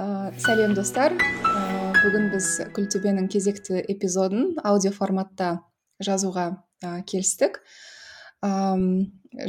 ә, 0.00 0.32
сәлем 0.40 0.74
достар. 0.76 1.14
Ә, 1.44 1.92
бүгін 2.00 2.30
біз 2.32 2.48
күлтөбенің 2.76 3.28
кезекті 3.32 3.80
эпизодын 3.92 4.56
аудио 4.64 4.92
форматта 4.96 5.60
жазуға 6.02 6.46
ә, 6.82 7.00
келістік. 7.04 7.60
Ә, 8.40 8.50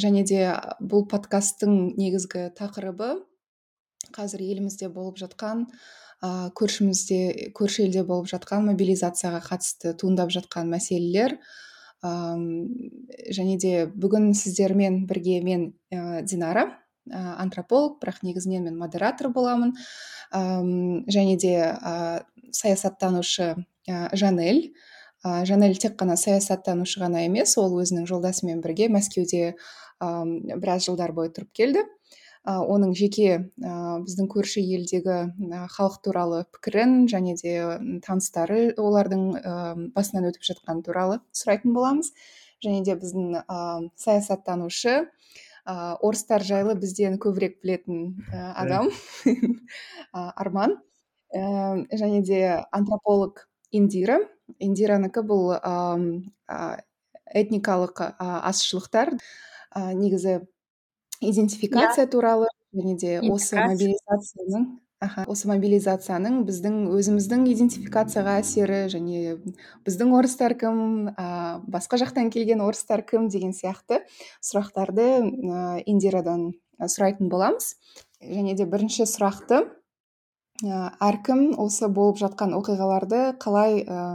және 0.01 0.25
де 0.27 0.43
бұл 0.81 1.07
подкасттың 1.11 1.95
негізгі 1.97 2.49
тақырыбы 2.57 3.15
қазір 4.11 4.43
елімізде 4.43 4.91
болып 4.91 5.21
жатқан 5.21 5.65
ә, 6.21 6.52
көршімізде 6.58 7.52
көрші 7.58 7.88
елде 7.88 8.04
болып 8.04 8.29
жатқан 8.33 8.68
мобилизацияға 8.72 9.44
қатысты 9.47 9.96
туындап 9.96 10.33
жатқан 10.36 10.72
мәселелер. 10.74 11.40
Және 12.02 13.60
де 13.62 13.86
бүгін 13.86 14.31
сіздермен 14.33 15.04
бірге 15.06 15.42
мен 15.46 15.68
ә, 15.94 16.23
динара. 16.26 16.66
ә, 16.66 16.91
антрополог 17.09 17.99
бірақ 18.02 18.22
негізінен 18.23 18.63
мен 18.70 18.77
модератор 18.77 19.30
боламын 19.34 19.73
және 20.31 21.38
де 21.38 21.55
саясаттанушы 22.52 23.55
жанель. 24.14 24.73
Жанель 25.23 25.78
тек 25.78 25.98
қана 26.00 26.16
саясаттанушы 26.18 27.02
ғана 27.02 27.26
емес 27.28 27.58
ол 27.58 27.76
өзінің 27.82 28.08
жолдасымен 28.09 28.62
бірге 28.62 28.88
мәскеуде 28.90 29.56
біраз 30.02 30.88
жылдар 30.88 31.14
бойы 31.14 31.30
тұрып 31.30 31.52
келді. 31.54 31.84
Оның 32.42 32.95
жеке 32.98 33.52
біздің 33.62 34.26
көрші 34.34 34.64
елдегі 34.66 35.18
халық 35.76 36.00
туралы 36.02 36.40
пікірін 36.56 37.06
және 37.12 37.36
де 37.38 37.54
таныстары 38.02 38.72
олардың 38.81 39.28
басынан 39.94 40.31
өтіп 40.31 40.48
жатқан 40.50 40.81
туралы 40.81 41.20
сұрайтын 41.38 41.76
боламыз. 41.78 42.09
Және 42.66 42.81
де 42.86 42.98
біздің 42.98 43.44
саясаттанушы 43.94 45.04
ә, 45.66 45.96
орыстар 46.02 46.44
жайлы 46.44 46.76
бізден 46.80 47.18
көбірек 47.22 47.60
білетін 47.62 48.18
ә, 48.32 48.54
адам 48.64 48.90
арман. 50.14 50.78
Ә, 51.32 51.86
және 51.92 52.22
де 52.28 52.42
антрополог 52.72 53.48
индира. 53.72 54.20
Индиранікі 54.59 55.23
бұл 55.23 55.53
ә, 55.56 56.81
этникалық 57.31 58.03
ә, 58.03 58.12
азшылықтар 58.52 59.16
ә, 59.16 59.94
негізі 59.95 60.42
идентификация 61.22 62.08
туралы 62.08 62.50
және 62.75 62.98
де 62.98 63.20
осы 63.22 63.56
мобилизацияның 63.59 64.68
аха. 65.02 65.25
Осы 65.30 65.49
мобилизацияның 65.49 66.44
біздің 66.45 66.77
өзіміздің 66.94 67.45
идентификацияға 67.52 68.38
әсері 68.44 68.83
және 68.94 69.35
біздің 69.88 70.13
орыстар 70.17 70.55
кім 70.59 71.11
ә, 71.11 71.25
басқа 71.66 71.99
жақтан 72.03 72.30
келген 72.33 72.61
орыстар 72.61 73.03
кім 73.07 73.27
деген 73.33 73.55
сияқты 73.57 74.03
сұрақтарды 74.45 75.07
ә, 75.25 75.81
индирадан 75.89 76.52
сұрайтын 76.79 77.31
боламыз. 77.33 77.73
Және 78.22 78.53
де 78.57 78.67
бірінші 78.69 79.09
сұрақты 79.09 79.63
ә, 79.66 80.94
әркім 81.02 81.57
осы 81.61 81.89
болып 81.89 82.22
жатқан 82.22 82.53
оқиғаларды 82.61 83.23
қалай 83.41 83.81
ә, 83.81 84.05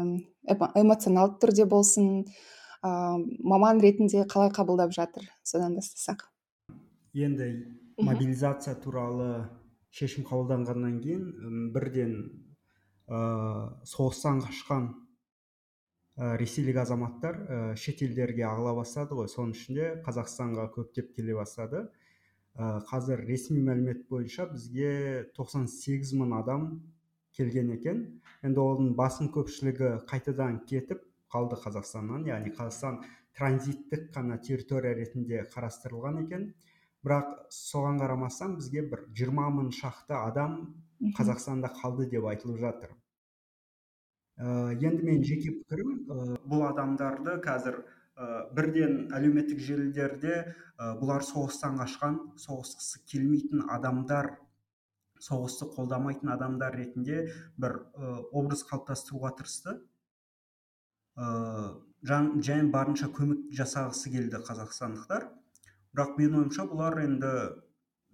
эмоционалды 0.79 1.41
түрде 1.43 1.67
болсын 1.67 2.23
ә, 2.23 3.19
маман 3.43 3.83
ретінде 3.83 4.23
қалай 4.31 4.55
қабылдап 4.55 4.95
жатыр 4.95 5.27
содан 5.43 5.75
бастасақ. 5.75 6.29
Енді 7.17 7.51
мобилизация 7.99 8.77
туралы 8.77 9.49
шешім 9.97 10.27
қабылданғаннан 10.29 10.97
кейін 11.01 11.71
бірден 11.73 12.17
ә, 13.09 13.21
соғыстан 13.89 14.43
қашқан 14.45 14.91
ә, 14.93 16.35
ресейлік 16.41 16.83
азаматтар 16.83 17.39
ә, 17.39 17.61
шетелдерге 17.81 18.45
ағыла 18.49 18.75
бастады 18.77 19.17
ғой. 19.17 19.31
Соның 19.33 19.55
ішінде 19.57 19.89
қазақстанға 20.05 20.69
көптеп 20.75 21.15
келе 21.17 21.39
бастады. 21.39 21.87
Ә, 22.57 22.83
қазір 22.91 23.25
ресми 23.29 23.63
мәлімет 23.65 24.05
бойынша 24.11 24.51
бізге 24.53 25.31
98 25.39 26.13
мың 26.21 26.37
адам 26.43 26.69
келген 27.37 27.73
екен. 27.79 28.05
Енді 28.45 28.65
оның 28.65 28.95
басым 29.01 29.33
көпшілігі 29.33 29.95
қайтадан 30.11 30.61
кетіп 30.69 31.05
қалды 31.33 31.57
қазақстаннан 31.65 32.29
яғни 32.29 32.53
қазақстан 32.57 33.01
транзиттік 33.37 34.11
қана 34.13 34.41
территория 34.45 34.97
ретінде 34.97 35.45
қарастырылған 35.53 36.25
екен. 36.25 36.51
Бірақ 37.07 37.29
соған 37.55 38.01
қарамастан 38.03 38.57
бізге 38.59 38.83
бір 38.91 39.05
жиырма 39.15 39.47
мың 39.55 39.71
шақты 39.75 40.17
адам 40.19 40.57
қазақстанда 41.19 41.71
қалды 41.81 42.09
деп 42.11 42.27
айтылып 42.27 42.59
жатыр. 42.59 42.97
Ә, 44.37 44.75
енді 44.75 45.07
мен 45.07 45.23
жеке 45.25 45.53
пікірім 45.61 45.93
ә, 46.11 46.39
бұл 46.45 46.67
адамдарды 46.67 47.39
қазір 47.45 47.79
ә, 47.81 48.49
бірден 48.57 49.07
әлеуметтік 49.15 49.63
желілерде 49.63 50.35
ә, 50.43 50.91
бұлар 50.99 51.25
соғыстан 51.25 51.79
қашқан 51.81 52.19
соғысқысы 52.43 53.01
келмейтін 53.09 53.65
адамдар 53.73 54.35
соғысты 55.23 55.71
қолдамайтын 55.73 56.35
адамдар 56.35 56.77
ретінде 56.77 57.23
бір 57.57 57.79
ә, 57.95 58.19
образ 58.33 58.67
қалыптастыруға 58.69 59.33
тырысты. 59.39 59.79
Ә, 61.17 61.79
және 62.05 62.69
барынша 62.75 63.09
көмек 63.09 63.49
жасағысы 63.57 64.13
келді 64.13 64.43
қазақстандықтар. 64.45 65.31
Бірақ 65.97 66.19
менің 66.21 66.43
ойымша 66.43 66.67
бұлар 66.69 66.99
енді 67.01 67.33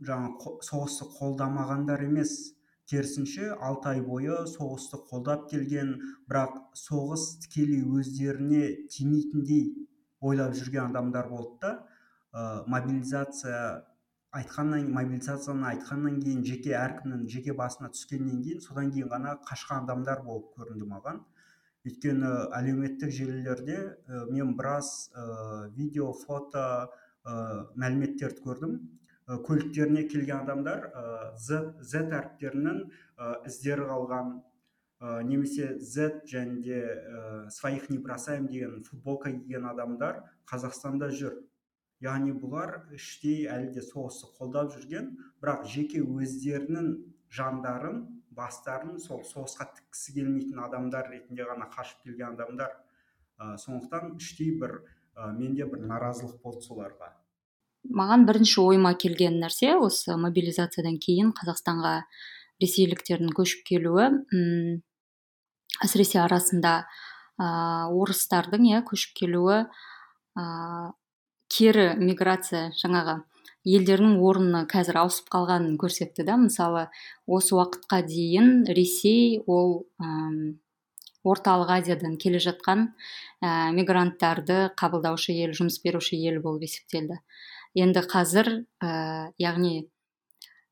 жаңа 0.06 0.52
соғысты 0.62 1.08
қолдамағандар 1.18 2.04
емес. 2.06 2.54
керісінше 2.92 3.54
алты 3.66 3.88
ай 3.88 4.00
бойы 4.04 4.34
соғысты 4.50 4.98
қолдап 5.08 5.48
келген 5.50 5.92
бірақ 6.28 6.56
соғыс 6.76 7.38
тікелей 7.44 7.80
өздеріне 7.98 8.88
тимейтіндей 8.90 9.88
ойлап 10.20 10.52
жүрген 10.58 10.90
адамдар 10.90 11.28
болды 11.28 11.58
да. 11.62 11.70
Ә, 12.32 12.64
мобилизация 12.66 13.86
айтқаннан 14.32 14.90
мобилизацияны 14.92 15.66
айтқаннан 15.70 16.18
кейін 16.20 16.44
жеке 16.44 16.74
әркімнің 16.78 17.28
жеке 17.32 17.54
басына 17.56 17.90
түскеннен 17.94 18.42
кейін 18.42 18.60
содан 18.66 18.90
кейін 18.92 19.08
ғана 19.12 19.36
қашқан 19.48 19.84
адамдар 19.84 20.22
болып 20.26 20.52
көрінді 20.58 20.88
маған. 20.92 21.22
Өйткені 21.86 22.34
әлеуметтік 22.58 23.10
желілерде 23.10 23.78
ә, 23.78 24.26
мен 24.30 24.56
біраз 24.58 25.10
ә, 25.14 25.70
видео 25.76 26.12
фото 26.12 26.90
мәліметтерді 27.24 28.42
көрдім. 28.46 28.78
Көліктеріне 29.46 30.06
келген 30.10 30.42
адамдар 30.42 30.88
з 31.38 31.60
з 31.80 32.02
әріптерінің 32.02 32.80
іздері 33.46 33.86
қалған. 33.90 34.32
Немесе 35.26 35.78
z 35.80 36.22
және 36.30 36.60
де 36.62 36.80
своих 37.50 37.88
не 37.90 37.98
бросаем 37.98 38.46
деген 38.46 38.82
футболка 38.84 39.32
киген 39.32 39.66
адамдар 39.66 40.22
қазақстанда 40.46 41.10
жүр. 41.10 41.40
Яғни 42.02 42.34
бұлар 42.34 42.92
іштей 42.94 43.48
әлі 43.50 43.72
де 43.74 43.82
соғысты 43.82 44.30
қолдап 44.38 44.70
жүрген 44.74 45.12
бірақ 45.42 45.66
жеке 45.70 46.02
өздерінің 46.02 46.88
жандарын 47.30 48.04
бастарын 48.30 48.98
сол 48.98 49.22
соғысқа 49.26 49.68
тіккісі 49.76 50.14
келмейтін 50.16 50.62
адамдар 50.66 51.10
ретінде 51.10 51.46
ғана 51.46 51.66
қашып 51.70 52.02
келген 52.06 52.34
адамдар. 52.34 52.74
Сондықтан 53.38 54.16
іштей 54.18 54.54
бір 54.58 54.82
ә, 55.16 55.32
менде 55.36 55.66
бір 55.68 55.84
наразылық 55.90 56.38
болды 56.42 56.64
соларға. 56.64 57.12
Маған 57.82 58.26
бірінші 58.28 58.60
ойыма 58.62 58.94
келген 58.94 59.40
нәрсе 59.42 59.74
осы 59.74 60.14
мобилизациядан 60.16 61.00
кейін 61.02 61.32
қазақстанға 61.38 61.94
ресейліктердің 62.62 63.32
көшіп 63.34 63.64
келуі 63.66 64.08
м 64.12 64.82
әсіресе 65.82 66.20
арасында 66.22 66.74
ә, 66.82 67.46
орыстардың 67.90 68.68
иә 68.70 68.82
көшіп 68.86 69.16
келуі 69.18 69.64
ә, 70.38 70.44
кері 71.52 71.88
миграция 71.98 72.70
жаңағы 72.78 73.18
елдерінің 73.68 74.18
орны 74.26 74.62
қазір 74.70 75.02
ауысып 75.02 75.28
қалғанын 75.34 75.76
көрсетті 75.80 76.26
да. 76.26 76.36
Мысалы 76.40 76.86
осы 77.26 77.54
уақытқа 77.56 78.02
дейін 78.06 78.64
ресей 78.66 79.42
ол 79.46 79.84
орталық 81.24 81.70
азиядан 81.78 82.16
келе 82.20 82.40
жатқан 82.42 82.88
ә, 83.42 83.70
мигранттарды 83.76 84.72
қабылдаушы 84.78 85.34
ел 85.36 85.54
жұмыс 85.56 85.80
беруші 85.84 86.18
ел 86.18 86.40
болып 86.42 86.66
есептелді. 86.68 87.20
Енді 87.78 88.02
қазір 88.10 88.50
ә, 88.82 89.32
яғни 89.40 89.74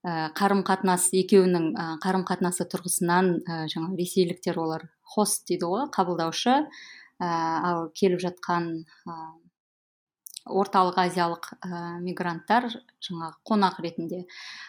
ә, 0.05 0.31
қарым 0.37 0.65
қатынас 0.67 1.11
екеуінің 1.17 1.71
ә, 1.75 1.87
қарым 2.03 2.27
қатынасы 2.29 2.67
тұрғысынан 2.73 3.33
ә, 3.41 3.61
жаңа 3.73 3.95
ресейліктер 3.99 4.59
олар 4.61 4.89
хост 5.15 5.47
дейді 5.49 5.71
ғой 5.71 5.87
қабылдаушы 5.95 6.57
ә, 6.57 7.29
ал 7.29 7.89
келіп 7.95 8.23
жатқан 8.27 8.73
орталық 10.49 10.99
азиялық 11.03 11.51
ә, 11.61 11.99
мигранттар 12.01 12.69
жаңағы 13.05 13.37
қонақ 13.49 13.81
ретінде. 13.85 14.25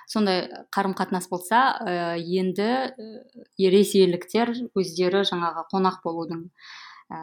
Сондай 0.10 0.48
қарым 0.74 0.96
қатынас 0.98 1.30
болса 1.32 1.62
ә, 1.80 2.18
енді 2.20 2.68
ә, 2.92 3.72
ресейліктер 3.72 4.54
өздері 4.76 5.24
жаңағы 5.30 5.66
қонақ 5.72 6.02
болудың 6.04 6.46
ә, 7.12 7.22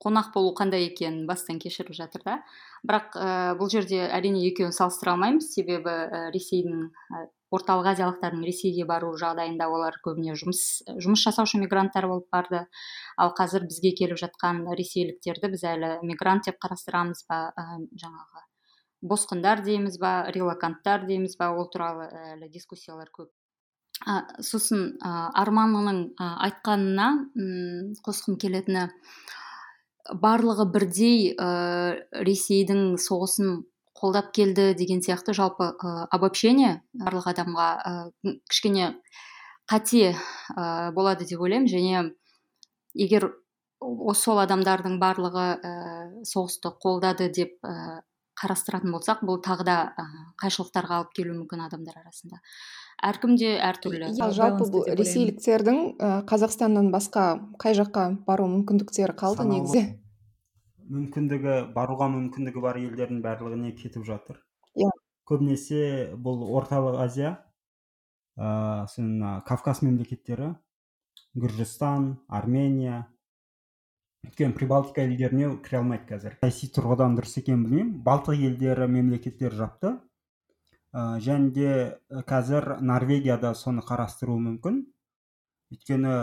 қонақ 0.00 0.30
болу 0.34 0.54
қандай 0.56 0.86
екенін 0.88 1.26
бастан 1.28 1.58
кешіріп 1.60 1.96
жатыр 1.98 2.24
да. 2.24 2.38
Бірақ 2.86 3.18
ә, 3.18 3.28
бұл 3.58 3.72
жерде 3.72 4.06
әрине 4.06 4.46
екеуін 4.48 4.72
салыстыра 4.72 5.16
алмаймыз. 5.16 5.50
Себебі 5.52 5.96
ресейдің 6.32 6.88
орталық 7.54 7.90
азиялықтардың 7.92 8.44
ресейге 8.46 8.86
бару 8.86 9.10
жағдайында 9.18 9.66
олар 9.70 9.96
көбіне 10.04 10.36
жұмыс 10.38 10.62
жұмыс 11.02 11.24
жасаушы 11.26 11.58
мигранттар 11.62 12.06
болып 12.10 12.28
барды. 12.32 12.62
Ал 13.18 13.34
қазір 13.38 13.66
бізге 13.66 13.92
келіп 13.98 14.20
жатқан 14.22 14.62
ресейліктерді 14.78 15.50
біз 15.56 15.66
әлі 15.72 15.90
мигрант 16.06 16.46
деп 16.46 16.60
қарастырамыз 16.62 17.24
ба? 17.28 17.40
Ә, 17.58 17.82
жаңағы 18.04 18.46
босқындар 19.02 19.64
дейміз 19.66 19.98
ба? 19.98 20.14
Релаканттар 20.30 21.06
дейміз 21.10 21.36
ба? 21.40 21.50
Ол 21.50 21.66
туралы 21.72 22.06
әлі 22.36 22.50
дискуссиялар 22.54 23.10
көп. 23.10 23.32
А, 24.06 24.22
сосын 24.40 24.94
ә, 25.02 25.10
арманның 25.42 26.14
айтқанына 26.20 27.10
қосқым 28.06 28.38
келетіні 28.40 28.86
барлығы 30.22 30.70
бірдей 30.72 31.34
ә, 31.34 31.98
ресейдің 32.24 32.94
соғысын 33.02 33.60
қолдап 34.00 34.32
келді 34.36 34.72
деген 34.78 35.02
сияқты 35.04 35.34
жалпы 35.36 35.72
ә, 35.76 36.06
обобщение 36.10 36.80
барлық 36.96 37.28
адамға 37.34 37.68
ә, 37.84 37.92
кішкене 38.48 38.94
қате 39.70 40.14
ә, 40.56 40.90
болады 40.96 41.28
деп 41.28 41.40
ойлаймын. 41.40 41.68
Және 41.68 42.10
егер 42.94 43.30
сол 43.80 44.40
адамдардың 44.42 44.98
барлығы 45.00 45.48
ә, 45.60 45.72
соғысты 46.26 46.72
қолдады 46.82 47.30
деп 47.32 47.56
ә, 47.64 48.02
қарастыратын 48.40 48.92
болсақ 48.94 49.24
бұл 49.28 49.40
тағы 49.44 49.66
да 49.68 49.78
ә, 49.92 50.04
қайшылықтарға 50.40 51.00
алып 51.00 51.14
келуі 51.16 51.42
мүмкін 51.42 51.66
адамдар 51.66 52.00
арасында. 52.00 52.40
Әркімде 53.04 53.54
әртүрлі. 53.64 54.10
Иә 54.16 54.30
жалпы 54.36 54.68
бұл 54.72 54.88
ресейліктердің 54.96 55.80
ә, 55.96 56.12
қазақстаннан 56.28 56.90
басқа 56.92 57.26
қай 57.60 57.76
жаққа 57.76 58.10
бару 58.26 58.48
мүмкіндіктері 58.52 59.16
қалды 59.16 59.48
негізі? 59.48 59.84
Мүмкіндігі 60.90 61.56
баруға 61.74 62.08
мүмкіндігі 62.12 62.62
бар 62.64 62.80
елдердің 62.80 63.22
барлығына 63.24 63.70
кетіп 63.78 64.04
жатыр. 64.08 64.40
Иә. 64.74 64.90
Көбінесе 65.30 66.10
бұл 66.18 66.42
орталық 66.58 66.98
азия 67.04 67.36
ыыы 68.40 69.30
кавказ 69.46 69.82
мемлекеттері 69.86 70.54
гүржістан 71.38 72.12
армения 72.28 73.04
өйткені 74.26 74.54
прибалтика 74.56 75.04
елдеріне 75.06 75.50
кіре 75.64 75.80
алмайды 75.80 76.08
қазір. 76.10 76.36
Саяси 76.42 76.68
тұрғыдан 76.74 77.16
дұрыс 77.16 77.38
екенін 77.40 77.64
білмеймін. 77.64 77.92
Балтық 78.04 78.42
елдері 78.48 78.88
мемлекеттер 78.90 79.54
жапты. 79.56 79.94
Ә, 80.92 81.20
және 81.22 81.52
де 81.54 81.70
қазір 82.28 82.80
норвегияда 82.82 83.54
соны 83.54 83.84
қарастыруы 83.86 84.40
мүмкін. 84.42 84.82
Өйткені 85.72 86.14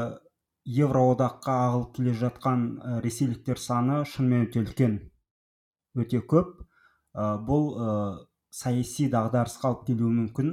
евроодаққа 0.68 1.54
ағылып 1.68 1.92
келе 1.96 2.14
жатқан 2.19 2.64
ә, 2.78 2.96
ресейліктер 3.04 3.60
саны 3.62 4.02
шынымен 4.06 4.48
өте 4.50 4.60
үлкен. 4.66 4.98
Өте 5.96 6.19
көп. 6.19 6.58
Ә, 7.16 7.38
бұл 7.48 7.69
ә, 7.80 7.94
саяси 8.52 9.08
дағдарысқа 9.14 9.72
алып 9.72 9.86
келуі 9.88 10.12
мүмкін. 10.18 10.52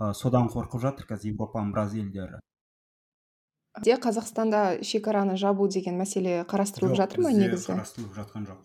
Ә, 0.00 0.14
содан 0.16 0.48
қорқып 0.48 0.80
жатыр 0.80 1.10
қазір 1.10 1.34
европаның 1.34 1.74
біраз 1.74 1.94
елдері. 2.00 2.40
Де 3.84 3.94
қазақстанда 4.00 4.80
шекараны 4.82 5.36
жабу 5.36 5.68
деген 5.68 6.00
мәселе 6.00 6.40
қарастырылып 6.48 6.96
жатыр 6.96 7.20
ма 7.22 7.34
негізі? 7.36 7.74
қарастырылып 7.74 8.16
жатқан 8.16 8.48
жоқ. 8.48 8.64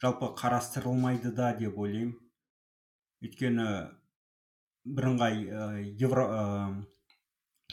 Жалпы 0.00 0.32
қарастырылмайды 0.40 1.34
да 1.36 1.52
деп 1.60 1.76
ойлаймын. 1.78 2.16
Өйткені 3.20 3.68
бірыңғай 4.88 5.44
евро 6.00 6.24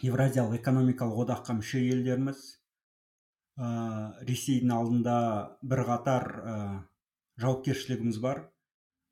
евразиялық 0.03 0.59
экономикалық 0.59 1.23
одаққа 1.25 1.55
мүше 1.57 1.81
елдерміз 1.81 2.56
ә, 3.57 3.69
ресейдің 4.27 4.73
алдында 4.73 5.17
бірқатар 5.65 6.27
ә, 6.37 6.55
жауапкершілігіміз 7.41 8.21
бар. 8.21 8.45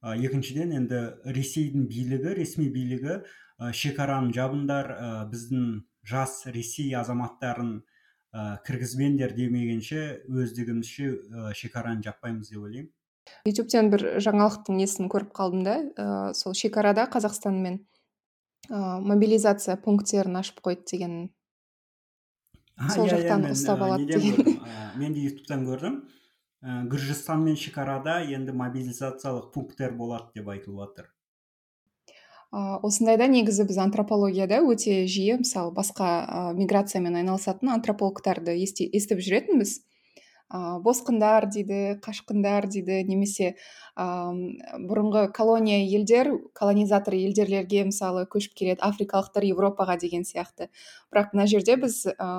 Ә, 0.05 0.15
екіншіден 0.15 0.75
енді 0.77 1.01
ресейдің 1.25 1.87
билігі 1.89 2.35
ресми 2.37 2.69
билігі 2.69 3.19
ә, 3.19 3.71
шекараны 3.73 4.33
жабыңдар 4.35 4.91
ә, 4.93 5.09
біздің 5.31 5.85
жас 6.05 6.43
ресей 6.45 6.93
азаматтарын 6.95 7.79
ә, 7.81 8.59
кіргізбеңдер 8.67 9.33
демегенше 9.37 10.21
өздігімізше 10.29 11.09
ә, 11.09 11.53
шекараны 11.57 12.05
жаппаймыз 12.05 12.53
деп 12.53 12.61
ойлаймын. 12.61 12.91
Ютубтен 13.49 13.89
бір 13.89 14.19
жаңалықтың 14.21 14.77
несін 14.77 15.09
көріп 15.09 15.33
қалдым 15.33 15.65
да 15.65 15.79
ә, 15.81 16.33
сол 16.37 16.53
шекарада 16.53 17.07
қазақстанмен 17.09 17.79
ә, 18.69 18.99
мобилизация 19.01 19.79
пункттерін 19.81 20.37
ашып 20.43 20.61
қойды 20.61 20.85
деген 20.91 21.15
сол 22.75 23.07
жақтан 23.09 23.49
ұстап 23.53 23.83
алады 23.85 24.07
деген 24.09 24.59
мен 24.99 25.15
де 25.15 25.25
ютубтан 25.29 25.65
көрдім 25.67 25.97
ә, 26.61 26.83
гүржістанмен 26.91 27.55
шекарада 27.59 28.19
енді 28.27 28.55
мобилизациялық 28.59 29.51
пункттер 29.55 29.95
болады 29.95 30.35
деп 30.35 30.49
айтылып 30.51 30.81
жатыр 30.83 31.09
ә, 32.51 32.79
осындайда 32.83 33.29
негізі 33.31 33.67
біз 33.69 33.79
антропологияда 33.85 34.59
өте 34.65 35.05
жиі 35.07 35.39
мысалы 35.43 35.71
басқа 35.75 36.11
ә, 36.25 36.41
миграциямен 36.59 37.15
айналысатын 37.21 37.71
антропологтарды 37.77 38.57
естіп 38.59 39.23
жүретінбіз 39.23 39.79
ә, 40.51 40.79
босқындар 40.81 41.47
дейді 41.49 41.97
қашқындар 42.05 42.67
дейді 42.69 43.01
немесе 43.07 43.55
ә, 43.97 44.05
бұрынғы 44.85 45.31
колония 45.33 45.81
елдер 45.85 46.31
колонизатор 46.53 47.15
елдерлерге 47.17 47.85
мысалы 47.89 48.25
көшіп 48.29 48.53
келеді 48.53 48.85
африкалықтар 48.85 49.47
европаға 49.49 49.97
деген 49.97 50.23
сияқты. 50.23 50.69
Бірақ 51.11 51.33
мына 51.33 51.47
жерде 51.47 51.77
біз 51.81 52.03
ә, 52.13 52.29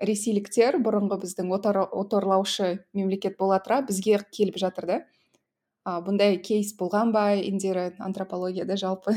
ресейліктер 0.00 0.80
бұрынғы 0.82 1.20
біздің 1.24 1.52
отар, 1.54 1.82
оторлаушы 1.84 2.84
мемлекет 2.96 3.36
бола 3.38 3.60
тұра 3.60 3.82
бізге 3.86 4.18
келіп 4.32 4.58
жатыр 4.58 4.86
да. 4.86 5.00
Бұндай 5.84 6.36
кейс 6.44 6.74
болған 6.76 7.12
ба 7.12 7.34
индира 7.36 7.90
антропологияда 7.98 8.76
жалпы? 8.76 9.14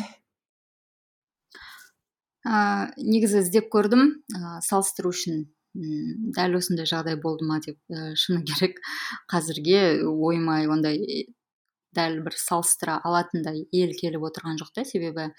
Ә, 2.43 2.91
негізі 2.97 3.39
іздеп 3.39 3.69
көрдім 3.71 4.01
ә, 4.35 4.59
салыстыру 4.63 5.13
үшін. 5.15 5.45
Дәл 5.73 6.57
осындай 6.59 6.85
жағдай 6.89 7.17
болды 7.21 7.47
ма 7.49 7.59
деп 7.65 7.77
ә, 7.89 8.13
шыны 8.15 8.43
керек. 8.49 8.79
Қазірге 9.31 10.05
ойыма 10.05 10.61
ондай 10.69 11.27
дәл 11.93 12.21
бір 12.25 12.37
салыстыра 12.37 12.99
алатындай 13.05 13.65
ел 13.71 13.93
келіп 13.99 14.25
отырған 14.29 14.57
жоқ 14.61 14.73
та 14.75 14.85
себебі 14.85 15.29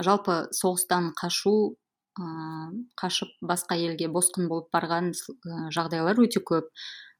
жалпы 0.00 0.44
соғыстан 0.56 1.12
қашу 1.20 1.76
ә, 2.18 2.26
қашып 3.00 3.32
басқа 3.42 3.78
елге 3.78 4.08
босқын 4.08 4.48
болып 4.48 4.70
барған 4.74 5.12
жағдайлар 5.74 6.20
өте 6.20 6.40
көп. 6.40 6.70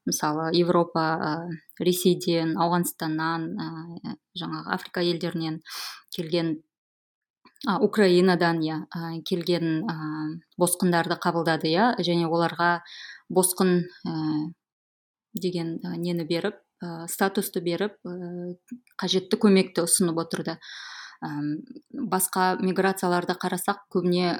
Мысалы 0.05 0.51
европа 0.53 1.03
ә, 1.17 1.29
ресейден 1.81 2.57
ауғанстаннан 2.61 3.47
ә, 3.57 4.17
жаңағы 4.37 4.73
африка 4.77 5.01
елдерінен 5.01 5.61
келген 6.13 6.59
а, 7.67 7.79
украинадан 7.81 8.61
иә. 8.63 8.79
Келген 9.27 9.85
ә, 9.89 9.95
босқындарды 10.61 11.17
қабылдады 11.21 11.69
иә. 11.71 11.93
Және 11.99 12.27
оларға 12.29 12.81
босқын 13.29 13.81
ә, 14.05 14.13
деген 15.33 15.79
нені 15.83 16.25
беріп 16.29 16.59
ә, 16.83 17.07
статусты 17.11 17.61
беріп 17.65 17.97
ә, 18.05 18.55
қажетті 19.01 19.39
көмекті 19.41 19.85
ұсынып 19.85 20.21
отырды. 20.25 20.59
Ә, 21.23 21.31
басқа 21.91 22.55
миграцияларды 22.61 23.37
қарасақ 23.39 23.85
көбіне 23.93 24.35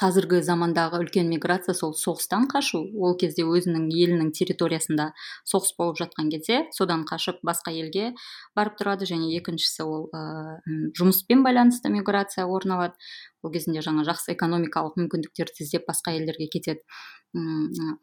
қазіргі 0.00 0.40
замандағы 0.44 1.02
үлкен 1.02 1.28
миграция 1.28 1.74
сол 1.76 1.92
соғыстан 1.96 2.46
қашу. 2.48 2.80
Ол 2.96 3.16
кезде 3.20 3.44
өзінің 3.44 3.90
елінің 3.92 4.30
территориясында 4.36 5.10
соғыс 5.48 5.74
болып 5.76 5.98
жатқан 6.00 6.30
кезде 6.32 6.62
содан 6.76 7.04
қашып 7.08 7.42
басқа 7.44 7.74
елге 7.76 8.14
барып 8.56 8.78
тұрады. 8.80 9.08
Және 9.10 9.28
екіншісі 9.36 9.84
ол 9.84 10.06
ә, 10.16 10.22
жұмыспен 10.96 11.44
байланысты 11.44 11.92
миграция 11.92 12.46
орын 12.48 12.78
алады. 12.78 13.10
Ол 13.44 13.52
кезінде 13.52 13.84
жаңа 13.84 14.06
жақсы 14.08 14.32
экономикалық 14.36 14.96
мүмкіндіктерді 15.00 15.66
іздеп 15.66 15.84
басқа 15.90 16.16
елдерге 16.16 16.48
кетеді. 16.52 16.80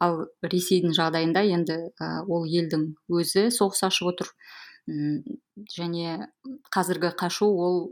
Ал 0.00 0.22
ресейдің 0.46 0.94
жағдайында 0.96 1.42
енді 1.50 1.80
ол 2.28 2.46
елдің 2.46 2.92
өзі 3.10 3.48
соғыс 3.54 3.82
ашып 3.90 4.14
отыр. 4.14 4.32
Және 5.74 6.30
қазіргі 6.72 7.10
қашу 7.18 7.50
ол 7.50 7.82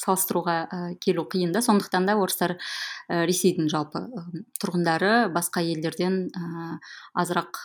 салыстыруға 0.00 0.56
ә, 0.64 0.78
келу 1.02 1.26
қиын 1.28 1.52
да. 1.52 1.62
Сондықтан 1.64 2.06
да 2.08 2.16
орыстар 2.20 2.56
ә, 2.56 3.24
ресейдің 3.28 3.68
жалпы 3.72 4.06
тұрғындары 4.62 5.28
басқа 5.34 5.64
елдерден 5.66 6.26
азырақ 7.14 7.60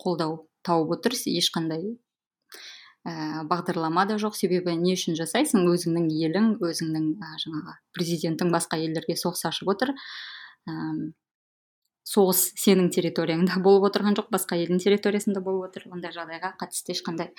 қолдау 0.00 0.44
тауып 0.66 0.98
отыр. 0.98 1.16
Ешқандай 1.28 1.96
ә, 3.04 3.42
бағдарлама 3.50 4.06
да 4.08 4.18
жоқ. 4.20 4.38
Себебі 4.38 4.76
не 4.78 4.94
үшін 4.98 5.18
жасайсың? 5.18 5.66
Өзіңнің 5.72 6.08
елің 6.28 6.54
өзіңнің 6.62 7.10
ә, 7.18 7.34
жаңағы 7.44 7.76
президентің 7.96 8.54
басқа 8.54 8.80
елдерге 8.82 9.18
соғыс 9.20 9.46
ашып 9.50 9.74
отыр. 9.74 9.94
Соғыс 12.04 12.42
сенің 12.60 12.90
территорияңда 12.94 13.58
болып 13.66 13.88
отырған 13.90 14.18
жоқ 14.18 14.28
басқа 14.34 14.58
елдің 14.60 14.82
территориясында 14.84 15.42
болып 15.44 15.70
отыр. 15.70 15.88
Ондай 15.92 16.12
жағдайға 16.14 16.54
қатысты 16.60 16.94
ешқандай 16.94 17.32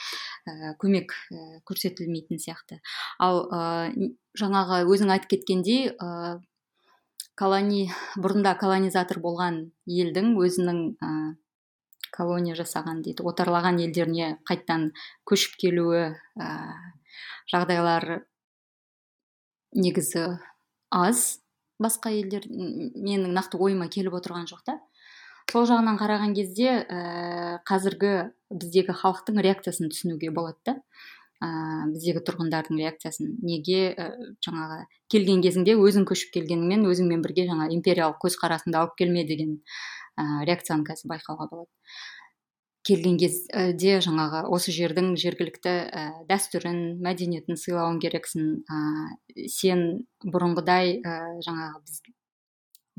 ә, 0.50 0.74
көмек 0.82 1.14
ә, 1.30 1.62
көрсетілмейтін 1.70 2.42
сияқты. 2.42 2.82
Ал 3.22 3.46
ә, 3.46 3.62
жаңағы 4.38 4.84
өзің 4.90 5.14
айтып 5.16 5.36
кеткендей 5.36 5.94
ә, 5.94 6.40
колони 7.38 7.88
бұрында 8.18 8.56
колонизатор 8.60 9.22
болған 9.24 9.66
елдің 9.86 10.34
өзінің 10.42 10.84
ә, 10.98 11.12
колония 12.16 12.56
жасаған 12.56 13.02
дейді 13.06 13.26
отарлаған 13.28 13.82
елдеріне 13.84 14.38
қайттан 14.48 14.92
көшіп 15.28 15.58
келуі 15.62 16.06
ә, 16.40 16.50
жағдайлар 17.52 18.24
негізі 19.76 20.40
аз. 20.90 21.45
Басқа 21.82 22.12
елдер 22.16 22.46
менің 22.50 23.34
нақты 23.36 23.60
ойыма 23.62 23.90
келіп 23.92 24.16
отырған 24.20 24.48
жоқ 24.52 24.64
та. 24.68 24.80
Сол 25.52 25.68
жағынан 25.70 26.00
қараған 26.00 26.34
кезде 26.36 26.72
ә, 26.82 27.60
қазіргі 27.70 28.32
біздегі 28.50 28.96
халықтың 28.98 29.38
реакциясын 29.46 29.92
түсінуге 29.94 30.32
болады 30.34 30.58
да 30.66 30.74
ә, 31.46 31.50
біздегі 31.92 32.24
тұрғындардың 32.26 32.80
реакциясын. 32.82 33.36
Неге 33.46 33.92
ә, 33.94 34.08
жаңағы 34.46 34.80
келген 35.14 35.44
кезіңде 35.46 35.78
өзің 35.78 36.08
көшіп 36.10 36.34
келгеніңмен 36.40 36.88
өзіңмен 36.90 37.22
бірге 37.26 37.46
жаңа 37.52 37.70
империялық 37.78 38.18
көзқарасыңды 38.26 38.82
алып 38.82 38.98
келме 38.98 39.26
деген 39.30 39.60
ә, 40.18 40.44
реакцияны 40.50 40.88
қазір 40.88 41.14
байқауға 41.14 41.50
болады. 41.52 41.70
Келген 42.86 43.18
кезде 43.18 43.98
жаңағы 44.04 44.44
осы 44.54 44.74
жердің 44.76 45.16
жергілікті 45.18 45.74
ә, 45.90 46.04
дәстүрін 46.30 47.00
мәдениетін 47.02 47.58
сыйлауың 47.58 47.98
керексің 48.04 48.52
ә, 48.70 48.82
сен 49.50 49.82
бұрынғыдай 50.22 51.00
ә, 51.02 51.16
жаңағы 51.46 51.82
біз, 51.82 52.00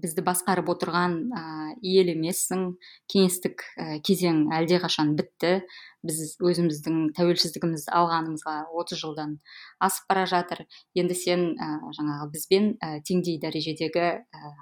бізді 0.03 0.25
басқарып 0.27 0.73
отырған 0.75 1.17
ә, 1.31 1.45
ел 1.87 2.11
емессің. 2.13 2.67
Кеңестік 3.13 3.63
ә, 3.79 4.01
кезең 4.03 4.49
әлдеқашан 4.59 5.15
бітті. 5.19 5.61
Біз 6.07 6.37
өзіміздің 6.43 7.13
тәуелсіздігімізді 7.17 7.95
алғанымызға 7.95 8.59
30 8.75 9.03
жылдан 9.05 9.39
асып 9.79 10.11
бара 10.11 10.27
жатыр. 10.27 10.67
Енді 10.99 11.15
сен 11.15 11.53
ә, 11.55 11.77
жаңағы 11.95 12.33
бізбен 12.35 12.73
ә, 12.83 12.97
теңдей 13.07 13.39
дәрежедегі 13.39 14.09
ә, 14.19 14.57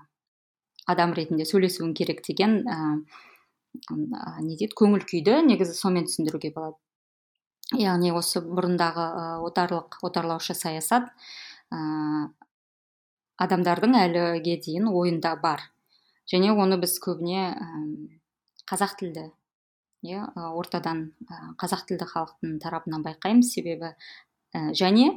адам 0.85 1.17
ретінде 1.17 1.49
сөйлесуің 1.49 1.97
керек 1.97 2.21
деген 2.29 2.61
не 3.91 4.57
дейді 4.57 4.75
көңіл 4.79 5.05
күйді 5.09 5.41
негізі 5.49 5.75
сонымен 5.77 6.09
түсіндіруге 6.09 6.53
болады. 6.55 6.77
Яғни 7.75 8.13
осы 8.15 8.43
бұрындағы 8.45 9.07
отарлық 9.47 9.99
отарлаушы 10.05 10.55
саясат 10.55 11.09
адамдардың 13.41 13.97
әліге 13.99 14.59
дейін 14.67 14.91
ойында 14.93 15.35
бар. 15.43 15.65
Және 16.31 16.53
оны 16.55 16.79
біз 16.81 16.99
көбіне 17.05 17.49
қазақ 18.71 18.99
тілді 19.01 19.29
иә 20.05 20.25
ортадан 20.53 21.07
қазақ 21.61 21.87
тілді 21.89 22.07
халықтың 22.13 22.59
тарапынан 22.63 23.05
байқаймыз 23.05 23.51
себебі 23.57 23.95
және 24.55 25.11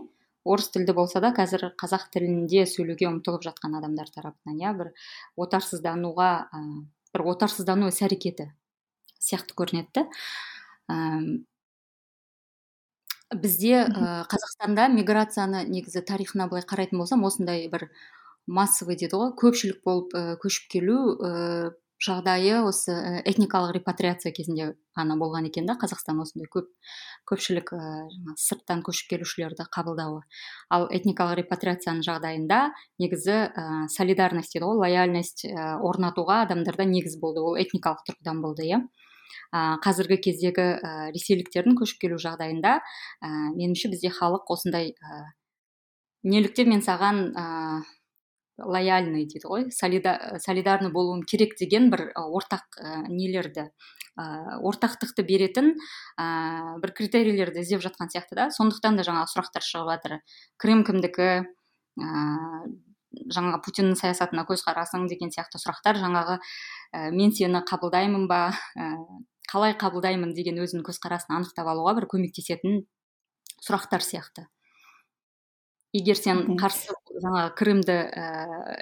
орыс 0.48 0.70
тілді 0.72 0.96
болса 0.96 1.20
да 1.24 1.34
қазір 1.36 1.74
қазақ 1.80 2.08
тілінде 2.14 2.64
сөйлеуге 2.72 3.10
ұмтылып 3.10 3.44
жатқан 3.50 3.76
адамдар 3.80 4.10
тарапынан 4.16 4.62
иә 4.64 4.74
бір 4.80 4.94
отарсыздануға 5.36 6.30
бір 7.14 7.28
отарсыздану 7.34 7.92
іс 7.92 8.02
әрекеті 8.06 8.52
сияқты 9.20 9.56
көрінеді 9.58 10.08
бізде 13.36 13.82
ә, 13.84 14.24
қазақстанда 14.32 14.88
миграцияны 14.94 15.66
негізі 15.68 16.04
тарихына 16.08 16.48
былай 16.48 16.64
қарайтын 16.68 17.02
болсам 17.02 17.26
осындай 17.28 17.68
бір 17.72 17.90
массовый 18.48 18.96
дейді 18.96 19.20
ғой 19.20 19.34
көпшілік 19.42 19.82
болып 19.84 20.16
ә, 20.16 20.38
көшіп 20.40 20.70
келу 20.72 21.00
ә, 21.20 21.32
жағдайы 22.04 22.62
осы 22.68 22.94
этникалық 23.26 23.74
репатриация 23.80 24.32
кезінде 24.36 24.76
ғана 24.98 25.18
болған 25.18 25.48
екен 25.50 25.66
да 25.66 25.74
қазақстан 25.82 26.22
осындай 26.22 26.50
көп 26.54 26.70
көпшілік 27.30 27.72
ә, 27.74 27.80
сырттан 28.38 28.84
көшіп 28.86 29.10
келушілерді 29.16 29.66
қабылдауы. 29.74 30.22
Ал 30.70 30.86
этникалық 30.94 31.42
репатриацияның 31.42 32.06
жағдайында 32.06 32.60
негізі 33.02 33.38
ә, 33.50 33.66
солидарность 33.90 34.54
дейді 34.54 34.70
ғой 34.70 34.82
лояльность 34.86 35.46
ә, 35.50 35.78
орнатуға 35.82 36.44
адамдарда 36.46 36.86
негіз 36.86 37.18
болды. 37.20 37.42
Ол 37.42 37.58
этникалық 37.58 38.06
тұрғыдан 38.06 38.42
болды 38.46 38.70
иә. 38.70 38.84
Ә, 39.52 39.82
қазіргі 39.82 40.22
кездегі 40.30 40.70
ә, 40.78 41.10
ресейліктердің 41.18 41.82
көшіп 41.82 42.06
келу 42.06 42.22
жағдайында 42.22 42.78
ә, 42.78 43.34
меніңше 43.58 43.90
бізде 43.90 44.14
халық 44.14 44.54
осындай 44.54 44.94
ә, 44.94 45.22
неліктен 46.24 46.70
мен 46.70 46.86
саған 46.86 47.32
лояльный 48.58 49.26
дейді 49.26 49.48
ғой 49.48 49.68
солидарный 49.72 50.92
болуым 50.92 51.24
керек 51.24 51.56
деген 51.60 51.90
бір 51.94 52.10
ортақ 52.18 52.66
ә, 52.82 53.06
нелерді 53.08 53.70
ә, 54.18 54.58
ортақтықты 54.66 55.24
беретін 55.28 55.76
ә, 56.18 56.80
бір 56.82 56.94
критерийлерді 56.98 57.62
іздеп 57.62 57.84
жатқан 57.86 58.10
сияқты 58.10 58.36
да. 58.36 58.50
Сондықтан 58.50 58.98
да 58.98 59.06
жаңағы 59.06 59.30
сұрақтар 59.34 59.66
шығып 59.66 59.94
жатыр. 59.94 60.18
Крым 60.58 60.84
кімдікі 60.88 61.30
ә, 62.02 62.26
жаңағы 63.34 63.62
путиннің 63.66 63.98
саясатына 64.00 64.46
көзқарасың 64.50 65.08
деген 65.12 65.32
сияқты 65.34 65.62
сұрақтар. 65.62 66.02
Жаңағы 66.02 66.40
ә, 66.42 67.10
мен 67.14 67.32
сені 67.32 67.62
қабылдаймын 67.70 68.28
ба? 68.28 68.52
ә, 68.78 68.94
қалай 69.52 69.78
қабылдаймын? 69.78 70.34
деген 70.34 70.58
өзінің 70.66 70.86
көзқарасын 70.90 71.38
анықтап 71.38 71.70
алуға 71.70 72.00
бір 72.02 72.10
көмектесетін 72.10 72.86
сұрақтар 73.62 74.02
сияқты. 74.02 74.50
Егер 75.96 76.18
сен 76.20 76.58
қарсы 76.60 76.92
жаңағы 77.24 77.54
крымді 77.60 77.96
ә, 77.96 78.26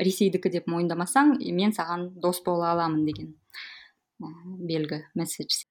ресейдікі 0.05 0.51
деп 0.53 0.69
мойындамасаң 0.71 1.37
мен 1.55 1.73
саған 1.75 2.09
дос 2.21 2.41
бола 2.45 2.73
аламын 2.73 3.05
деген 3.07 3.33
белгі 4.69 5.01
месседж. 5.15 5.65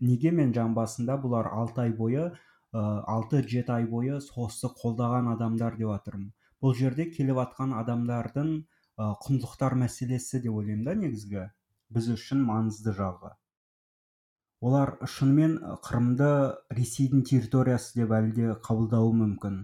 Неге 0.00 0.32
мен 0.34 0.54
жан 0.54 0.74
басында 0.74 1.18
бұлар 1.22 1.50
алты 1.52 1.86
ай 1.86 1.92
бойы 1.96 2.30
алты 2.72 3.42
жеті 3.44 3.76
ай 3.76 3.84
бойы 3.86 4.20
соғысты 4.24 4.72
қолдаған 4.80 5.28
адамдар 5.34 5.76
деп 5.76 5.92
жатырмын 5.92 6.32
бұл 6.62 6.74
жерде 6.78 7.08
келіп 7.10 7.38
жатқан 7.42 7.76
адамдардың 7.82 8.50
ә, 8.62 9.12
құндылықтар 9.26 9.76
мәселесі 9.84 10.40
деп 10.42 10.54
ойлаймын 10.54 10.88
да 10.88 10.94
негізгі. 10.94 11.46
Біз 11.92 12.08
үшін 12.14 12.44
маңызды 12.48 12.94
жағы 12.96 13.34
олар 14.62 14.94
шынымен 15.10 15.56
қырымды 15.82 16.28
ресейдің 16.76 17.24
территориясы 17.26 17.96
деп 17.98 18.12
әлі 18.14 18.30
де 18.36 18.52
қабылдауы 18.62 19.14
мүмкін. 19.18 19.56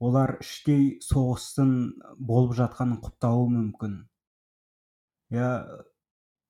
Олар 0.00 0.36
іштей 0.40 0.98
соғыстың 1.04 1.72
болып 2.18 2.56
жатқанын 2.58 3.00
құптауы 3.04 3.46
мүмкін. 3.52 3.96
Иә 5.32 5.50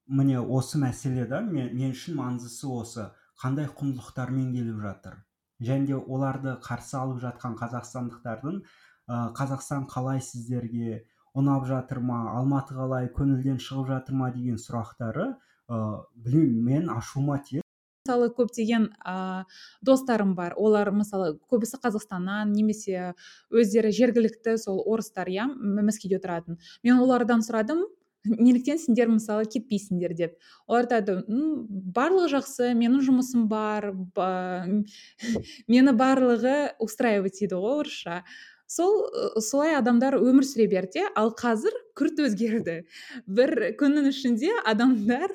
міне 0.07 0.41
осы 0.41 0.79
мәселе 0.83 1.27
да 1.31 1.41
мен, 1.41 1.71
мен 1.75 1.95
үшін 1.95 2.19
маңыздысы 2.21 2.71
осы. 2.71 3.07
Қандай 3.43 3.69
құндылықтармен 3.79 4.53
келіп 4.55 4.81
жатыр? 4.83 5.19
Және 5.61 5.87
де 5.91 5.97
оларды 5.97 6.57
қарсы 6.65 6.97
алып 6.99 7.21
жатқан 7.23 7.57
қазақстандықтардың 7.61 8.63
ә, 8.63 9.19
қазақстан 9.37 9.87
қалай 9.93 10.23
сіздерге 10.25 11.05
ұнап 11.37 11.67
жатыр 11.69 12.01
ма? 12.01 12.23
Алматы 12.33 12.77
қалай? 12.77 13.11
Көңілден 13.13 13.61
шығып 13.61 13.93
жатыр 13.93 14.17
ма? 14.17 14.31
деген 14.33 14.57
сұрақтары 14.61 15.29
ә, 15.69 15.79
білмеймін 16.17 16.65
мен 16.65 16.91
ашуыма 16.97 17.39
тиеді 17.45 17.66
мысалы 18.07 18.31
көптеген 18.31 18.93
ә, 19.03 19.45
достарым 19.83 20.37
бар. 20.39 20.55
Олар 20.57 20.93
мысалы 20.95 21.35
көбісі 21.51 21.81
қазақстаннан 21.83 22.55
немесе 22.55 23.15
өздері 23.51 23.91
жергілікті 23.91 24.57
сол 24.63 24.79
орыстар 24.87 25.27
иә 25.27 25.51
мәскеуде 25.51 26.23
тұратын. 26.23 26.61
Мен 26.87 27.03
олардан 27.03 27.43
сұрадым 27.43 27.83
неліктен 28.27 28.79
сендер 28.79 29.11
мысалы 29.11 29.47
кетпейсіңдер 29.51 30.15
деп. 30.19 30.37
Олар 30.67 30.87
айтады 30.87 31.21
барлығы 31.27 32.31
жақсы 32.37 32.73
менің 32.79 33.03
жұмысым 33.07 33.47
бар 33.51 33.91
ба, 34.15 34.67
мені 35.71 35.95
барлығы 35.99 36.77
устраивать 36.83 37.41
дейді 37.41 37.59
ғой 37.59 37.83
орысша 37.83 38.23
сол 38.67 39.07
солай 39.41 39.77
адамдар 39.79 40.17
өмір 40.19 40.45
сүре 40.47 40.67
берді 40.71 41.05
ал 41.15 41.31
қазір 41.39 41.75
күрт 41.97 42.19
өзгерді. 42.27 42.81
Бір 43.27 43.53
күннің 43.79 44.09
ішінде 44.11 44.51
адамдар 44.67 45.31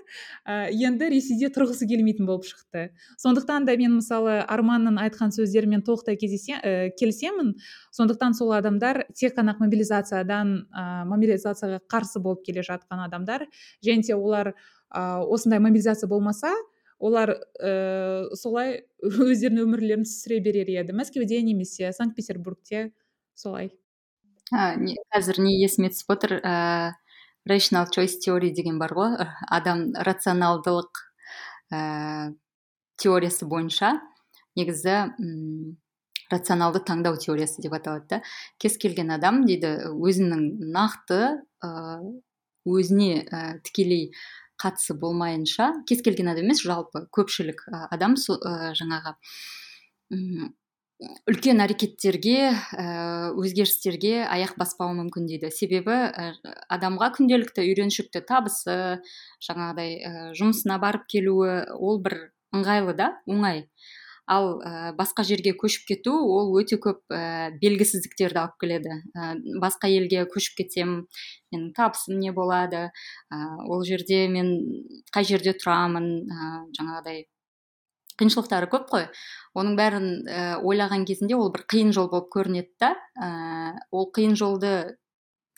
ә, 0.46 0.68
енді 0.70 1.10
ресейде 1.14 1.50
тұрғысы 1.56 1.88
келмейтін 1.90 2.28
болып 2.28 2.46
шықты. 2.50 2.90
Сондықтан 3.22 3.66
да 3.66 3.78
мен 3.80 3.96
мысалы 3.98 4.42
арманның 4.44 5.00
айтқан 5.06 5.32
сөздерімен 5.36 5.86
толықтай 5.88 6.20
кездесе, 6.20 6.60
ә, 6.60 6.92
келісемін. 7.00 7.56
Сондықтан 7.96 8.36
сол 8.38 8.52
адамдар 8.58 9.06
тек 9.16 9.38
қана 9.38 9.56
мобилизациядан 9.60 10.54
ә, 10.70 10.86
мобилизацияға 11.10 11.82
қарсы 11.88 12.22
болып 12.22 12.44
келе 12.46 12.66
жатқан 12.68 13.08
адамдар. 13.08 13.48
Және 13.82 14.06
де 14.06 14.16
олар 14.16 14.54
ә, 14.92 15.24
осындай 15.24 15.60
мобилизация 15.60 16.10
болмаса 16.12 16.52
олар 17.00 17.34
ә, 17.58 18.28
солай 18.38 18.84
өздерінің 19.02 19.66
өмірлерін 19.66 20.06
сүре 20.06 20.42
берер 20.44 20.70
еді. 20.70 20.94
Мәскеуде 20.94 21.42
немесе 21.42 21.90
санкт 21.98 22.16
петербургте 22.16 22.92
солай. 23.36 23.72
Не, 24.52 24.98
қазір 25.14 25.40
не 25.40 25.54
есіме 25.64 25.90
түсіп 25.94 26.12
отыр 26.12 26.34
ә, 26.44 26.94
rational 27.48 27.88
choice 27.88 28.20
theory 28.20 28.52
деген 28.52 28.80
бар 28.82 28.92
ғой. 28.94 29.16
Адам 29.48 29.92
рационалдылық 29.96 31.04
ә, 31.72 32.34
теориясы 33.00 33.48
бойынша 33.48 33.96
негізі 34.60 34.98
м 35.20 35.78
рационалды 36.32 36.80
таңдау 36.88 37.18
теориясы 37.20 37.64
деп 37.64 37.74
аталады 37.80 38.08
да. 38.10 38.22
Кез 38.60 38.78
келген 38.78 39.12
адам 39.16 39.46
дейді 39.48 39.74
өзінің 39.92 40.46
нақты 40.76 41.22
ә, 41.64 41.72
өзіне 42.68 43.24
ә, 43.24 43.42
тікелей 43.64 44.12
қатысы 44.62 44.94
болмайынша 45.00 45.72
кез 45.90 46.04
келген 46.06 46.30
адам 46.32 46.46
емес 46.52 46.62
жалпы 46.64 47.08
көпшілік 47.16 47.66
адам 47.90 48.20
ә, 48.20 48.74
жаңағы 48.78 49.16
үлкен 51.30 51.62
әрекеттерге 51.64 52.52
ә, 52.52 52.84
өзгерістерге 53.40 54.22
аяқ 54.28 54.54
баспауы 54.60 54.94
мүмкін 55.00 55.26
дейді. 55.30 55.50
Себебі 55.54 55.96
ә, 56.10 56.34
адамға 56.70 57.12
күнделікті 57.18 57.66
үйреншікті 57.66 58.22
табысы 58.30 58.76
жаңағыдай 59.48 59.96
ә, 59.98 60.12
жұмысына 60.38 60.78
барып 60.82 61.08
келуі 61.12 61.64
ол 61.78 62.02
бір 62.06 62.20
ыңғайлы 62.54 62.96
да 63.00 63.16
оңай. 63.26 63.66
Ал 64.32 64.62
ә, 64.62 64.94
басқа 64.96 65.26
жерге 65.28 65.56
көшіп 65.58 65.90
кету 65.90 66.14
ол 66.14 66.54
өте 66.62 66.78
көп 66.80 67.02
ә, 67.10 67.50
белгісіздіктерді 67.64 68.44
алып 68.44 68.62
келеді. 68.62 69.02
Ә, 69.18 69.34
басқа 69.64 69.90
елге 69.90 70.28
көшіп 70.30 70.62
кетсем 70.62 70.96
менің 71.52 71.74
табысым 71.76 72.22
не 72.22 72.32
болады? 72.32 72.92
Ә, 73.34 73.42
ол 73.66 73.84
жерде 73.88 74.28
мен 74.30 74.54
қай 75.12 75.26
жерде 75.28 75.58
тұрамын? 75.58 76.12
Ә, 76.30 76.52
жаңағыдай 76.78 77.26
қиыншылықтары 78.22 78.70
көп 78.72 78.88
қой. 78.92 79.08
Оның 79.58 79.76
бәрін 79.80 80.08
ә, 80.30 80.44
ойлаған 80.62 81.04
кезінде 81.10 81.36
ол 81.36 81.50
бір 81.52 81.66
қиын 81.74 81.92
жол 81.96 82.08
болып 82.12 82.30
көрінеді 82.32 82.72
да. 82.80 82.94
Ә, 83.18 83.76
ол 83.92 84.08
қиын 84.14 84.38
жолды 84.40 84.96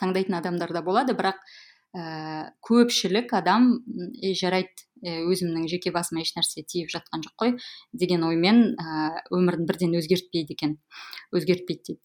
таңдайтын 0.02 0.40
адамдар 0.40 0.74
да 0.74 0.82
болады 0.86 1.14
бірақ 1.18 1.44
ә, 1.94 2.50
көпшілік 2.66 3.36
адам 3.38 3.70
е 4.24 4.34
жарайды 4.38 4.88
өзімнің 5.04 5.68
жеке 5.68 5.92
басыма 5.92 6.24
ешнәрсе 6.24 6.64
тиіп 6.64 6.92
жатқан 6.94 7.24
жоқ 7.26 7.36
қой 7.44 7.56
деген 7.92 8.24
оймен 8.24 8.74
ә, 8.80 9.22
өмірін 9.36 9.68
бірден 9.68 9.96
өзгертпейді 10.00 10.56
екен. 10.56 10.78
Өзгертпейді 11.36 11.94
дейді. 11.94 12.02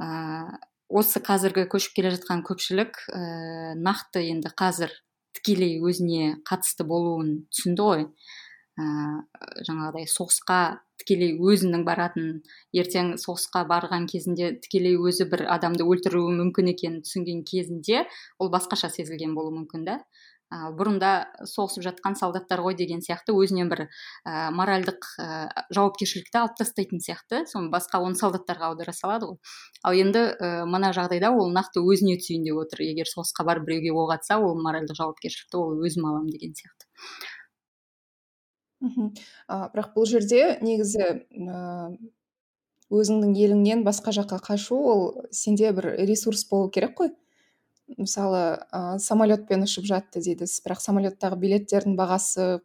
Ә, 0.00 0.56
осы 0.88 1.20
қазіргі 1.26 1.66
көшіп 1.70 1.98
келе 1.98 2.14
жатқан 2.14 2.44
көпшілік 2.46 3.02
ә, 3.10 3.22
нақты 3.82 4.24
енді 4.30 4.54
қазір 4.56 4.94
тікелей 5.36 5.78
өзіне 5.82 6.36
қатысты 6.46 6.86
болуын 6.86 7.42
түсінді 7.50 7.86
ғой. 7.86 8.06
Ә, 8.80 8.84
жаңағыдай 9.66 10.08
соғысқа 10.10 10.60
тікелей 11.00 11.36
өзінің 11.36 11.84
баратын 11.88 12.40
ертең 12.76 13.14
соғысқа 13.20 13.64
барған 13.68 14.08
кезінде 14.10 14.52
тікелей 14.64 14.98
өзі 15.00 15.28
бір 15.32 15.46
адамды 15.56 15.86
өлтіруі 15.88 16.34
мүмкін 16.40 16.72
екенін 16.74 17.04
түсінген 17.06 17.44
кезінде 17.48 18.04
ол 18.38 18.52
басқаша 18.52 18.92
сезілген 18.92 19.36
болуы 19.38 19.56
мүмкін 19.60 19.86
да. 19.88 20.00
Ә, 20.50 20.72
бұрында 20.74 21.30
соғысып 21.46 21.84
жатқан 21.84 22.16
солдаттар 22.18 22.58
ғой 22.64 22.74
деген 22.74 23.04
сияқты 23.06 23.36
өзінен 23.38 23.68
бір 23.70 23.84
ә, 23.86 24.48
моральдық 24.50 25.06
ә, 25.22 25.28
жауапкершілікті 25.70 26.40
алып 26.40 26.56
тастайтын 26.58 26.98
сияқты. 27.04 27.44
Соны 27.46 27.70
басқа 27.70 28.00
оны 28.02 28.18
солдаттарға 28.18 28.72
аудара 28.72 28.90
салады 28.90 29.30
ғой. 29.30 29.38
Ал 29.86 29.94
енді 29.94 30.24
ә, 30.34 30.50
мына 30.66 30.90
жағдайда 30.96 31.30
ол 31.30 31.54
нақты 31.54 31.84
өзіне 31.86 32.18
түсейін 32.18 32.48
деп 32.48 32.58
отыр. 32.64 32.82
Егер 32.82 33.06
соғысқа 33.06 33.46
барып 33.46 33.70
біреуге 33.70 33.94
оқ 33.94 34.16
атса 34.16 34.40
ол 34.42 34.58
моральдық 34.58 34.98
жауапкершілікті 34.98 35.62
ол 35.62 35.86
өзім 35.86 36.10
аламын 36.10 36.34
деген 36.34 36.58
сияқты. 36.58 36.90
Мхм 38.80 39.12
бірақ 39.48 39.92
бұл 39.96 40.08
жерде 40.08 40.58
негізі 40.64 41.04
ыыы 41.30 41.98
өзіңнің 42.90 43.34
еліңнен 43.38 43.84
басқа 43.86 44.12
жаққа 44.14 44.40
қашу 44.42 44.76
ол 44.92 45.02
сенде 45.30 45.70
бір 45.72 45.92
ресурс 46.08 46.42
болу 46.50 46.70
керек 46.74 46.96
қой. 46.98 47.12
Мысалы 47.98 48.58
ә, 48.70 48.98
самолетпен 48.98 49.62
ұшып 49.66 49.86
жатты 49.86 50.22
дейді 50.22 50.46
бірақ 50.46 50.82
самолеттағы 50.82 51.38
билеттердің 51.38 51.94
бағасы 51.98 52.60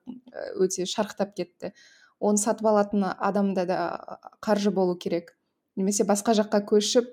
өте 0.57 0.85
шарықтап 0.89 1.35
кетті. 1.37 1.73
Оны 2.19 2.41
сатып 2.41 2.65
алатын 2.69 3.05
адамда 3.05 3.65
да 3.69 3.79
қаржы 4.41 4.73
болу 4.73 4.97
керек. 4.97 5.35
Немесе 5.75 6.05
басқа 6.05 6.33
жаққа 6.37 6.63
көшіп 6.73 7.11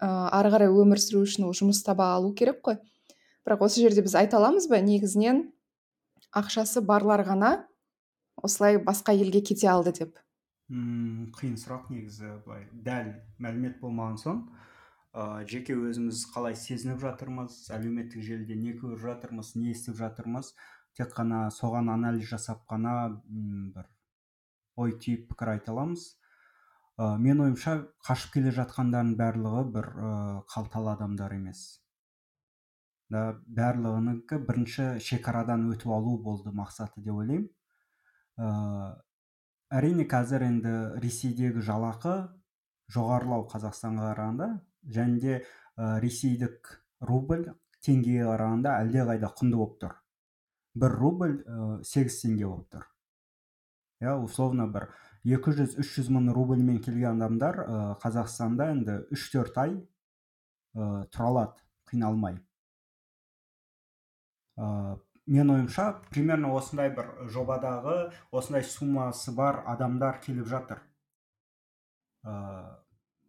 ә, 0.00 0.28
ары 0.28 0.52
қарай 0.52 0.68
өмір 0.68 1.00
сүру 1.00 1.24
үшін 1.24 1.48
ол 1.48 1.56
жұмыс 1.56 1.80
таба 1.84 2.14
алу 2.16 2.34
керек 2.34 2.60
қой. 2.64 2.80
Бірақ 3.46 3.64
осы 3.64 3.80
жерде 3.80 4.04
біз 4.04 4.18
айта 4.20 4.36
аламыз 4.36 4.68
ба 4.68 4.80
негізінен 4.84 5.46
ақшасы 6.36 6.84
барлар 6.84 7.24
ғана 7.24 7.54
осылай 8.42 8.78
басқа 8.78 9.14
елге 9.16 9.40
кете 9.40 9.68
алды 9.68 9.92
деп. 9.92 10.18
Мм 10.68 11.30
қиын 11.36 11.56
сұрақ 11.58 11.90
негізі 11.90 12.36
былай. 12.44 12.66
Дәл 12.72 13.14
мәлімет 13.42 13.80
болмаған 13.82 14.18
соң 14.22 14.42
ә, 15.12 15.42
жеке 15.50 15.74
өзіміз 15.74 16.26
қалай 16.34 16.54
сезініп 16.54 17.00
жатырмыз 17.02 17.56
әлеуметтік 17.74 18.22
желіде 18.22 18.54
не 18.54 18.76
көріп 18.78 19.02
жатырмыз 19.02 19.56
не 19.56 19.72
естіп 19.72 19.98
жатырмыз 19.98 20.52
тек 20.96 21.12
қана 21.16 21.48
соған 21.54 21.90
анализ 21.90 22.30
жасап 22.30 22.62
қана 22.70 22.94
бір 23.26 23.88
ой 24.76 24.94
түйіп 25.02 25.28
пікір 25.32 25.54
айта 25.56 25.74
аламыз. 25.74 26.06
Ә, 27.00 27.16
мен 27.18 27.40
ойымша 27.42 27.76
қашып 28.06 28.34
келе 28.38 28.54
жатқандардың 28.54 29.14
барлығы 29.18 29.62
бір 29.74 29.86
ә, 29.90 30.10
қалталы 30.54 30.92
адамдар 30.94 31.34
емес. 31.34 31.80
Да 33.10 33.32
барлығынікі 33.58 34.38
бірінші 34.46 34.84
шекарадан 35.02 35.66
өтіп 35.72 35.90
алу 35.96 36.18
болды 36.22 36.52
мақсаты 36.54 37.02
деп 37.02 37.16
ойлаймын. 37.18 37.48
Ә, 38.40 38.50
әрине 39.76 40.06
қазір 40.08 40.46
енді 40.48 40.74
ресейдегі 41.04 41.62
жалақы 41.66 42.14
жоғарылау 42.94 43.46
қазақстанға 43.52 44.10
қарағанда 44.10 44.48
және 44.96 45.20
де 45.20 45.34
ә, 45.40 45.98
ресейдік 46.02 46.72
рубль 47.06 47.50
теңгеге 47.84 48.24
қарағанда 48.28 48.78
әлдеқайда 48.84 49.32
құнды 49.36 49.60
болып 49.60 49.78
тұр. 49.82 49.96
бір 50.74 50.92
рубль 50.96 51.36
сегіз 51.84 52.16
ә, 52.16 52.22
теңге 52.22 52.46
болып 52.46 52.68
тұр. 52.74 52.84
Иә 54.00 54.16
условно 54.24 54.66
бір 54.72 54.88
200-300 55.26 56.10
мың 56.14 56.30
рубльмен 56.34 56.78
келген 56.80 57.18
адамдар 57.20 57.58
ә, 57.64 57.80
қазақстанда 58.02 58.70
енді 58.72 59.00
3-4 59.12 59.58
ай 59.60 59.74
ә, 59.76 60.86
тұра 61.12 61.26
алады 61.28 61.66
қиналмай. 61.90 62.38
Мен 65.30 65.50
ойымша 65.54 65.86
примерно 66.10 66.50
осындай 66.58 66.90
бір 66.90 67.08
жобадағы 67.30 67.96
осындай 68.34 68.64
суммасы 68.66 69.30
бар 69.34 69.62
адамдар 69.70 70.18
келіп 70.24 70.48
жатыр. 70.50 70.80
Ә, 72.26 72.34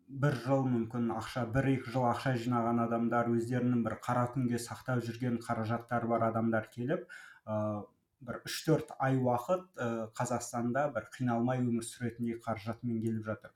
бір 0.09 0.37
жыл 0.43 0.65
мүмкін 0.67 1.11
ақша 1.15 1.45
бір 1.53 1.69
екі 1.75 1.93
жыл 1.93 2.07
ақша 2.09 2.33
жинаған 2.41 2.81
адамдар 2.87 3.29
өздерінің 3.31 3.85
бір 3.85 3.99
қара 4.07 4.25
күнге 4.33 4.59
сақтап 4.59 5.03
жүрген 5.05 5.37
қаражаттары 5.45 6.09
бар 6.09 6.25
адамдар 6.31 6.67
келіп 6.73 7.05
ә, 7.45 7.85
бір 8.19 8.41
үш 8.49 8.57
төрт 8.65 8.91
ай 8.97 9.21
уақыт 9.21 9.69
ә, 9.77 10.09
қазақстанда 10.17 10.89
бір 10.97 11.07
қиналмай 11.13 11.61
өмір 11.61 11.85
сүретіндей 11.85 12.41
қаражатымен 12.41 12.99
келіп 13.05 13.29
жатыр. 13.29 13.53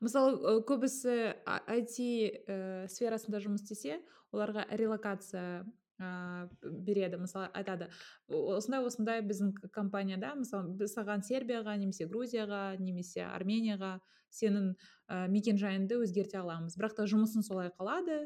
Мысалы 0.00 0.58
көбісі 0.64 1.36
IT 1.44 2.00
ә, 2.00 2.88
сферасында 2.88 3.44
жұмыс 3.44 3.68
істесе 3.68 4.00
оларға 4.32 4.64
релокация 4.72 5.66
ыыы 6.02 6.72
береді 6.86 7.20
мысалы 7.22 7.50
айтады 7.54 7.88
осындай 8.28 8.82
осындай 8.82 9.22
біздің 9.22 9.52
компанияда 9.74 10.34
мысалы 10.38 10.74
біз 10.80 10.94
саған 10.96 11.22
сербияға 11.22 11.76
немесе 11.78 12.08
грузияға 12.10 12.76
немесе 12.80 13.22
арменияға 13.28 13.98
сенің 14.34 14.72
ә, 15.06 15.28
мекен 15.30 15.60
жайыңды 15.60 16.00
өзгерте 16.02 16.40
аламыз 16.40 16.74
бірақ 16.78 16.96
та 16.98 17.06
жұмысың 17.06 17.46
солай 17.46 17.70
қалады 17.78 18.24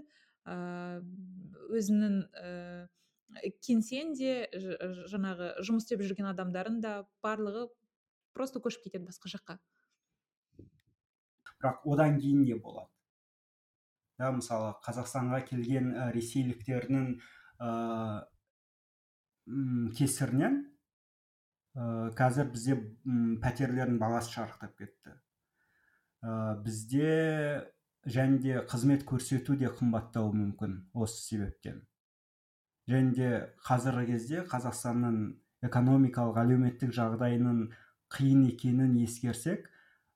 ыыы 0.48 1.02
өзінің 1.78 2.22
ііі 2.32 3.52
кеңсең 3.66 4.14
де 4.16 4.48
жаңағы 5.12 5.50
жұмыс 5.60 5.84
істеп 5.84 6.00
жүрген 6.00 6.30
адамдардың 6.30 6.80
да 6.80 6.92
барлығы 7.24 7.66
просто 8.32 8.62
көшіп 8.64 8.86
кетеді 8.86 9.04
басқа 9.10 9.28
жаққа. 9.34 9.58
Бірақ 11.58 11.84
одан 11.84 12.16
кейін 12.22 12.46
не 12.46 12.56
болады? 12.56 12.88
Да 14.18 14.30
мысалы 14.34 14.72
қазақстанға 14.86 15.42
келген 15.46 15.92
ресейліктердің 16.14 17.18
ә, 17.58 18.26
кесірінен 19.98 20.60
ә, 21.74 22.10
қазір 22.18 22.52
бізде 22.52 22.76
пәтерлердің 23.42 23.98
бағасы 24.00 24.34
шарықтап 24.36 24.76
кетті. 24.78 25.16
Ә, 26.22 26.56
бізде 26.64 27.66
және 28.06 28.38
де 28.42 28.62
қызмет 28.70 29.04
көрсету 29.08 29.56
де 29.58 29.70
қымбаттауы 29.70 30.32
мүмкін 30.34 30.78
осы 30.94 31.20
себептен. 31.24 31.82
Және 32.88 33.12
де 33.14 33.30
қазіргі 33.66 34.14
кезде 34.14 34.44
қазақстанның 34.48 35.18
экономикалық 35.68 36.38
әлеуметтік 36.44 36.94
жағдайының 36.94 37.66
қиын 38.14 38.46
екенін 38.48 38.94
ескерсек 39.02 39.66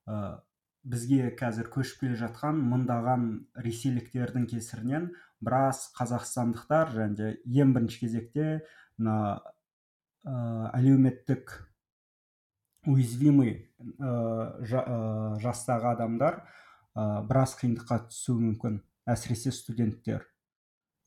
ә, 0.07 0.39
бізге 0.83 1.29
қазір 1.39 1.69
көшіп 1.73 2.03
келе 2.03 2.17
жатқан 2.19 2.59
мыңдаған 2.71 3.27
ресейліктердің 3.65 4.47
кесірінен 4.51 5.11
біраз 5.43 5.85
қазақстандықтар 5.97 6.93
және 6.95 7.35
ең 7.43 7.73
бірінші 7.75 8.05
кезекте 8.05 8.47
мына 8.97 9.17
ә, 10.23 10.33
әлеуметтік 10.79 11.53
уязвимый 12.87 13.55
жастағы 15.43 15.91
адамдар 15.93 16.41
ә, 16.95 17.23
біраз 17.27 17.55
қиындыққа 17.59 17.99
түсуі 18.09 18.39
мүмкін 18.49 18.79
әсіресе 19.09 19.51
студенттер. 19.55 20.25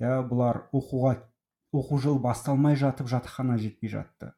Иә 0.01 0.20
бұлар 0.29 0.66
оқуға 0.77 1.16
оқу 1.77 2.01
жылы 2.01 2.20
басталмай 2.25 2.77
жатып 2.77 3.09
жатақхана 3.12 3.57
жетпей 3.61 3.92
жатты. 3.92 4.33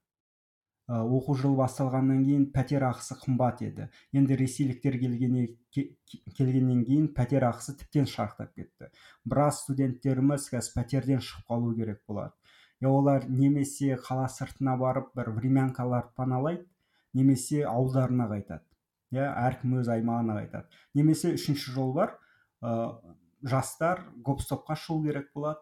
Оқу 0.89 1.37
жылы 1.37 1.59
басталғаннан 1.61 2.25
кейін 2.25 2.47
пәтер 2.55 2.87
ақысы 2.89 3.19
қымбат 3.21 3.63
еді. 3.67 3.89
Енді 4.17 4.39
ресейліктер 4.41 4.97
келгенне, 5.01 5.47
келгеннен 5.77 6.85
кейін 6.89 7.11
пәтер 7.17 7.45
ақысы 7.51 7.77
тіптен 7.77 8.09
шарықтап 8.09 8.55
кетті. 8.57 8.89
Біраз 9.29 9.63
студенттеріміз 9.65 10.49
қазір 10.55 10.79
пәтерден 10.81 11.25
шығып 11.25 11.53
қалу 11.53 11.75
керек 11.77 12.01
болады 12.09 12.33
я 12.81 12.91
олар 12.91 13.27
немесе 13.29 13.97
қала 13.99 14.29
сыртына 14.31 14.77
барып 14.79 15.11
бір 15.19 15.33
времянкаларды 15.35 16.15
паналайды 16.17 16.67
немесе 17.15 17.65
ауылдарына 17.67 18.29
қайтады. 18.31 18.63
Иә 19.11 19.27
әркім 19.49 19.79
өз 19.81 19.91
аймағына 19.91 20.37
қайтады. 20.39 20.69
Немесе 20.95 21.33
үшінші 21.35 21.73
жол 21.75 21.93
бар. 21.97 22.15
Ә, 22.63 23.01
жастар 23.43 24.05
гоп 24.23 24.43
стопқа 24.45 24.77
шығу 24.79 25.09
керек 25.09 25.33
болады. 25.35 25.59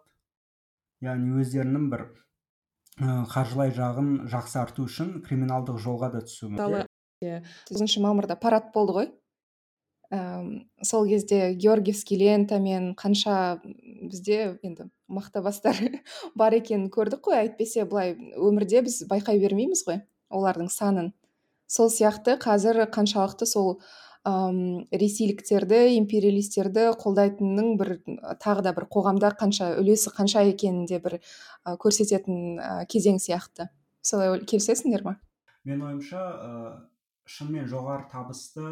Яғни 1.01 1.41
өздерінің 1.41 1.89
бір 1.93 2.07
қаржылай 2.97 3.75
жағын 3.77 4.27
жақсарту 4.33 4.87
үшін 4.89 5.21
криминалдық 5.27 5.77
жолға 5.85 6.09
да 6.15 6.23
түсуі 6.25 6.55
мүмкін 6.55 6.87
тоғызыншы 7.69 8.01
мамырда 8.01 8.37
парад 8.41 8.73
болды 8.73 8.93
ғой. 8.97 9.09
Ә, 10.07 10.19
сол 10.87 11.07
кезде 11.09 11.53
георгиевский 11.55 12.17
лентамен 12.17 12.95
қанша 12.95 13.59
бізде 13.65 14.59
енді 14.63 14.89
мақта 15.11 15.43
бастар 15.43 15.77
бар 16.39 16.57
екенін 16.57 16.89
көрдік 16.95 17.25
қой. 17.27 17.41
Әйтпесе 17.43 17.85
былай 17.85 18.15
өмірде 18.37 18.85
біз 18.87 19.03
байқай 19.11 19.41
бермейміз 19.43 19.85
ғой 19.89 20.01
олардың 20.31 20.71
санын. 20.73 21.13
Сол 21.67 21.91
сияқты 21.91 22.39
қазір 22.39 22.87
қаншалықты 22.95 23.49
сол 23.51 23.81
ым 24.27 24.59
ресейліктерді 24.91 25.79
империалистерді 26.01 26.89
қолдайтынның 26.99 27.77
бір 27.79 27.93
тағы 28.43 28.65
да 28.67 28.73
бір 28.77 28.89
қоғамда 28.91 29.31
қанша 29.39 29.77
үлесі 29.81 30.11
қанша 30.17 30.43
екенін 30.51 30.89
де 30.91 30.99
бір 31.03 31.21
көрсететін 31.65 32.59
кезең 32.91 33.21
сияқты. 33.23 33.69
Солай 34.03 34.41
келісесіңдер 34.43 35.07
ма? 35.07 35.17
Менің 35.67 35.87
ойымша 35.91 36.21
ә, 36.23 36.51
шынымен 37.27 37.67
жоғары 37.71 38.07
табысты 38.11 38.67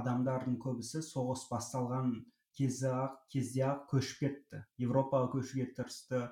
адамдардың 0.00 0.56
көбісі 0.60 1.02
соғыс 1.04 1.44
басталған 1.50 2.14
кезде 2.56 2.92
ақ 2.92 3.16
кезде 3.32 3.64
ақ 3.66 3.88
көшіп 3.90 4.20
кетті. 4.24 4.62
Европаға 4.80 5.28
көшуге 5.32 5.66
тырысты 5.76 6.22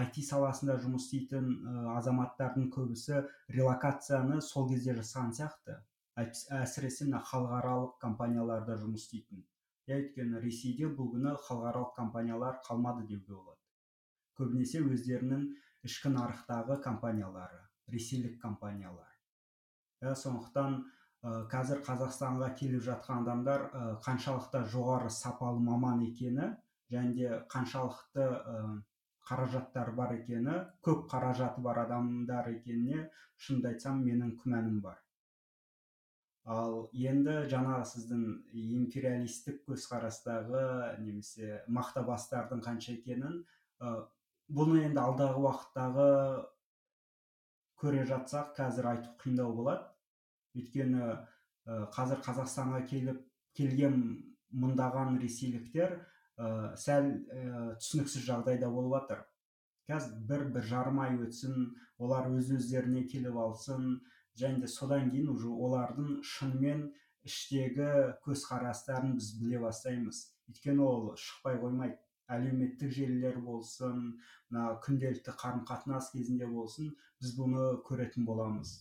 IT 0.00 0.20
саласында 0.26 0.76
жұмыс 0.82 1.06
істейтін 1.06 1.52
азаматтардың 1.94 2.68
көбісі 2.74 3.22
релокацияны 3.54 4.42
сол 4.44 4.68
кезде 4.72 4.96
жасаған 4.98 5.32
сияқты. 5.38 5.78
Әсіресе 6.18 7.06
мына 7.06 7.20
халықаралық 7.30 7.98
компанияларда 8.02 8.76
жұмыс 8.80 9.06
істейтін. 9.06 9.44
Иә 9.88 10.02
өйткені 10.02 10.42
ресейде 10.42 10.90
бұл 10.90 11.12
күні 11.14 11.34
халықаралық 11.46 11.94
компаниялар 11.96 12.58
қалмады 12.66 13.06
деуге 13.06 13.34
болады. 13.34 13.62
Көбінесе 14.38 14.82
өздерінің 14.82 15.46
ішкі 15.86 16.12
нарықтағы 16.14 16.80
компаниялары 16.82 17.62
ресейлік 17.88 18.40
компаниялар. 18.42 19.08
Иә 20.02 20.14
сондықтан 20.18 20.76
ә, 21.22 21.46
қазір 21.50 21.82
қазақстанға 21.86 22.52
келіп 22.58 22.84
жатқан 22.90 23.24
адамдар 23.24 23.66
ә, 23.70 23.82
қаншалықты 24.04 24.64
жоғары 24.74 25.10
сапалы 25.10 25.62
маман 25.62 26.04
екені 26.06 26.52
және 26.92 27.14
де 27.14 27.42
қаншалықты 27.50 28.28
ә, 28.28 28.62
қаражаттары 29.28 29.94
бар 29.96 30.14
екені 30.18 30.62
көп 30.84 31.08
қаражаты 31.10 31.62
бар 31.64 31.84
адамдар 31.86 32.48
екеніне 32.52 33.08
шынымды 33.36 33.72
айтсам 33.74 34.04
менің 34.04 34.36
күмәнім 34.42 34.80
бар. 34.84 35.02
Ал 36.48 36.76
енді 36.96 37.34
жаңағы 37.52 37.84
сіздің 37.90 38.22
империалистік 38.56 39.60
көзқарастағы 39.68 40.62
немесе 41.02 41.58
мақтабастардың 41.68 42.62
қанша 42.64 42.94
екенін 42.94 43.42
ә, 43.84 43.92
бұны 44.48 44.80
енді 44.86 45.02
алдағы 45.02 45.42
уақыттағы 45.44 46.08
көре 47.82 48.04
жатсақ 48.08 48.54
қазір 48.56 48.88
айту 48.94 49.12
қиындау 49.20 49.52
болады. 49.54 49.84
Өйткені 50.56 51.02
ә, 51.04 51.18
қазір 51.94 52.22
қазақстанға 52.24 52.84
келіп 52.88 53.20
келген 53.58 53.98
мыңдаған 54.56 55.18
ресейліктер 55.20 55.98
ә, 56.38 56.76
сәл 56.80 57.12
ә, 57.12 57.74
түсініксіз 57.76 58.24
жағдайда 58.24 58.72
болып 58.72 59.02
жатыр 59.02 59.26
қазір 59.88 60.16
бір 60.30 60.46
бір 60.56 60.66
жарым 60.72 61.00
ай 61.04 61.16
өтсін 61.16 61.74
олар 62.00 62.28
өз 62.32 62.50
өздеріне 62.56 63.04
келіп 63.12 63.36
алсын 63.40 63.98
және 64.38 64.60
де 64.62 64.68
содан 64.70 65.10
кейін 65.10 65.28
уже 65.34 65.50
олардың 65.50 66.20
шынымен 66.22 66.88
іштегі 67.26 67.88
көзқарастарын 68.24 69.16
біз 69.18 69.32
біле 69.40 69.60
бастаймыз. 69.62 70.20
Өйткені 70.48 70.84
ол 70.84 71.08
шықпай 71.18 71.58
қоймайды. 71.62 71.98
Әлеуметтік 72.28 72.92
желілер 72.92 73.38
болсын 73.40 74.18
мына 74.52 74.74
күнделікті 74.84 75.32
қарым 75.40 75.62
қатынас 75.68 76.10
кезінде 76.12 76.46
болсын 76.46 76.90
біз 77.22 77.32
бұны 77.38 77.70
көретін 77.88 78.26
боламыз. 78.28 78.74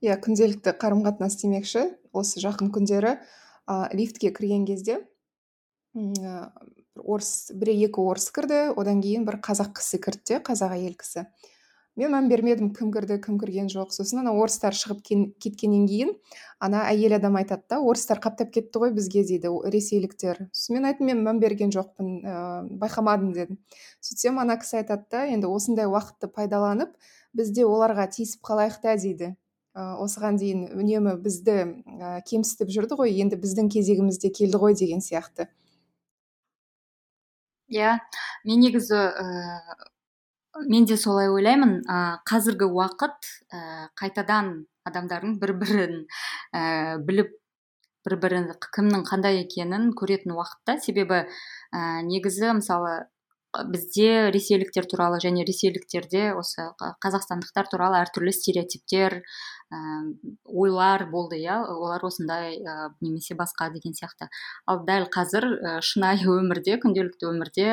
Иә 0.00 0.16
күнделікті 0.24 0.72
қарым 0.80 1.04
қатынас 1.04 1.36
демекші. 1.42 1.84
Осы 2.16 2.40
жақын 2.40 2.72
күндері 2.72 3.18
ә, 3.68 3.74
лифтке 3.92 4.32
кірген 4.32 4.64
кезде 4.64 5.02
орыс 5.94 7.52
бір 7.52 7.74
екі 7.74 8.00
орыс 8.00 8.30
кірді. 8.34 8.72
Одан 8.80 9.02
кейін 9.04 9.28
бір 9.28 9.40
қазақ 9.44 9.76
кісі 9.78 10.00
кірді 10.02 10.24
де 10.32 10.40
қазақ 10.48 10.74
әйел 10.78 10.96
кісі. 10.98 11.28
Мен 11.98 12.12
мән 12.14 12.28
бермедім 12.30 12.70
кім 12.74 12.92
кірді 12.94 13.18
кім 13.24 13.38
кірген 13.40 13.68
жоқ. 13.72 13.90
Сосын 13.94 14.22
ана 14.22 14.32
орыстар 14.38 14.76
шығып 14.78 15.00
кеткеннен 15.42 15.88
кейін 15.90 16.12
ана 16.62 16.84
әйел 16.92 17.16
адам 17.18 17.36
айтады 17.40 17.66
да 17.74 17.80
орыстар 17.82 18.20
қаптап 18.22 18.52
кетті 18.54 18.82
ғой 18.84 18.94
бізге 18.94 19.24
дейді 19.26 19.50
ресейліктер. 19.74 20.46
Сосын 20.52 20.78
мен 20.78 20.88
айттым 20.90 21.10
мен 21.10 21.24
мән 21.26 21.42
берген 21.42 21.74
жоқпын 21.74 22.14
ыыы 22.22 22.78
байқамадым 22.78 23.34
дедім. 23.34 23.58
Сөйтсем 23.98 24.38
ана 24.38 24.56
кісі 24.62 24.80
айтады 24.82 25.10
да 25.10 25.26
енді 25.26 25.50
осындай 25.50 25.90
уақытты 25.90 26.30
пайдаланып 26.30 26.94
біз 27.34 27.50
де 27.50 27.66
оларға 27.66 28.06
тиісіп 28.14 28.46
қалайық 28.46 28.80
та 28.82 28.94
дейді. 28.96 29.34
Ә, 29.74 29.94
осыған 30.02 30.38
дейін 30.40 30.64
үнемі 30.74 31.18
бізді 31.22 31.58
ә, 31.98 32.18
кемсітіп 32.26 32.70
жүрді 32.74 32.98
ғой 32.98 33.14
енді 33.22 33.36
біздің 33.38 33.68
кезегіміз 33.74 34.18
де 34.22 34.30
келді 34.34 34.58
ғой 34.58 34.74
деген 34.78 35.02
сияқты. 35.04 35.50
Иә 37.68 37.98
мен 38.48 38.62
негізі 38.64 38.96
мен 40.66 40.84
де 40.84 40.96
солай 40.96 41.28
ойлаймын. 41.30 41.82
Ә, 41.86 41.98
қазіргі 42.28 42.68
уақыт 42.70 43.28
ә, 43.52 43.60
қайтадан 43.98 44.66
адамдардың 44.88 45.36
бір 45.42 45.52
бірін 45.60 46.00
ә, 46.54 46.96
біліп 47.04 47.36
бір 48.06 48.16
бірін 48.22 48.50
кімнің 48.74 49.04
қандай 49.08 49.42
екенін 49.42 49.92
көретін 49.98 50.34
уақытта 50.36 50.78
себебі 50.80 51.24
ә, 51.24 52.02
негізі 52.08 52.54
мысалы 52.60 53.08
бізде 53.72 54.30
ресейліктер 54.34 54.86
туралы 54.90 55.18
және 55.24 55.44
ресейліктерде 55.48 56.34
осы 56.36 56.68
қазақстандықтар 57.02 57.70
туралы 57.72 57.96
әртүрлі 58.02 58.32
стереотиптер 58.36 59.18
ә, 59.18 59.78
ойлар 60.44 61.06
болды 61.10 61.40
иә. 61.40 61.56
Олар 61.64 62.04
осындай 62.04 62.58
ә, 62.60 62.90
немесе 63.00 63.34
басқа 63.34 63.70
деген 63.72 63.96
сияқты. 63.96 64.28
Ал 64.66 64.84
дәл 64.84 65.08
қазір 65.12 65.48
ә, 65.48 65.78
шынайы 65.80 66.28
өмірде 66.28 66.76
күнделікті 66.82 67.30
өмірде 67.32 67.68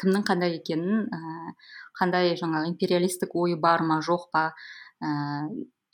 кімнің 0.00 0.26
қандай 0.28 0.58
екенін 0.58 1.06
ә, 1.12 1.54
қандай 1.98 2.34
жаңағы 2.38 2.72
империалистік 2.72 3.34
ойы 3.36 3.56
бар 3.60 3.84
ма 3.86 4.00
жоқ 4.04 4.28
па 4.32 4.50
ә, 5.02 5.48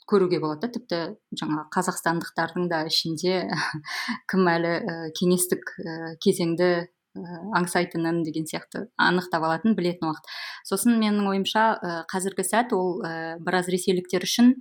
көруге 0.09 0.39
болады 0.43 0.67
да. 0.67 0.71
Тіпті 0.75 0.99
жаңағы 1.39 1.69
қазақстандықтардың 1.75 2.67
да 2.71 2.83
ішінде 2.89 3.43
кім 4.31 4.49
әлі 4.51 4.73
ә, 4.79 4.97
кеңестік 5.19 5.75
ә, 5.79 6.15
кезеңді 6.23 6.69
ә, 6.83 6.87
аңсайтынын 7.59 8.23
деген 8.27 8.47
сияқты 8.49 8.87
анықтап 8.97 9.47
алатын 9.47 9.77
білетін 9.79 10.09
уақыт. 10.09 10.31
Сосын 10.67 10.99
менің 10.99 11.29
ойымша 11.31 11.67
ә, 11.75 11.93
қазіргі 12.11 12.47
сәт 12.47 12.75
ол 12.75 12.99
ә, 13.05 13.37
біраз 13.43 13.71
ресейліктер 13.71 14.27
үшін 14.27 14.57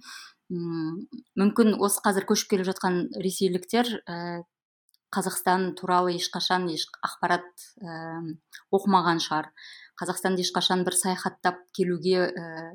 мүмкін 0.53 1.79
осы 1.81 2.03
қазір 2.05 2.27
көшіп 2.29 2.51
келе 2.51 2.65
жатқан 2.69 3.07
ресейліктер 3.25 3.89
қазақстан 5.13 5.73
туралы 5.79 6.17
ешқашан 6.17 6.69
еш 6.73 6.87
ақпарат 7.05 7.49
ә, 7.83 8.23
оқымаған 8.73 9.21
шығар. 9.25 9.53
Қазақстанды 10.01 10.45
ешқашан 10.47 10.87
бір 10.87 10.97
саяхаттап 10.97 11.61
келуге 11.77 12.31
ә, 12.31 12.73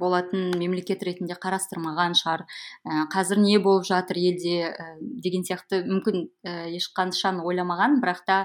болатын 0.00 0.52
мемлекет 0.58 1.02
ретінде 1.06 1.36
қарастырмаған 1.38 2.16
шығар. 2.18 2.44
Ә, 2.82 3.06
қазір 3.12 3.40
не 3.44 3.58
болып 3.62 3.86
жатыр 3.86 4.18
елде 4.18 4.72
ә, 4.72 4.86
деген 5.24 5.44
сияқты 5.46 5.82
мүмкін 5.86 6.24
ә, 6.48 6.54
ешқашан 6.78 7.42
ойламаған 7.44 8.00
бірақ 8.02 8.22
та 8.26 8.38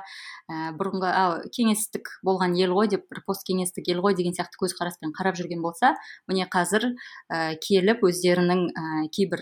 ә, 0.51 0.73
бұрынғы 0.77 1.12
ал 1.12 1.38
кеңестік 1.56 2.12
болған 2.27 2.58
ел 2.60 2.75
ғой 2.77 2.91
деп 2.93 3.08
бір 3.10 3.23
посткеңестік 3.30 3.89
ел 3.93 4.03
ғой 4.06 4.17
деген 4.19 4.36
сияқты 4.38 4.62
көзқараспен 4.62 5.15
қарап 5.17 5.39
жүрген 5.39 5.63
болса 5.65 5.95
міне 6.27 6.49
қазір 6.51 6.91
ә, 7.32 7.56
келіп 7.63 8.06
өздерінің 8.12 8.67
ә, 8.67 9.08
кейбір 9.15 9.41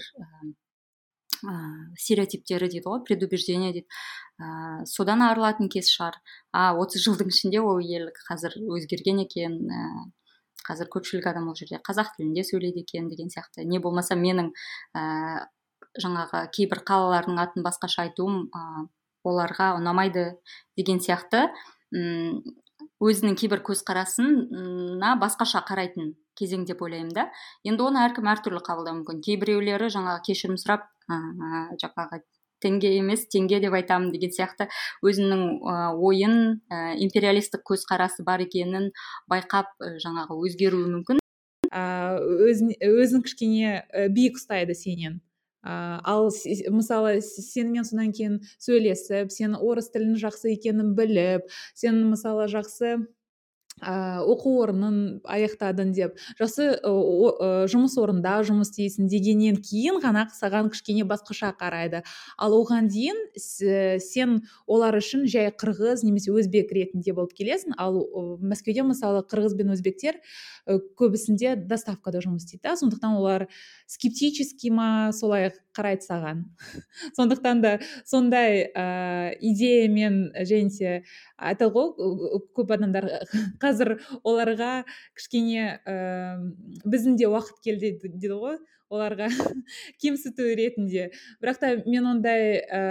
ыыы 1.44 1.96
стереотиптері 2.00 2.70
дейді 2.72 2.86
ғой 2.88 3.02
предубеждение 3.08 3.72
дейді 3.74 3.88
ыыы 4.40 4.86
содан 4.90 5.24
арылатын 5.26 5.70
кез 5.70 5.90
шығар 5.92 6.20
а 6.52 6.74
отыз 6.80 7.06
жылдың 7.08 7.34
ішінде 7.34 7.62
ол 7.62 7.80
ел 7.80 8.12
қазір 8.30 8.60
өзгерген 8.78 9.24
екен 9.26 9.60
ііі 9.66 10.12
қазір 10.66 10.90
көпшілік 10.94 11.28
адам 11.30 11.50
ол 11.52 11.58
жерде 11.58 11.80
қазақ 11.86 12.16
тілінде 12.18 12.44
сөйлейді 12.48 12.82
екен 12.86 13.10
деген 13.10 13.30
сияқты. 13.30 13.66
Не 13.70 13.80
болмаса 13.80 14.18
менің 14.18 14.52
ііі 14.96 15.46
жаңағы 16.04 16.42
кейбір 16.56 16.82
қалалардың 16.88 17.40
атын 17.40 17.66
басқаша 17.66 18.08
айтуым 18.08 18.48
ыыы 18.50 18.88
оларға 19.26 19.74
ұнамайды 19.80 20.26
деген 20.78 21.00
сияқты. 21.00 21.48
М 21.94 22.42
өзінің 23.04 23.38
кейбір 23.40 23.62
көзқарасына 23.66 25.16
басқаша 25.22 25.62
қарайтын 25.68 26.14
кезең 26.40 26.66
деп 26.68 26.82
ойлаймын 26.84 27.14
да. 27.16 27.30
Енді 27.64 27.86
оны 27.88 28.02
әркім 28.04 28.28
әртүрлі 28.34 28.62
қабылдауы 28.66 29.02
мүмкін. 29.02 29.22
Кейбіреулері 29.24 29.90
жаңағы 29.94 30.26
кешірім 30.28 30.60
сұрап 30.60 30.90
жаңағы 31.10 32.22
теңге 32.64 32.96
емес 32.98 33.26
теңге 33.32 33.60
деп 33.64 33.76
айтамын 33.78 34.12
деген 34.16 34.32
сияқты. 34.34 34.70
Өзінің 35.06 35.44
ойын 36.02 36.40
империалистік 37.04 37.66
көзқарасы 37.68 38.26
бар 38.26 38.46
екенін 38.46 38.92
байқап 39.32 39.76
жаңағы 40.04 40.40
өзгеруі 40.48 40.90
мүмкін. 40.96 41.22
Өзін, 41.76 42.74
өзін 42.80 43.24
кішкене 43.26 43.84
биік 44.16 44.40
ұстайды 44.40 44.78
сенен. 44.78 45.20
Ә, 45.66 45.98
ал 46.06 46.30
мысалы 46.70 47.18
сенімен 47.26 47.88
содан 47.88 48.12
кейін 48.14 48.36
сөйлесіп 48.62 49.32
сен 49.34 49.56
орыс 49.58 49.90
тілін 49.90 50.14
жақсы 50.22 50.52
екенін 50.54 50.94
біліп 50.98 51.50
сен 51.74 52.04
мысалы 52.12 52.46
жақсы 52.54 53.00
оқу 53.84 54.54
орнын 54.64 55.20
аяқтадың 55.28 55.92
деп. 55.96 56.16
Жақсы 56.40 56.80
жұмыс 57.72 57.98
орында 58.00 58.38
жұмыс 58.48 58.72
істейсің 58.72 59.10
дегеннен 59.12 59.58
кейін 59.60 60.00
ғана 60.00 60.30
саған 60.32 60.70
кішкене 60.72 61.04
басқаша 61.04 61.52
қарайды. 61.60 62.02
Ал 62.40 62.56
оған 62.56 62.88
дейін 62.88 63.20
сен 63.36 64.40
олар 64.66 64.96
үшін 64.96 65.28
жай 65.28 65.52
қырғыз 65.52 66.06
немесе 66.08 66.32
өзбек 66.32 66.72
ретінде 66.72 67.12
болып 67.12 67.36
келесің. 67.36 67.76
Ал 67.78 68.00
мәскеуде 68.40 68.88
мысалы 68.88 69.26
қырғыз 69.28 69.58
бен 69.60 69.76
өзбектер 69.76 70.22
көбісінде 70.66 71.58
доставкада 71.68 72.24
жұмыс 72.24 72.48
істейді 72.48 72.64
да. 72.64 72.78
Сондықтан 72.80 73.20
олар 73.20 73.48
скептический 73.92 74.72
ма 74.72 75.12
солай 75.12 75.52
қарайды 75.76 76.08
саған. 76.08 76.46
Сондықтан 77.18 77.62
да 77.62 77.76
сондай 78.08 78.72
ә, 78.72 79.36
идеямен 79.36 80.32
және 80.48 81.04
айтады 81.38 81.72
ғой 81.76 82.42
көп 82.56 82.72
адамдар 82.78 83.10
қазір 83.66 83.98
оларға 84.22 84.86
кішкене 85.18 85.82
ә, 85.82 85.98
біздің 86.86 87.18
де 87.20 87.28
уақыт 87.34 87.60
келді 87.66 87.96
дейді 88.06 88.34
ғой 88.38 88.62
оларға 88.90 89.28
кемсіту 90.02 90.46
ретінде. 90.56 91.10
Бірақ 91.42 91.60
та 91.62 91.72
мен 91.86 92.06
ондай 92.10 92.60
ә, 92.62 92.82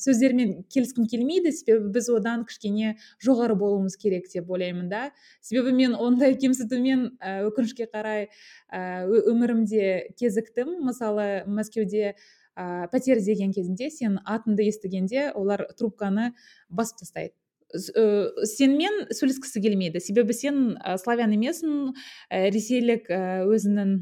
сөздермен 0.00 0.64
келіскім 0.72 1.08
келмейді 1.10 1.52
себебі 1.56 1.92
біз 1.96 2.10
одан 2.12 2.44
кішкене 2.48 2.96
жоғары 3.24 3.56
болуымыз 3.58 3.96
керек 4.00 4.28
деп 4.32 4.50
ойлаймын 4.50 4.90
да. 4.92 5.10
Себебі 5.40 5.74
мен 5.76 5.96
ондай 5.96 6.36
кемсітумен 6.36 7.16
ә, 7.20 7.40
өкінішке 7.48 7.88
қарай 7.92 8.28
ә, 8.68 9.06
өмірімде 9.06 10.12
кезіктім. 10.20 10.76
Мысалы 10.86 11.46
мәскеуде 11.48 12.12
ә, 12.12 12.86
пәтер 12.92 13.22
іздеген 13.22 13.56
кезінде 13.56 13.90
сен 13.90 14.20
атыңды 14.24 14.68
естігенде 14.68 15.30
олар 15.34 15.66
трубканы 15.78 16.32
басып 16.68 17.04
тастайды. 17.04 17.34
Ә, 17.74 18.46
сенімен 18.46 19.06
сөйлескісі 19.10 19.62
келмейді. 19.64 20.02
Себебі 20.02 20.36
сен 20.36 20.76
ә, 20.78 20.96
славян 21.00 21.34
емессің 21.36 21.92
ә, 22.30 22.46
ресейлік 22.54 23.10
ә, 23.10 23.22
өзінің 23.46 23.98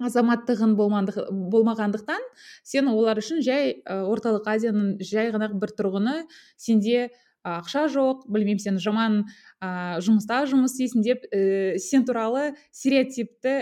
азаматтығын 0.00 0.76
болмағандықтан 0.80 2.22
сен 2.64 2.88
олар 2.88 3.20
үшін 3.20 3.42
жай 3.44 3.74
орталық 3.84 4.46
азияның 4.48 4.94
жай 5.04 5.28
ғана 5.34 5.50
бір 5.52 5.74
тұрғыны 5.76 6.14
сенде 6.56 7.10
ақша 7.46 7.86
жоқ 7.92 8.26
білмеймін 8.28 8.60
сен 8.60 8.78
жаман 8.80 9.22
ә, 9.60 10.00
жұмыста 10.04 10.42
жұмыс 10.48 10.76
істейсің 10.76 11.04
деп 11.04 11.24
ә, 11.32 11.76
сен 11.80 12.04
туралы 12.08 12.54
стереотипті 12.72 13.54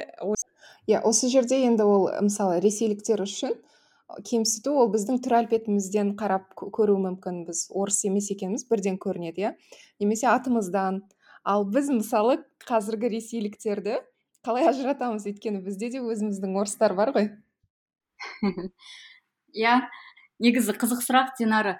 иә 0.88 1.02
осы 1.06 1.30
жерде 1.30 1.60
енді 1.66 1.86
ол 1.86 2.08
мысалы 2.22 2.58
ресейліктер 2.64 3.22
үшін 3.22 3.54
кемсіту 4.28 4.74
ол 4.80 4.90
біздің 4.92 5.20
түр 5.24 5.36
әлпетімізден 5.42 6.14
қарап 6.18 6.50
көруі 6.56 7.00
мүмкін. 7.04 7.42
Біз 7.48 7.66
орыс 7.70 8.00
емес 8.08 8.30
екеніміз 8.32 8.64
бірден 8.70 8.98
көрінеді 9.00 9.44
иә. 9.44 9.52
Немесе 10.00 10.30
атымыздан. 10.32 11.02
Ал 11.44 11.66
біз 11.68 11.90
мысалы 11.92 12.40
қазіргі 12.68 13.12
ресейліктерді 13.14 14.00
қалай 14.46 14.68
ажыратамыз? 14.70 15.26
Өйткені 15.28 15.62
бізде 15.64 15.92
де 15.92 16.02
өзіміздің 16.02 16.56
орыстар 16.60 16.94
бар 16.98 17.12
ғой. 17.14 17.30
Иә 19.58 19.80
негізі 20.42 20.74
қызық 20.78 21.04
сұрақ 21.04 21.36
динара. 21.38 21.78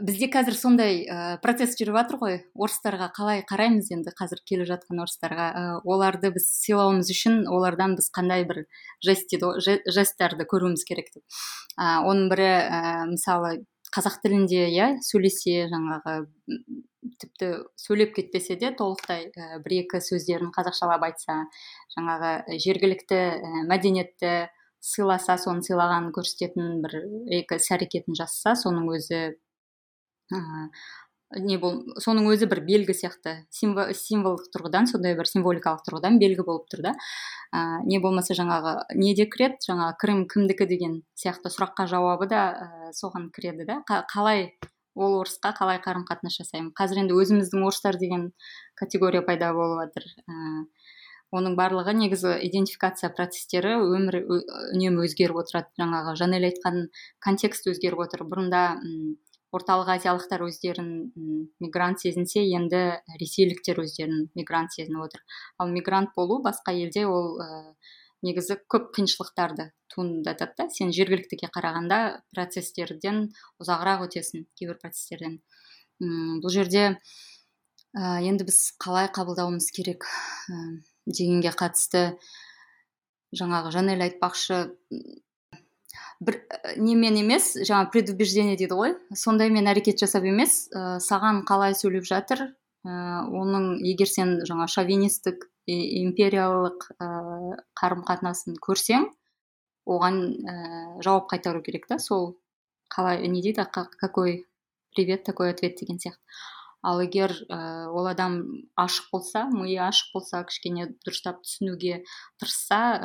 Бізде 0.00 0.28
қазір 0.32 0.56
сондай 0.56 1.02
ә, 1.04 1.16
процесс 1.42 1.74
жүріп 1.78 1.96
жатыр 1.98 2.18
ғой. 2.20 2.36
Орыстарға 2.56 3.10
қалай 3.16 3.42
қараймыз 3.48 3.90
енді 3.92 4.14
қазір 4.16 4.40
келе 4.48 4.64
жатқан 4.68 5.02
орыстарға? 5.04 5.48
Ә, 5.52 5.64
оларды 5.84 6.32
біз 6.32 6.46
сыйлауымыз 6.62 7.10
үшін 7.12 7.42
олардан 7.52 7.96
біз 7.98 8.08
қандай 8.14 8.46
бір 8.48 8.64
жест 9.04 9.28
дейді 9.32 9.50
ғой 9.50 9.82
жесттарды 9.92 10.46
көруіміз 10.48 10.86
керек 10.88 11.12
деп. 11.12 11.24
Ә, 11.76 12.00
оның 12.08 12.30
бірі 12.32 12.48
ә, 12.48 12.80
мысалы 13.10 13.60
қазақ 13.92 14.22
тілінде 14.24 14.64
иә 14.72 14.88
сөйлесе 15.04 15.66
жаңағы 15.68 16.16
тіпті 17.20 17.52
сөйлеп 17.76 18.14
кетпесе 18.16 18.56
де 18.56 18.72
толықтай 18.72 19.28
ә, 19.28 19.60
бір 19.64 19.82
екі 19.82 20.00
сөздерін 20.00 20.54
қазақшалап 20.56 21.04
айтса 21.10 21.42
жаңағы 21.98 22.58
жергілікті 22.64 23.20
ә, 23.20 23.64
мәдениетті 23.68 24.32
сыйласа 24.82 25.36
соны 25.38 25.62
сыйлағанын 25.66 26.12
көрсететін 26.16 26.80
бір 26.82 26.96
екі 27.42 27.60
іс 27.60 27.68
әрекетін 27.74 28.16
жасаса 28.18 28.56
соның 28.64 28.88
өзі 28.96 29.20
не 31.40 31.56
бол 31.60 31.80
соның 32.02 32.26
өзі 32.32 32.46
бір 32.50 32.60
белгі 32.66 32.94
сияқты. 32.96 33.34
Символдық 33.52 34.50
тұрғыдан 34.52 34.88
сондай 34.90 35.16
бір 35.16 35.28
символикалық 35.30 35.84
тұрғыдан 35.86 36.18
белгі 36.20 36.44
болып 36.46 36.68
тұр 36.72 36.84
да. 36.88 36.92
Ә, 37.52 37.80
не 37.88 38.00
болмаса 38.02 38.36
жаңағы 38.36 38.74
неде 38.98 39.26
кіреді? 39.30 39.60
Жаңағы 39.68 39.96
крым 40.02 40.24
кімдікі 40.28 40.68
деген 40.68 41.00
сияқты 41.16 41.52
сұраққа 41.52 41.88
жауабы 41.90 42.28
да 42.28 42.42
ә, 42.52 42.92
соған 42.96 43.30
кіреді 43.32 43.68
да. 43.68 43.80
Қалай 44.12 44.52
ол 44.94 45.20
орысқа 45.22 45.54
қалай 45.56 45.80
қарым 45.84 46.04
қатынас 46.08 46.36
жасаймын? 46.42 46.72
Қазір 46.76 47.04
енді 47.06 47.16
өзіміздің 47.16 47.64
орыстар 47.64 47.96
деген 48.00 48.32
категория 48.76 49.24
пайда 49.24 49.52
болып 49.56 49.86
жатыр. 49.86 50.08
Ә, 50.28 50.66
оның 51.32 51.56
барлығы 51.56 51.96
негізі 51.96 52.36
идентификация 52.44 53.08
процестері 53.16 53.78
өмір 53.80 54.20
үнемі 54.20 55.06
өзгеріп 55.06 55.44
отырады. 55.46 55.72
Жаңағы 55.80 56.16
жанель 56.20 56.50
айтқан 56.50 56.88
контекст 57.24 57.72
өзгеріп 57.72 58.04
отыр. 58.04 58.26
Бұрында 58.28 58.66
орталық 59.52 59.90
азиялықтар 59.94 60.44
өздерін 60.46 60.88
мигрант 61.60 62.00
сезінсе 62.00 62.42
енді 62.56 62.80
ресейліктер 63.20 63.82
өздерін 63.84 64.30
мигрант 64.38 64.72
сезініп 64.72 65.04
отыр. 65.06 65.22
Ал 65.58 65.68
мигрант 65.68 66.14
болу 66.16 66.40
басқа 66.44 66.72
елде 66.72 67.04
ол 67.06 67.36
ә, 67.36 67.74
негізі 68.24 68.56
көп 68.72 68.92
қиыншылықтарды 68.96 69.70
туындатады 69.92 70.56
да. 70.56 70.68
Сен 70.72 70.92
жергіліктіге 70.96 71.50
қарағанда 71.52 72.22
процестерден 72.32 73.26
ұзағырақ 73.60 74.06
өтесің 74.08 74.46
кейбір 74.56 74.80
процестерден. 74.80 75.40
М 76.00 76.40
бұл 76.40 76.54
жерде 76.54 76.86
ә, 77.92 78.22
енді 78.24 78.48
біз 78.48 78.62
қалай 78.80 79.12
қабылдауымыз 79.12 79.68
керек 79.76 80.08
ә, 80.48 80.80
дегенге 81.04 81.52
қатысты 81.52 82.16
жаңағы 83.36 83.72
жанель 83.76 84.06
айтпақшы 84.08 84.64
бір 86.22 86.38
э, 86.38 86.74
немен 86.80 87.18
емес 87.20 87.52
жаңа 87.66 87.90
предубеждение 87.92 88.56
дейді 88.56 88.78
ғой. 88.78 88.94
Сондаймен 89.16 89.68
әрекет 89.70 90.00
жасап 90.02 90.26
емес 90.28 90.68
ә, 90.70 90.98
саған 91.02 91.42
қалай 91.48 91.74
сөйлеп 91.78 92.06
жатыр? 92.08 92.44
Ә, 92.86 92.92
оның 93.26 93.82
егер 93.86 94.10
сен 94.10 94.38
жаңа 94.48 94.68
шовинистік 94.70 95.48
империялық 95.66 96.88
ә, 96.98 97.10
қарым 97.78 98.06
қатынасын 98.06 98.58
көрсең 98.62 99.10
оған 99.86 100.22
ә, 100.46 100.56
жауап 101.02 101.28
қайтару 101.32 101.62
керек 101.62 101.86
та. 101.90 101.98
Сол 101.98 102.36
қалай 102.92 103.26
не 103.28 103.42
дейді 103.42 103.66
какой 103.72 104.46
привет 104.94 105.24
такой 105.24 105.50
ответ 105.50 105.78
деген 105.80 105.98
сияқты. 105.98 106.20
Ал 106.82 107.00
егер 107.00 107.30
ә, 107.46 107.86
ол 107.94 108.08
адам 108.10 108.42
ашық 108.74 109.12
болса 109.12 109.46
миы 109.52 109.78
ашық 109.78 110.14
болса 110.14 110.42
кішкене 110.44 110.90
дұрыстап 111.06 111.42
түсінуге 111.46 112.02
тырысса 112.42 112.98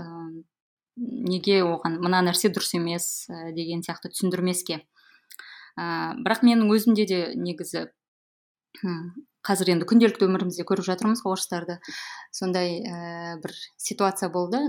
неге 0.97 1.61
оған 1.63 1.99
мына 2.01 2.23
нәрсе 2.25 2.49
дұрыс 2.53 2.73
емес 2.77 3.27
ә, 3.29 3.51
деген 3.55 3.83
сияқты 3.85 4.11
түсіндірмеске. 4.13 4.81
Ә, 5.77 6.17
бірақ 6.25 6.43
менің 6.47 6.71
өзімде 6.73 7.05
де 7.09 7.21
негізі 7.37 7.87
қазір 9.47 9.71
енді 9.73 9.87
күнделікті 9.89 10.27
өмірімізде 10.27 10.65
көріп 10.67 10.85
жатырмыз 10.89 11.23
орыстарды. 11.25 11.79
Сондай 12.35 12.81
ә, 12.81 13.37
бір 13.41 13.53
ситуация 13.77 14.29
болды. 14.29 14.59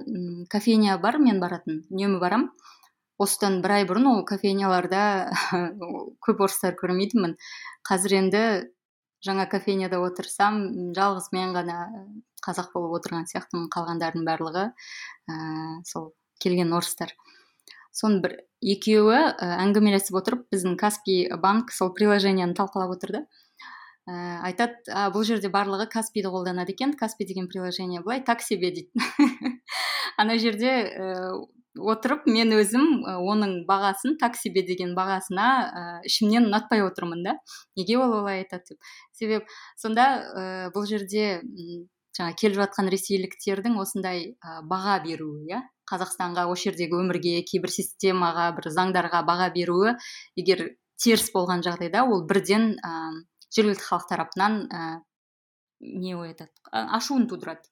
Кофейня 0.52 0.98
бар 1.02 1.18
мен 1.18 1.40
баратын 1.40 1.82
үнемі 1.90 2.20
барам. 2.22 2.50
Осыдан 3.18 3.60
бір 3.64 3.80
ай 3.80 3.88
бұрын 3.88 4.06
ол 4.12 4.24
кофейняларда 4.28 5.32
көп 6.24 6.44
орыстар 6.46 6.76
көрмейтінмін. 6.78 7.34
Қазір 7.88 8.14
енді 8.20 8.42
жаңа 9.26 9.48
кофейняда 9.50 10.00
отырсам 10.02 10.60
жалғыз 10.96 11.30
мен 11.34 11.54
ғана 11.56 11.78
қазақ 12.44 12.70
болып 12.74 12.98
отырған 13.00 13.26
сияқтымын 13.30 13.66
қалғандардың 13.74 14.26
барлығы. 14.28 14.68
Ә, 15.28 15.34
сол 15.88 16.12
келген 16.42 16.72
орыстар. 16.76 17.14
Соның 17.94 18.22
бір 18.22 18.36
екеуі 18.62 19.18
ә, 19.18 19.50
әңгімелесіп 19.64 20.20
отырып 20.20 20.46
біздің 20.54 20.78
каспи 20.78 21.20
банк 21.42 21.72
сол 21.74 21.90
приложениені 21.96 22.54
талқылап 22.58 22.94
отырды 22.94 23.24
ә, 24.08 24.40
айтады 24.48 24.78
а, 24.92 25.08
бұл 25.14 25.26
жерде 25.26 25.50
барлығы 25.52 25.88
каспиді 25.92 26.30
қолданады 26.32 26.74
екен 26.76 26.94
каспи 26.98 27.26
деген 27.26 27.48
приложение 27.48 28.00
былай 28.00 28.22
так 28.24 28.42
себе 28.42 28.70
дейді. 28.70 28.90
Ана 30.16 30.38
жерде 30.38 30.72
отырып 31.92 32.26
мен 32.26 32.52
өзім 32.56 33.04
оның 33.06 33.54
бағасын 33.68 34.18
так 34.20 34.36
себе 34.36 34.64
деген 34.66 34.94
бағасына 34.98 35.46
ә, 35.48 35.84
ішімнен 36.08 36.48
ұнатпай 36.48 36.82
отырмын 36.84 37.22
да. 37.26 37.36
Неге 37.76 37.98
ол 37.98 38.18
олай 38.20 38.42
айтады 38.42 38.74
деп? 38.74 38.90
Себебі 39.12 39.46
сонда 39.76 40.08
ә, 40.18 40.44
бұл 40.74 40.88
жерде 40.90 41.44
жаңа 42.18 42.34
келіп 42.38 42.58
жатқан 42.64 42.90
ресейліктердің 42.92 43.78
осындай 43.80 44.34
ә, 44.42 44.60
баға 44.66 44.98
беруі 45.04 45.46
иә 45.52 45.62
қазақстанға 45.88 46.48
осы 46.52 46.68
жердегі 46.68 46.98
өмірге 46.98 47.40
кейбір 47.48 47.72
системаға 47.72 48.50
бір 48.58 48.70
заңдарға 48.74 49.22
баға 49.28 49.48
беруі 49.54 49.94
егер 50.36 50.64
теріс 51.00 51.30
болған 51.34 51.62
жағдайда 51.66 52.04
ол 52.08 52.24
бірден 52.28 52.74
ә, 52.82 52.94
жергілікті 53.54 53.86
халық 53.86 54.08
тарапынан 54.10 54.58
ә, 54.66 54.88
не 55.80 56.16
оятады 56.18 56.50
ашуын 56.72 57.28
тудырады. 57.30 57.70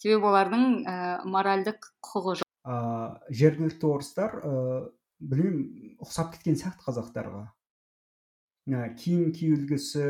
Себебі 0.00 0.30
олардың 0.30 0.64
ә, 0.88 0.96
моральдық 1.28 1.92
құқығы 2.04 2.43
ә, 2.64 3.20
жергілікті 3.28 3.86
орыстар 3.90 4.40
ә, 4.40 4.54
білмеймін 5.20 6.00
ұқсап 6.04 6.32
кеткен 6.34 6.56
сияқты 6.58 6.88
қазақтарға. 6.88 7.44
Киім 8.64 9.32
кию 9.36 9.58
үлгісі 9.58 10.04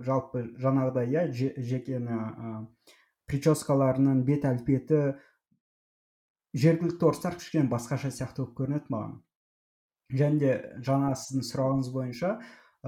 жалпы 0.00 0.46
жаңағыдай 0.56 1.10
иә 1.12 1.26
жекені 1.60 2.20
прическаларының 3.28 4.22
бет 4.24 4.46
әлпеті 4.48 5.00
жергілікті 6.56 7.04
орыстар 7.10 7.36
кішкене 7.36 7.68
басқаша 7.68 8.08
сияқты 8.08 8.46
болып 8.46 8.56
көрінеді 8.62 8.94
маған. 8.94 9.12
Және 10.16 10.40
де 10.40 10.54
жаңа 10.80 11.12
сіздің 11.20 11.44
сұрағыңыз 11.50 11.92
бойынша 11.92 12.32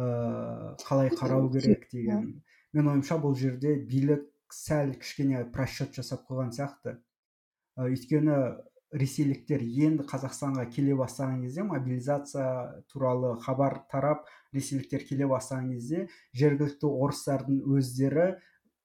ыыы 0.01 0.73
қалай 0.87 1.13
қарау 1.21 1.51
керек 1.53 1.85
деген. 1.93 2.41
Мен 2.73 2.89
ойымша 2.89 3.21
бұл 3.21 3.37
жерде 3.37 3.77
билік 3.77 4.25
сәл 4.49 4.95
кішкене 4.97 5.45
просчет 5.53 5.93
жасап 6.01 6.25
қойған 6.31 6.57
сияқты. 6.57 6.97
Өйткені 7.77 8.41
ресейліктер 8.93 9.63
енді 9.63 10.05
қазақстанға 10.11 10.67
келе 10.75 10.97
бастаған 10.99 11.43
кезде 11.45 11.63
мобилизация 11.63 12.83
туралы 12.93 13.37
хабар 13.43 13.81
тарап 13.91 14.27
ресейліктер 14.53 15.05
келе 15.07 15.29
бастаған 15.31 15.71
кезде 15.75 16.09
жергілікті 16.35 16.91
орыстардың 16.91 17.61
өздері 17.79 18.29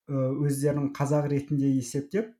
өздерін 0.07 0.91
қазақ 0.93 1.29
ретінде 1.31 1.71
есептеп 1.79 2.33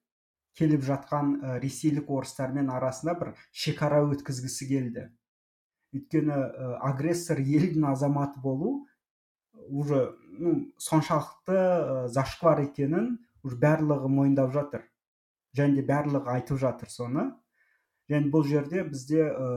келіп 0.56 0.86
жатқан 0.88 1.36
ресейлік 1.64 2.10
орыстармен 2.14 2.70
арасында 2.72 3.16
бір 3.20 3.32
шекара 3.52 4.04
өткізгісі 4.06 4.68
келді. 4.70 5.08
Өйткені 5.96 6.38
агрессор 6.86 7.42
елдің 7.42 7.90
азаматы 7.92 8.40
болу 8.44 8.86
уже 9.68 10.16
ну 10.30 10.72
соншалықты 10.78 12.08
зашквар 12.14 12.62
екенін 12.68 13.18
уже 13.44 13.58
барлығы 13.58 14.12
мойындап 14.12 14.54
жатыр. 14.54 14.86
Және 15.58 15.82
де 15.82 15.88
барлығы 15.88 16.32
айтып 16.38 16.60
жатыр 16.62 16.92
соны. 16.92 17.32
Және 18.12 18.32
бұл 18.34 18.46
жерде 18.48 18.84
бізде 18.88 19.24
ә, 19.30 19.48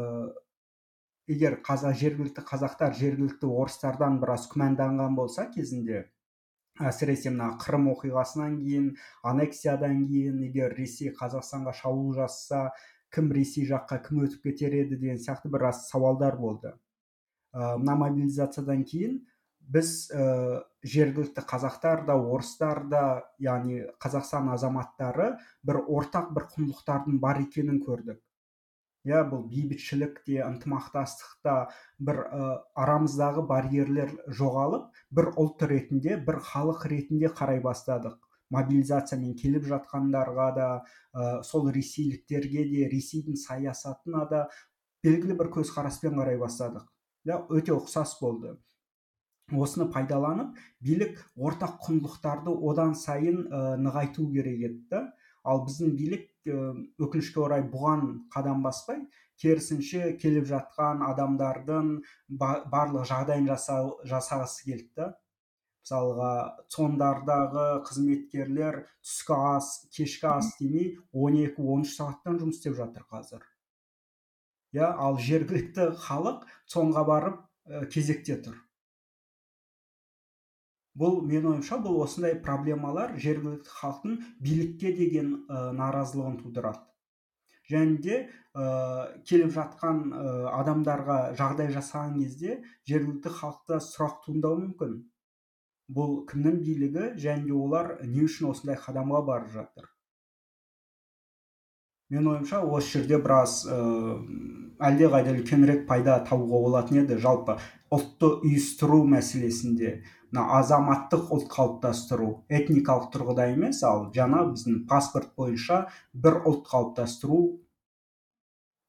егер 1.29 1.59
қазақ 1.65 1.97
жергілікті 2.01 2.45
қазақтар 2.49 2.95
жергілікті 2.99 3.51
орыстардан 3.63 4.21
біраз 4.23 4.49
күмәнданған 4.53 5.17
болса 5.19 5.49
кезінде 5.55 6.07
әсіресе 6.79 7.33
мына 7.35 7.51
қырым 7.63 7.89
оқиғасынан 7.93 8.59
кейін 8.63 8.93
аннексиядан 9.27 10.05
кейін 10.07 10.43
егер 10.47 10.77
ресей 10.79 11.11
қазақстанға 11.19 11.75
шабуыл 11.81 12.15
жасаса 12.21 12.71
кім 13.15 13.33
ресей 13.35 13.67
жаққа 13.69 13.99
кім 14.07 14.23
өтіп 14.27 14.47
кетер 14.49 14.77
еді 14.83 14.97
деген 15.01 15.19
сияқты 15.19 15.51
біраз 15.51 15.87
сауалдар 15.89 16.37
болды. 16.37 16.75
Мына 17.53 17.97
мобилизациядан 18.05 18.85
кейін 18.85 19.19
біз 19.59 20.09
ә, 20.13 20.63
жергілікті 20.85 21.45
қазақтар 21.49 22.05
да 22.07 22.17
орыстар 22.17 22.85
да 22.89 23.03
яғни 23.43 23.83
қазақстан 24.01 24.53
азаматтары 24.55 25.35
бір 25.67 25.83
ортақ 25.83 26.33
бір 26.37 26.49
құндылықтардың 26.55 27.19
бар 27.21 27.43
екенін 27.43 27.83
көрдік. 27.85 28.21
Иә 29.09 29.25
бұл 29.31 29.45
бейбітшілік 29.49 30.21
те 30.27 30.43
ынтымақтастық 30.45 31.35
та 31.47 31.55
бір 31.99 32.21
ә, 32.29 32.49
арамыздағы 32.77 33.45
барьерлер 33.49 34.13
жоғалып 34.41 34.89
бір 35.19 35.31
ұлт 35.41 35.65
ретінде 35.71 36.19
бір 36.29 36.41
халық 36.51 36.87
ретінде 36.93 37.33
қарай 37.41 37.63
бастадық. 37.65 38.19
Мобилизациямен 38.53 39.35
келіп 39.37 39.67
жатқандарға 39.69 40.49
да 40.57 40.69
ә, 40.79 41.43
сол 41.45 41.69
ресейліктерге 41.73 42.65
де 42.71 42.89
ресейдің 42.93 43.37
саясатына 43.41 44.25
да 44.31 44.47
белгілі 45.05 45.37
бір 45.41 45.53
көзқараспен 45.59 46.17
қарай 46.21 46.41
бастадық. 46.41 46.89
Иә 47.29 47.43
өте 47.49 47.75
ұқсас 47.77 48.17
болды. 48.21 48.57
Осыны 49.49 49.89
пайдаланып 49.93 50.57
билік 50.85 51.21
ортақ 51.37 51.79
құндылықтарды 51.87 52.53
одан 52.71 52.95
сайын 52.95 53.47
ә, 53.49 53.77
нығайту 53.81 54.29
керек 54.33 54.61
еді 54.69 55.07
ал 55.49 55.65
біздің 55.67 55.95
билік 55.99 56.27
өкінішке 56.49 57.41
орай 57.45 57.65
бұған 57.73 58.05
қадам 58.35 58.63
баспай 58.65 59.01
керісінше 59.43 60.15
келіп 60.23 60.49
жатқан 60.51 61.03
адамдардың 61.07 61.91
барлық 62.29 63.07
жағдайын 63.11 63.49
жасау, 63.53 63.97
жасағысы 64.05 64.69
келді 64.69 64.93
да. 64.99 65.15
Мысалға 65.89 66.33
цондардағы 66.69 67.67
қызметкерлер 67.89 68.83
түскі 69.01 69.37
ас 69.55 69.69
кешкі 69.95 70.27
ас 70.29 70.51
демей 70.59 70.91
12-13 71.17 71.95
сағаттан 71.95 72.37
жұмыс 72.43 72.59
істеп 72.59 72.77
жатыр 72.77 73.07
қазір. 73.09 73.47
Иә 74.77 74.91
ал 74.93 75.17
жергілікті 75.17 75.87
халық 76.05 76.45
цонға 76.69 77.07
барып 77.09 77.89
кезекте 77.95 78.37
тұр. 78.45 78.59
Бұл 80.99 81.21
мен 81.27 81.47
ойымша 81.47 81.79
бұл 81.85 82.01
осындай 82.03 82.35
проблемалар 82.43 83.15
жергілікті 83.23 83.71
халықтың 83.71 84.17
билікке 84.43 84.93
деген 84.97 85.35
ә, 85.47 85.71
наразылығын 85.79 86.39
тудырады. 86.43 86.83
Және 87.69 87.99
де 88.03 88.17
ә, 88.57 89.21
келіп 89.29 89.53
жатқан 89.55 90.01
ә, 90.09 90.25
адамдарға 90.59 91.19
жағдай 91.39 91.71
жасаған 91.75 92.17
кезде 92.19 92.59
жергілікті 92.89 93.35
халықта 93.37 93.79
сұрақ 93.85 94.25
туындауы 94.25 94.65
мүмкін. 94.65 94.99
Бұл 95.89 96.19
кімнің 96.29 96.59
билігі 96.65 97.13
және 97.21 97.47
де 97.47 97.55
олар 97.55 97.95
не 98.05 98.27
үшін 98.27 98.51
осындай 98.51 98.81
қадамға 98.81 99.23
барып 99.29 99.55
жатыр? 99.55 99.87
Мен 102.11 102.27
ойымша 102.27 102.63
осы 102.65 102.99
жерде 102.99 103.21
біраз 103.21 103.61
ә, 103.69 103.79
әлдеқайда 104.81 105.37
үлкенірек 105.37 105.87
пайда 105.87 106.19
табуға 106.25 106.63
болатын 106.65 107.03
еді. 107.05 107.19
Жалпы 107.21 107.59
ұлтты 107.93 108.31
үйістіру 108.49 109.03
мәселесінде 109.09 109.99
мына 110.33 110.45
азаматтық 110.59 111.33
ұлт 111.35 111.49
қалыптастыру 111.53 112.29
этникалық 112.53 113.09
тұрғыда 113.15 113.49
емес 113.55 113.83
ал 113.87 114.09
жаңа 114.15 114.45
біздің 114.51 114.85
паспорт 114.91 115.33
бойынша 115.39 115.87
бір 116.13 116.41
ұлт 116.49 116.67
қалыптастыру 116.69 117.41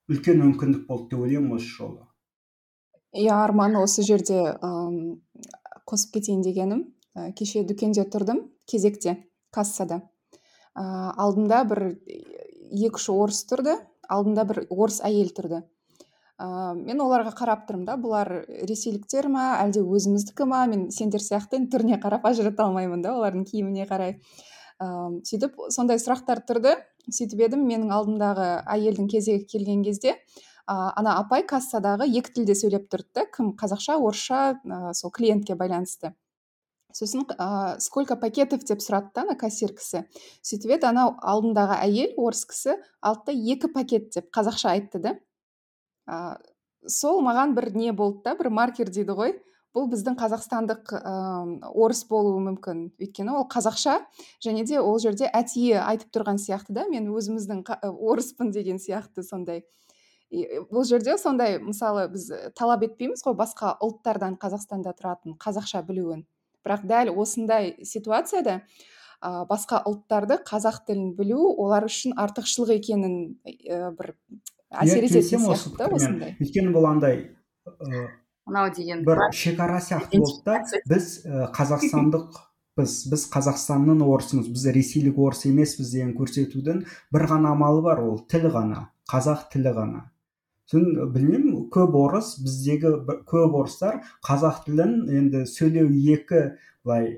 үлкен 0.10 0.42
мүмкіндік 0.44 0.86
болды 0.88 1.10
деп 1.16 1.26
ойлаймын 1.26 1.58
осы 1.58 1.70
жолы. 1.78 2.06
Иә 3.14 3.34
арман 3.34 3.78
осы 3.80 4.04
жерде 4.06 4.42
қосып 5.90 6.18
кетейін 6.18 6.42
дегенім. 6.46 6.88
Ә, 7.18 7.32
кеше 7.34 7.64
дүкенде 7.66 8.04
тұрдым 8.06 8.44
кезекте 8.70 9.16
кассада. 9.52 10.04
Ә, 10.78 10.84
алдында 11.18 11.64
бір 11.70 11.82
екі 12.70 13.00
үш 13.00 13.08
орыс 13.10 13.42
тұрды 13.50 13.80
алдында 14.10 14.46
бір 14.50 14.64
орыс 14.70 15.00
әйел 15.06 15.32
тұрды. 15.36 15.64
Ә, 16.40 16.74
мен 16.74 17.02
оларға 17.04 17.34
қарап 17.36 17.66
тұрмын 17.68 17.88
да 17.88 17.98
бұлар 18.00 18.32
ресейліктер 18.70 19.28
ма 19.32 19.58
әлде 19.60 19.84
өзіміздікі 19.84 20.48
ма 20.48 20.64
мен 20.72 20.88
сендер 20.96 21.24
сияқты 21.24 21.60
түріне 21.72 22.00
қарап 22.02 22.28
ажырата 22.30 22.64
алмаймын 22.66 23.04
да 23.04 23.16
олардың 23.18 23.44
киіміне 23.50 23.88
қарай. 23.90 24.16
Ә, 24.80 24.88
сөйтіп 25.28 25.60
сондай 25.76 26.00
сұрақтар 26.00 26.46
тұрды. 26.48 26.78
Сөйтіп 27.10 27.44
едім 27.48 27.66
менің 27.68 27.92
алдымдағы 27.92 28.48
әйелдің 28.70 29.10
кезегі 29.12 29.46
келген 29.52 29.84
кезде 29.84 30.16
ә, 30.70 30.94
ана 30.96 31.18
апай 31.20 31.44
кассадағы 31.44 32.08
екі 32.08 32.40
тілде 32.40 32.56
сөйлеп 32.56 32.88
тұрды 32.92 33.12
да 33.20 33.28
кім 33.36 33.54
қазақша 33.60 34.00
орысша 34.00 34.42
ә, 34.64 34.94
сол 34.94 35.12
клиентке 35.12 35.60
байланысты. 35.60 36.14
Сосын 36.94 37.26
ә, 37.36 37.80
сколько 37.84 38.16
пакетов 38.18 38.64
деп 38.66 38.82
сұрады 38.82 39.12
да 39.14 39.26
ана 39.28 39.36
кассир 39.38 39.76
кісі. 39.78 40.06
Сөйтіп 40.46 40.78
еді 40.78 40.90
анау 40.90 41.18
алдындағы 41.22 41.82
әйел 41.84 42.16
орыс 42.18 42.46
кісі 42.50 42.80
алды 43.02 43.34
да 43.34 43.54
екі 43.54 43.70
пакет 43.74 44.14
деп 44.16 44.32
қазақша 44.34 44.72
айтты 44.78 45.02
да. 45.04 45.18
Ә, 46.10 46.40
сол 46.90 47.22
маған 47.26 47.54
бір 47.58 47.70
не 47.76 47.94
болды 47.94 48.24
да 48.26 48.36
бір 48.40 48.50
маркер 48.50 48.90
дейді 48.90 49.16
ғой. 49.18 49.36
Бұл 49.76 49.86
біздің 49.92 50.16
қазақстандық 50.18 50.96
ә, 50.98 51.12
орыс 51.78 52.02
болуы 52.10 52.40
мүмкін. 52.48 52.88
Өйткені 52.98 53.36
ол 53.38 53.46
қазақша 53.52 54.00
және 54.42 54.66
де 54.66 54.80
ол 54.82 54.98
жерде 55.00 55.30
әтие 55.30 55.78
айтып 55.84 56.10
тұрған 56.18 56.42
сияқты 56.42 56.74
да 56.74 56.88
мен 56.90 57.12
өзіміздің 57.14 57.62
орыспын 57.86 58.50
деген 58.56 58.82
сияқты 58.82 59.22
сондай. 59.22 59.62
Бұл 60.30 60.86
жерде 60.90 61.18
сондай 61.22 61.60
мысалы 61.62 62.08
біз 62.10 62.32
талап 62.58 62.84
етпейміз 62.90 63.22
ғой 63.26 63.38
басқа 63.38 63.76
ұлттардан 63.86 64.42
қазақстанда 64.42 64.96
тұратын 64.98 65.38
қазақша 65.38 65.84
білуін. 65.86 66.26
Бірақ 66.66 66.90
дәл 66.90 67.14
осындай 67.22 67.76
ситуацияда 67.86 68.60
ә, 69.22 69.46
басқа 69.50 69.84
ұлттарды 69.86 70.42
қазақ 70.50 70.84
тілін 70.88 71.14
білу 71.18 71.54
олар 71.62 71.86
үшін 71.86 72.18
артықшылық 72.18 72.74
екенін 72.78 73.16
ә, 73.46 73.92
бір 73.94 74.16
әсер 74.70 75.08
ететін 75.08 75.46
сияқты 75.46 75.88
осындай. 75.90 76.36
Өйткені 76.40 76.74
бұл 76.76 76.90
андай 76.90 77.24
мынау 78.50 78.70
деген 78.76 79.04
бір 79.06 79.26
шекара 79.34 79.80
сияқты 79.82 80.22
болды 80.22 80.44
да 80.46 80.62
біз 80.90 81.10
қазақстандық 81.58 82.40
біз 82.80 82.94
біз 83.12 83.26
қазақстанның 83.34 84.06
орысымыз 84.06 84.48
біз 84.54 84.70
ресейлік 84.76 85.18
орыс 85.20 85.46
емеспіз 85.50 85.92
деген 85.94 86.14
көрсетудің 86.18 86.86
бір 87.14 87.26
ғана 87.32 87.52
амалы 87.56 87.82
бар. 87.84 88.00
Ол 88.00 88.22
тіл 88.30 88.48
ғана 88.54 88.88
қазақ 89.12 89.50
тілі 89.54 89.74
ғана. 89.76 90.06
Сосын 90.70 91.12
білмеймін 91.14 91.66
көп 91.74 91.98
орыс 91.98 92.36
біздегі 92.44 92.94
көп 93.28 93.58
орыстар 93.58 94.04
қазақ 94.26 94.64
тілін 94.68 95.10
енді 95.10 95.44
сөйлеу 95.50 95.90
екі 96.14 96.54
былай 96.86 97.18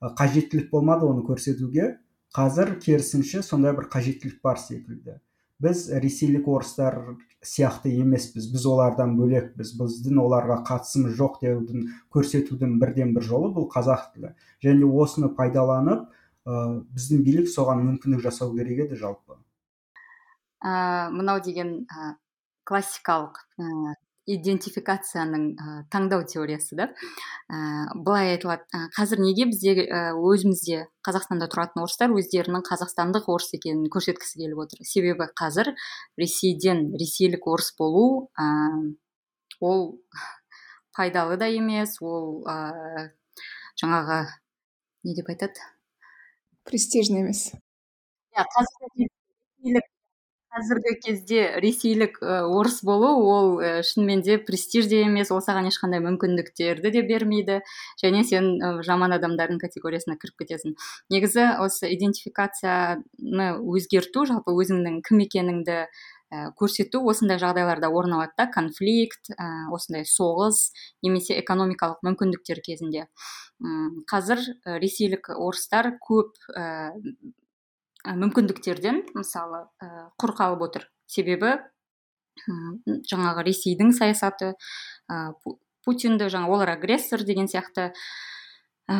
қажеттілік 0.00 0.70
болмады 0.70 1.06
оны 1.10 1.26
көрсетуге. 1.26 1.98
Қазір 2.34 2.78
керісінше 2.82 3.42
сондай 3.42 3.74
бір 3.76 3.90
қажеттілік 3.90 4.40
бар 4.42 4.58
секілді. 4.58 5.20
Біз 5.64 5.86
ресейлік 6.04 6.48
орыстар 6.48 6.98
сияқты 7.44 7.92
емеспіз. 8.00 8.46
Біз 8.52 8.66
олардан 8.68 9.16
бөлекпіз. 9.18 9.72
Біздің 9.80 10.20
оларға 10.22 10.60
қатысымыз 10.68 11.16
жоқ 11.18 11.40
деудің 11.42 11.88
көрсетудің 12.14 12.76
бірден 12.82 13.14
бір 13.16 13.26
жолы 13.28 13.52
бұл 13.56 13.68
қазақ 13.72 14.10
тілі. 14.14 14.34
Және 14.64 14.84
осыны 14.84 15.32
пайдаланып 15.36 16.06
ә, 16.44 16.60
біздің 16.94 17.24
билік 17.26 17.50
соған 17.52 17.84
мүмкіндік 17.88 18.24
жасау 18.28 18.54
керек 18.56 18.84
еді 18.86 19.00
жалпы. 19.00 19.38
Ә, 20.64 21.10
мынау 21.12 21.40
деген 21.44 21.82
ә, 21.88 22.14
классикалық 22.68 23.44
идентификацияның 24.30 25.44
ә, 25.54 25.74
таңдау 25.92 26.24
теориясы 26.28 26.76
да? 26.78 26.86
Ә, 27.52 27.58
былай 27.94 28.34
айтылады. 28.34 28.64
Ә, 28.72 28.88
қазір 28.96 29.20
неге 29.20 29.46
бізде 29.50 29.74
ә, 29.84 30.02
өзімізде 30.16 30.86
қазақстанда 31.06 31.48
тұратын 31.52 31.84
орыстар 31.84 32.14
өздерінің 32.16 32.64
қазақстандық 32.64 33.28
орыс 33.34 33.52
екенін 33.58 33.90
көрсеткісі 33.92 34.40
келіп 34.40 34.64
отыр. 34.64 34.84
Себебі 34.88 35.28
қазір 35.36 35.74
ресейден 36.20 36.86
ресейлік 37.00 37.46
орыс 37.46 37.74
болу 37.78 38.30
ә, 38.40 38.48
ол 39.60 39.86
пайдалы 40.96 41.36
да 41.36 41.50
емес 41.52 41.98
ол 42.00 42.44
ә, 42.48 43.10
жаңағы 43.80 44.24
не 45.04 45.14
деп 45.18 45.28
айтады? 45.28 45.60
Престижный 46.64 47.20
емес. 47.26 47.50
Иә 48.32 49.84
қазіргі 50.54 50.94
кезде 51.02 51.40
ресейлік 51.62 52.20
орыс 52.22 52.78
болу 52.86 53.10
ол 53.26 53.48
ә, 53.58 53.82
шынымен 53.82 54.22
де 54.22 54.38
престиж 54.38 54.86
де 54.86 55.02
емес 55.02 55.32
ол 55.34 55.42
саған 55.42 55.66
ешқандай 55.70 56.02
мүмкіндіктерді 56.04 56.92
де 56.94 57.02
бермейді. 57.02 57.60
Және 58.02 58.22
сен 58.28 58.50
жаман 58.86 59.16
адамдардың 59.16 59.58
категориясына 59.62 60.14
кіріп 60.20 60.44
кетесің. 60.44 60.76
Негізі 61.10 61.48
осы 61.64 61.90
идентификацияны 61.96 63.48
өзгерту 63.58 64.26
жалпы 64.30 64.54
өзіңнің 64.54 65.00
кім 65.06 65.24
екеніңді 65.26 65.80
көрсету 66.58 67.02
осындай 67.10 67.38
жағдайларда 67.42 67.90
орын 67.90 68.16
алады 68.18 68.34
да. 68.38 68.46
Конфликт 68.50 69.34
осындай 69.74 70.06
соғыс 70.06 70.70
немесе 71.02 71.38
экономикалық 71.42 72.02
мүмкіндіктер 72.06 72.62
кезінде. 72.64 73.08
Қазір 74.10 74.42
ресейлік 74.82 75.30
орыстар 75.34 75.96
көп 76.02 76.38
мүмкіндіктерден 78.04 79.04
мысалы 79.16 79.64
ә, 79.80 80.10
құр 80.20 80.34
қалып 80.36 80.66
отыр. 80.68 80.88
Себебі 81.06 81.56
жаңағы 83.08 83.44
ресейдің 83.46 83.92
саясаты 83.94 84.54
путинді 85.84 86.26
жаңа 86.32 86.50
олар 86.50 86.74
агрессор 86.74 87.22
деген 87.22 87.46
сияқты 87.50 87.92
ә, 88.90 88.96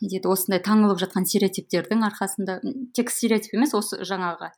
не 0.00 0.08
дейді 0.08 0.30
осындай 0.30 0.62
таңылып 0.64 1.00
жатқан 1.02 1.28
стереотиптердің 1.28 2.04
арқасында 2.08 2.58
тек 2.96 3.12
стереотип 3.12 3.54
емес 3.58 3.74
осы 3.78 4.00
жаңағы 4.08 4.50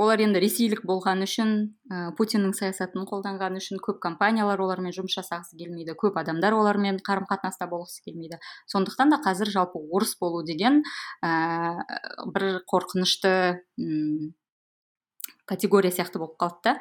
олар 0.00 0.22
енді 0.24 0.40
ресейлік 0.40 0.80
болған 0.88 1.24
үшін 1.26 1.50
ә, 1.92 2.00
путиннің 2.16 2.54
саясатын 2.56 3.04
қолданған 3.10 3.58
үшін 3.60 3.80
көп 3.84 4.00
компаниялар 4.00 4.62
олармен 4.64 4.94
жұмыс 4.96 5.18
жасағысы 5.18 5.58
келмейді 5.60 5.96
көп 6.00 6.16
адамдар 6.22 6.56
олармен 6.56 7.02
қарым 7.04 7.28
қатынаста 7.28 7.68
болғысы 7.68 8.00
келмейді. 8.06 8.40
Сондықтан 8.72 9.12
да 9.12 9.20
қазір 9.24 9.52
жалпы 9.52 9.82
орыс 9.92 10.16
болу 10.20 10.40
деген 10.46 10.80
ә, 11.22 11.84
бір 12.32 12.62
қорқынышты 12.72 13.34
категория 15.50 15.90
сияқты 15.90 16.20
болып 16.22 16.36
қалды 16.40 16.62
да. 16.64 16.72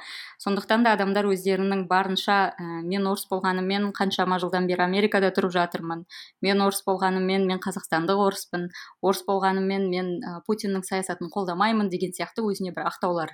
Сондықтан 0.44 0.86
да 0.86 0.94
адамдар 0.94 1.28
өздерінің 1.32 1.88
барынша 1.90 2.38
ә, 2.54 2.68
мен 2.86 3.08
орыс 3.10 3.26
болғаныммен 3.32 3.90
қаншама 3.98 4.38
жылдан 4.42 4.70
бері 4.70 4.86
америкада 4.86 5.32
тұрып 5.34 5.56
жатырмын. 5.58 6.06
Мен 6.46 6.62
орыс 6.62 6.84
болғаныммен 6.86 7.48
мен 7.50 7.62
қазақстандық 7.66 8.22
орыспын. 8.28 8.70
Орыс 9.02 9.26
болғаныммен 9.28 9.90
мен 9.90 10.12
ә, 10.22 10.38
путиннің 10.48 10.86
саясатын 10.86 11.34
қолдамаймын 11.34 11.90
деген 11.90 12.14
сияқты 12.14 12.46
өзіне 12.46 12.76
бір 12.76 12.92
ақтаулар 12.94 13.34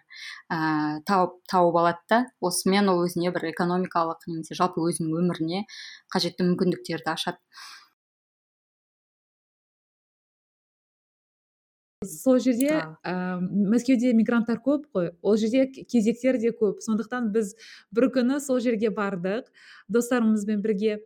ә, 0.50 1.02
тауып 1.06 1.42
тауып 1.52 1.80
алады 1.84 2.04
да. 2.10 2.24
Осымен 2.40 2.90
ол 2.90 3.04
өзіне 3.06 3.36
бір 3.36 3.52
экономикалық 3.52 4.30
немесе 4.32 4.56
жалпы 4.56 4.88
өзінің 4.88 5.20
өміріне 5.20 5.66
қажетті 6.14 6.48
мүмкіндіктерді 6.48 7.12
ашады. 7.12 7.44
Сол 12.06 12.40
жерде 12.40 12.72
ә, 12.72 13.14
мәскеуде 13.42 14.14
мигранттар 14.16 14.62
көп 14.64 14.86
қой. 14.94 15.12
Ол 15.22 15.38
жерде 15.38 15.66
кезектер 15.68 16.40
де 16.40 16.54
көп. 16.56 16.80
Сондықтан 16.86 17.32
біз 17.36 17.56
бір 17.92 18.10
күні 18.16 18.40
сол 18.44 18.62
жерге 18.64 18.92
бардық. 18.96 19.50
Достарымызбен 19.92 20.64
бірге 20.64 21.00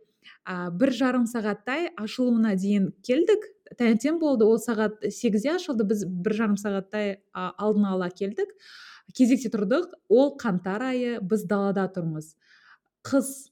ә, 0.46 0.70
бір 0.70 0.94
жарым 0.94 1.26
сағаттай 1.30 1.90
ашылуына 1.98 2.54
дейін 2.56 2.92
келдік. 3.06 3.48
Таңертең 3.78 4.18
болды 4.22 4.46
ол 4.46 4.58
сағат 4.62 5.02
сегізде 5.10 5.56
ашылды. 5.56 5.84
Біз 5.90 6.06
бір 6.06 6.36
жарым 6.38 6.58
сағаттай 6.60 7.18
алдын 7.34 7.90
ала 7.92 8.10
келдік. 8.10 8.54
Кезекте 9.16 9.50
тұрдық. 9.50 9.90
Ол 10.08 10.36
қаңтар 10.38 10.90
айы 10.92 11.18
біз 11.20 11.46
далада 11.50 11.88
тұрмыз. 11.90 12.36
Қыс 13.06 13.49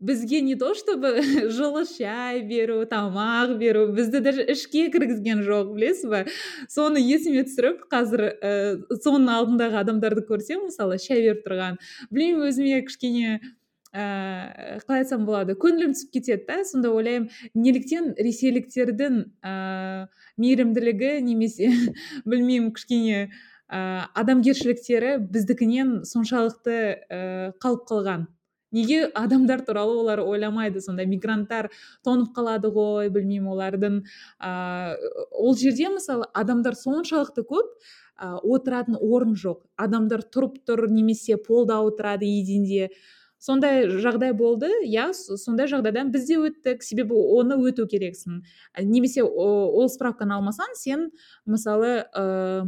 бізге 0.00 0.40
не 0.40 0.56
то 0.56 0.74
чтобы 0.74 1.20
жылы 1.56 1.84
шай 1.88 2.42
беру 2.42 2.84
тамақ 2.84 3.56
беру 3.58 3.86
бізді 3.92 4.20
даже 4.20 4.44
ішке 4.44 4.90
кіргізген 4.92 5.42
жоқ 5.46 5.72
білесіз 5.74 6.10
ба? 6.10 6.24
Соны 6.68 7.00
есіме 7.00 7.46
түсіріп 7.48 7.86
қазір 7.88 8.24
ә, 8.36 8.52
соның 9.00 9.30
алдындағы 9.32 9.80
адамдарды 9.80 10.26
көрсем 10.28 10.68
мысалы 10.68 10.98
шай 11.00 11.24
беріп 11.24 11.46
тұрған. 11.48 11.80
Білмеймін 12.10 12.50
өзіме 12.50 12.82
кішкене 12.84 13.40
ә, 13.96 14.78
қалай 14.84 15.04
айтсам 15.06 15.24
болады 15.24 15.56
көңілім 15.56 15.96
түсіп 15.96 16.12
кетеді 16.18 16.44
да. 16.44 16.60
Сонда 16.68 16.92
ойлаймын 16.92 17.30
неліктен 17.56 18.12
ресейліктердің 18.20 19.20
ә, 19.40 20.06
мейірімділігі 20.36 21.20
немесе 21.24 21.72
білмеймін 22.28 22.74
кішкене 22.76 23.30
ә, 23.72 24.06
адамгершіліктері 24.12 25.18
біздікінен 25.32 26.02
соншалықты 26.04 26.80
ә, 27.08 27.20
қалып 27.64 27.88
қалған. 27.88 28.28
Неге 28.72 29.06
адамдар 29.14 29.62
туралы 29.66 29.98
олар 30.00 30.22
ойламайды 30.24 30.80
сонда? 30.80 31.06
Мигранттар 31.06 31.70
тоңып 32.06 32.32
қалады 32.36 32.70
ғой 32.74 33.10
білмеймін 33.14 33.52
олардың 33.54 34.00
ә, 34.40 34.96
ол 35.30 35.54
жерде 35.56 35.90
мысалы 35.94 36.26
адамдар 36.34 36.74
соншалықты 36.78 37.46
көп 37.46 37.68
ә, 38.18 38.36
отыратын 38.42 38.98
орын 39.00 39.36
жоқ. 39.36 39.62
Адамдар 39.76 40.24
тұрып 40.24 40.62
тұр 40.66 40.88
немесе 40.90 41.36
полда 41.36 41.80
отырады 41.84 42.26
еденде. 42.26 42.90
Сондай 43.38 43.84
жағдай 43.86 44.32
болды 44.32 44.70
иә 44.88 45.10
сондай 45.12 45.68
жағдайдан 45.68 46.10
біз 46.10 46.24
де 46.26 46.40
өттік. 46.40 46.82
Себебі 46.82 47.14
оны 47.14 47.58
өту 47.60 47.86
керексің. 47.86 48.42
Немесе 48.82 49.22
ол 49.22 49.88
справканы 49.92 50.38
алмасаң 50.38 50.74
сен 50.74 51.10
мысалы 51.44 52.08
ә, 52.16 52.64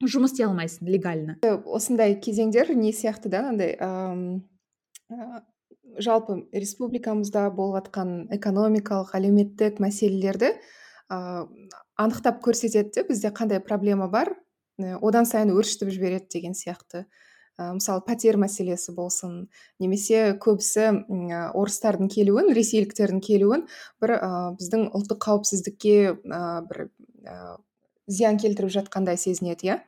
жұмыс 0.00 0.32
істей 0.32 0.48
алмайсың 0.48 0.88
легально. 0.88 1.36
Осындай 1.44 2.16
кезеңдер 2.16 2.72
не 2.74 2.94
сияқты 2.96 3.28
да 3.28 3.44
андай 3.50 3.76
жалпы 5.98 6.36
республикамызда 6.54 7.48
болып 7.54 7.80
жатқан 7.80 8.12
экономикалық 8.36 9.14
әлеуметтік 9.18 9.80
мәселелерді 9.82 10.52
ә, 11.10 11.46
анықтап 11.98 12.40
көрсетеді 12.44 12.94
де 12.94 13.04
бізде 13.08 13.32
қандай 13.34 13.60
проблема 13.60 14.08
бар? 14.08 14.34
Одан 14.78 15.26
сайын 15.28 15.52
өршітіп 15.52 15.90
жібереді 15.92 16.30
деген 16.32 16.54
сияқты. 16.56 17.04
Ә, 17.58 17.72
мысалы 17.76 18.04
пәтер 18.06 18.38
мәселесі 18.40 18.94
болсын 18.96 19.48
немесе 19.82 20.36
көбісі 20.40 20.86
ә, 20.88 21.42
орыстардың 21.58 22.08
келуін 22.12 22.54
ресейліктердің 22.56 23.20
келуін 23.26 23.66
бір 24.00 24.16
ә, 24.16 24.30
біздің 24.56 24.88
ұлттық 24.96 25.20
қауіпсіздікке 25.26 25.96
ә, 26.14 26.40
бір 26.70 26.86
ә, 27.26 27.58
зиян 28.06 28.40
келтіріп 28.40 28.72
жатқандай 28.78 29.20
сезінеді 29.20 29.74
иә? 29.74 29.80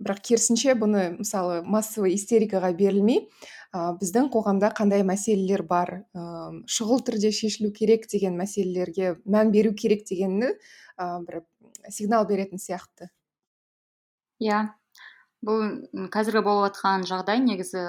Бірақ 0.00 0.22
керісінше 0.30 0.74
бұны 0.80 1.04
мысалы 1.18 1.60
массовый 1.62 2.14
истерикаға 2.16 2.72
берілмей 2.76 3.26
ә, 3.74 3.92
біздің 4.00 4.30
қоғамда 4.32 4.72
қандай 4.76 5.04
мәселелер 5.06 5.62
бар? 5.68 5.92
Ә, 6.16 6.24
шұғыл 6.64 7.04
түрде 7.06 7.30
шешілу 7.36 7.70
керек 7.76 8.08
деген 8.10 8.38
мәселелерге 8.40 9.14
мән 9.24 9.52
беру 9.52 9.74
керек 9.76 10.06
дегенні 10.08 10.54
ә, 10.96 11.20
бір 11.26 11.42
сигнал 11.88 12.26
беретін 12.28 12.60
сияқты. 12.62 13.10
Иә. 14.40 14.66
Бұл 15.44 16.08
қазіргі 16.12 16.42
болып 16.44 16.74
жатқан 16.74 17.06
жағдай 17.08 17.40
негізі 17.44 17.86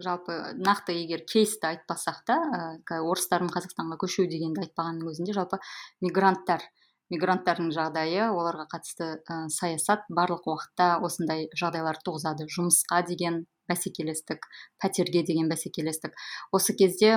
жалпы 0.00 0.54
нақты 0.58 0.94
егер 0.96 1.24
кейсті 1.28 1.68
айтпасақ 1.70 2.22
та 2.26 2.38
ә, 2.40 3.00
орыстардың 3.00 3.52
қазақстанға 3.52 3.98
көшуі 4.00 4.26
дегенді 4.30 4.64
айтпағанның 4.64 5.12
өзінде 5.12 5.36
жалпы 5.36 5.60
мигранттар 6.02 6.64
мигранттардың 7.12 7.72
жағдайы 7.74 8.28
оларға 8.30 8.66
қатысты 8.72 9.08
ә, 9.28 9.48
саясат 9.52 10.06
барлық 10.08 10.46
уақытта 10.48 11.00
осындай 11.04 11.48
жағдайлар 11.56 11.98
туғызады. 12.04 12.46
Жұмысқа 12.50 13.02
деген 13.08 13.44
бәсекелестік 13.68 14.46
пәтерге 14.82 15.24
деген 15.24 15.48
бәсекелестік. 15.48 16.14
Осы 16.52 16.76
кезде 16.76 17.16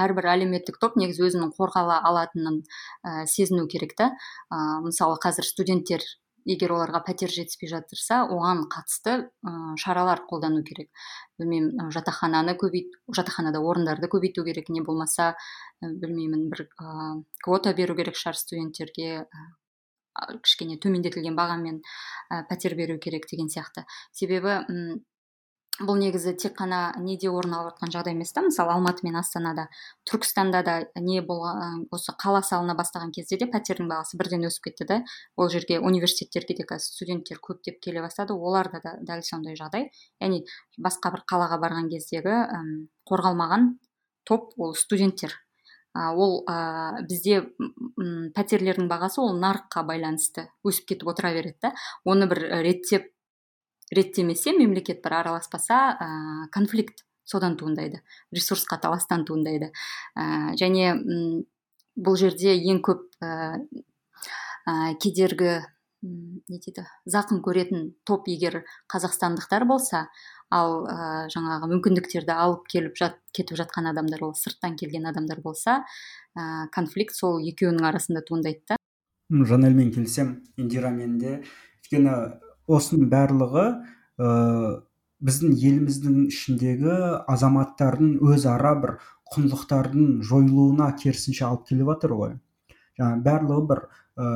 әрбір 0.00 0.30
әлеуметтік 0.34 0.78
топ 0.80 0.98
негізі 1.00 1.26
өзінің 1.28 1.52
қорғала 1.58 2.00
алатынын 2.08 2.62
ә, 2.62 3.26
сезіну 3.26 3.66
керек 3.72 3.96
та. 3.98 4.12
Ә, 4.52 4.80
мысалы 4.84 5.20
қазір 5.22 5.48
студенттер 5.48 6.04
егер 6.48 6.72
оларға 6.74 7.02
пәтер 7.06 7.32
жетіспей 7.32 7.70
жатырса 7.70 8.22
оған 8.26 8.64
қатысты 8.72 9.14
ә, 9.28 9.52
шаралар 9.80 10.22
қолдану 10.30 10.62
керек. 10.66 10.88
Білмеймін 11.38 11.92
жатақхананы 11.94 12.56
көбейт 12.60 12.96
жатақханада 13.14 13.60
орындарды 13.60 14.08
көбейту 14.10 14.44
керек 14.48 14.72
не 14.72 14.82
болмаса 14.86 15.34
білмеймін 15.82 16.48
бір 16.52 16.66
ә, 16.80 17.20
квота 17.44 17.74
беру 17.76 17.96
керек 17.98 18.16
шығар 18.16 18.40
студенттерге 18.40 19.10
ә, 19.28 19.46
кішкене 20.42 20.78
төмендетілген 20.82 21.36
бағамен 21.38 21.82
ә, 22.32 22.42
пәтер 22.48 22.74
беру 22.78 22.98
керек 22.98 23.28
деген 23.30 23.52
сияқты. 23.52 23.84
Себебі 24.12 24.62
бұл 25.78 25.98
негізі 26.00 26.32
тек 26.38 26.56
қана 26.58 26.92
неде 26.98 27.30
орын 27.30 27.54
алып 27.54 27.76
жатқан 27.76 27.92
жағдай 27.94 28.14
емес 28.16 28.32
та. 28.34 28.42
Мысалы 28.42 28.72
алматы 28.74 29.06
мен 29.06 29.18
астанада 29.20 29.68
түркістанда 30.10 30.62
да 30.66 30.74
не 30.98 31.20
болған 31.22 31.84
осы 31.94 32.14
қала 32.18 32.42
салына 32.42 32.74
бастаған 32.78 33.12
кезде 33.14 33.38
де 33.38 33.46
пәтердің 33.50 33.90
бағасы 33.90 34.18
бірден 34.18 34.46
өсіп 34.48 34.70
кетті 34.70 34.86
да. 34.88 35.00
Ол 35.36 35.50
жерге 35.52 35.78
университеттерге 35.78 36.56
де 36.58 36.66
қазір 36.66 36.90
студенттер 36.90 37.38
көптеп 37.38 37.78
келе 37.84 38.02
бастады. 38.02 38.34
Оларда 38.34 38.80
да 38.82 38.96
дәл 39.00 39.22
сондай 39.22 39.54
жағдай. 39.58 39.90
Яғни 40.20 40.42
басқа 40.78 41.12
бір 41.14 41.22
қалаға 41.30 41.60
барған 41.62 41.90
кездегі 41.92 42.34
әм, 42.46 42.72
қорғалмаған 43.06 43.76
топ 44.26 44.50
ол 44.58 44.74
студенттер. 44.74 45.36
Ол 45.94 46.42
ә, 46.46 47.00
бізде 47.08 47.48
пәтерлердің 48.36 48.90
бағасы 48.90 49.22
ол 49.22 49.32
нарыққа 49.40 49.82
байланысты 49.88 50.44
өсіп 50.66 50.90
кетіп 50.92 51.08
отыра 51.14 51.32
береді 51.34 51.58
да. 51.62 51.72
Оны 52.04 52.28
бір 52.30 52.44
реттеп 52.62 53.08
реттемесе 53.94 54.52
мемлекет 54.56 55.02
бір 55.04 55.20
араласпаса 55.22 55.96
ә, 55.98 56.08
конфликт 56.52 57.04
содан 57.24 57.56
туындайды 57.56 58.02
ресурсқа 58.32 58.80
таластан 58.80 59.24
туындайды. 59.28 59.72
Ә, 60.16 60.54
және 60.60 60.92
м, 60.94 61.44
бұл 61.96 62.16
жерде 62.20 62.54
ең 62.56 62.82
көп 62.84 63.04
ә, 63.22 63.58
ә, 64.68 64.94
кедергі 65.02 65.58
не 66.02 66.60
дейді 66.62 66.84
зақым 67.10 67.40
көретін 67.42 67.92
топ 68.06 68.28
егер 68.30 68.62
қазақстандықтар 68.92 69.64
болса 69.66 70.06
ал 70.54 70.84
ә, 70.86 71.26
жаңағы 71.32 71.68
мүмкіндіктерді 71.72 72.32
алып 72.32 72.68
келіп 72.70 72.96
жат, 72.96 73.18
кетіп 73.34 73.58
жатқан 73.58 73.90
адамдар 73.90 74.22
ол 74.22 74.34
сырттан 74.38 74.76
келген 74.78 75.08
адамдар 75.10 75.42
болса 75.42 75.82
ә, 76.38 76.68
конфликт 76.72 77.18
сол 77.18 77.42
екеуінің 77.42 77.88
арасында 77.90 78.22
туындайды 78.22 78.62
да. 78.68 78.78
Жанелмен 79.28 79.90
келісемін. 79.92 80.38
Индирамен 80.56 81.18
де 81.18 81.34
өйткені 81.82 82.14
осының 82.68 83.08
барлығы 83.12 83.66
ә, 83.68 84.32
біздің 85.24 85.54
еліміздің 85.58 86.18
ішіндегі 86.28 86.96
азаматтардың 87.32 88.18
өзара 88.22 88.74
бір 88.82 88.98
құндылықтардың 89.34 90.18
жойылуына 90.28 90.92
керісінше 91.02 91.46
алып 91.48 91.66
келіп 91.70 91.92
жатыр 91.92 92.14
ғой. 92.20 92.34
Жаңағы 92.98 93.24
барлығы 93.26 93.64
бір 93.72 93.82
ә, 93.88 94.28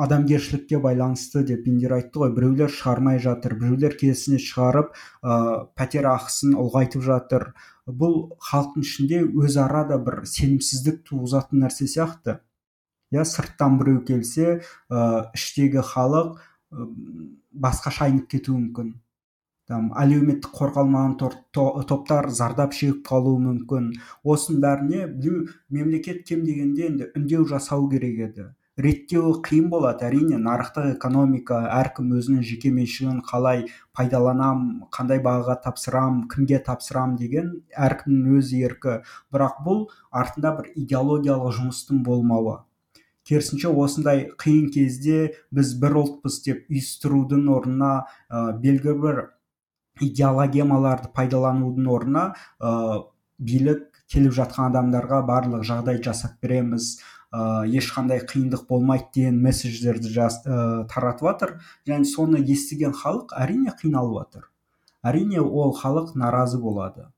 адамгершілікке 0.00 0.80
байланысты 0.82 1.44
деп 1.46 1.66
индира 1.68 2.00
айтты 2.00 2.22
ғой. 2.22 2.34
Біреулер 2.34 2.70
шығармай 2.74 3.22
жатыр 3.22 3.56
біреулер 3.60 3.96
керісінше 4.00 4.42
шығарып 4.50 4.92
ә, 4.92 5.38
пәтер 5.78 6.10
ақысын 6.10 6.54
ұлғайтып 6.60 7.06
жатыр. 7.06 7.50
Бұл 7.86 8.36
халықтың 8.50 8.86
ішінде 8.86 9.24
өзара 9.26 9.86
да 9.88 9.98
бір 10.02 10.22
сенімсіздік 10.30 11.02
туғызатын 11.08 11.64
нәрсе 11.64 11.88
сияқты. 11.90 12.38
Иә 13.10 13.24
сырттан 13.26 13.80
біреу 13.80 14.04
келсе 14.06 14.60
ә, 14.90 15.30
іштегі 15.34 15.82
халық 15.82 16.38
басқаша 16.70 18.06
айнып 18.06 18.28
кетуі 18.30 18.58
мүмкін. 18.58 18.92
Там 19.70 19.90
әлеуметтік 19.94 20.50
қорғалмаған 20.50 21.12
топтар 21.54 22.30
зардап 22.34 22.72
шегіп 22.74 23.04
қалуы 23.06 23.38
мүмкін. 23.44 23.92
Осының 24.26 24.62
бәріне 24.64 25.04
мемлекет 25.70 26.24
кем 26.26 26.42
дегенде 26.46 26.88
енді 26.88 27.12
үндеу 27.14 27.44
жасау 27.46 27.86
керек 27.92 28.18
еді. 28.24 28.48
Реттеуі 28.80 29.42
қиын 29.44 29.68
болады 29.68 30.06
әрине 30.06 30.38
нарықтық 30.40 30.94
экономика 30.94 31.58
әркім 31.76 32.14
өзінің 32.16 32.46
жеке 32.48 32.70
меншігін 32.72 33.18
қалай 33.28 33.66
пайдаланам 33.92 34.88
қандай 34.94 35.20
бағаға 35.20 35.58
тапсырам 35.66 36.22
кімге 36.32 36.62
тапсырам 36.64 37.18
деген 37.20 37.52
әркімнің 37.76 38.38
өз 38.40 38.54
еркі. 38.56 39.02
Бірақ 39.34 39.60
бұл 39.66 39.84
артында 40.10 40.54
бір 40.56 40.72
идеологиялық 40.80 41.54
жұмыстың 41.60 42.02
болмауы. 42.06 42.56
Керісінше 43.30 43.70
осындай 43.84 44.26
қиын 44.42 44.68
кезде 44.74 45.20
біз 45.54 45.72
бір 45.82 45.96
ұлтпыз 46.02 46.40
деп 46.46 46.66
ұйыстырудың 46.72 47.46
орнына 47.54 47.92
ә, 48.28 48.50
белгілі 48.58 48.96
бір 49.04 49.22
идеологемаларды 50.04 51.12
пайдаланудың 51.16 51.88
орнына 51.94 52.26
ә, 52.58 52.74
билік 53.38 53.88
келіп 54.10 54.36
жатқан 54.36 54.70
адамдарға 54.74 55.22
барлық 55.30 55.64
жағдай 55.64 56.02
жасап 56.04 56.36
береміз. 56.42 56.98
Ә, 57.30 57.62
ешқандай 57.70 58.24
қиындық 58.26 58.66
болмайды 58.66 59.06
деген 59.20 59.36
месседждерді 59.44 60.10
ә, 60.18 60.86
таратып 60.90 61.28
жатыр 61.30 61.58
және 61.86 62.08
соны 62.10 62.42
естіген 62.42 62.96
халық 62.96 63.36
әрине 63.38 63.70
қиналып 63.78 64.16
жатыр 64.18 64.48
әрине 65.02 65.40
ол 65.40 65.72
халық 65.76 66.14
наразы 66.18 66.58
болады. 66.58 67.08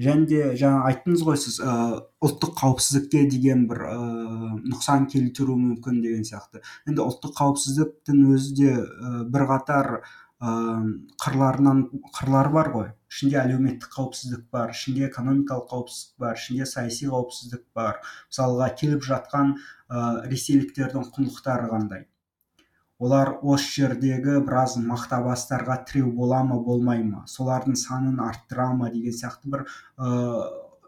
Және 0.00 0.26
де 0.26 0.40
жаңа 0.58 0.88
айттыңыз 0.90 1.22
ғой 1.26 1.38
сіз 1.38 1.60
ә, 1.62 1.74
ұлттық 2.24 2.54
қауіпсіздікке 2.58 3.24
деген 3.30 3.66
бір 3.70 3.82
ә, 3.86 3.96
нұқсан 4.72 5.06
келтіруі 5.12 5.60
мүмкін 5.60 6.00
деген 6.02 6.24
сияқты. 6.26 6.62
Енді 6.88 7.04
ұлттық 7.04 7.34
қауіпсіздіктің 7.38 8.24
өзі 8.34 8.54
де 8.58 8.72
ә, 8.74 9.22
бірқатар 9.30 9.90
ә, 10.00 10.54
қырларынан 11.22 11.84
қырлары 12.16 12.54
бар 12.56 12.72
ғой. 12.74 12.88
Ішінде 13.14 13.38
әлеуметтік 13.44 13.92
қауіпсіздік 13.94 14.48
бар 14.50 14.74
ішінде 14.74 15.06
экономикалық 15.10 15.68
қауіпсіздік 15.70 16.24
бар 16.26 16.40
ішінде 16.40 16.66
саяси 16.66 17.06
қауіпсіздік 17.12 17.62
бар. 17.78 18.02
Мысалға 18.32 18.72
келіп 18.80 19.06
жатқан 19.06 19.54
ә, 19.54 20.26
ресейліктердің 20.26 21.06
құндылықтары 21.14 21.70
қандай? 21.70 22.08
Олар 23.04 23.34
осы 23.42 23.70
жердегі 23.82 24.38
біраз 24.46 24.76
мақтабастарға 24.80 25.76
тіреу 25.88 26.10
бола 26.18 26.42
ма 26.48 26.58
болмай 26.68 27.02
ма? 27.04 27.24
солардың 27.28 27.76
санын 27.76 28.20
арттыра 28.24 28.70
ма 28.78 28.90
деген 28.94 29.16
сияқты 29.16 29.50
бір 29.54 29.64
ә, 29.98 30.46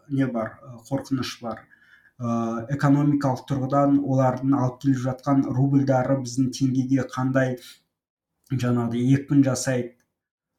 не 0.09 0.27
бар 0.37 0.55
қорқыныш 0.89 1.35
бар. 1.43 1.61
Ә, 2.17 2.65
экономикалық 2.73 3.43
тұрғыдан 3.51 3.99
олардың 4.01 4.55
алып 4.57 4.79
келіп 4.85 5.03
жатқан 5.03 5.43
рубльдары 5.59 6.17
біздің 6.23 6.49
теңгеге 6.57 7.05
қандай 7.13 7.57
жаңағыдай 8.51 9.13
екпін 9.19 9.43
жасайды? 9.45 9.93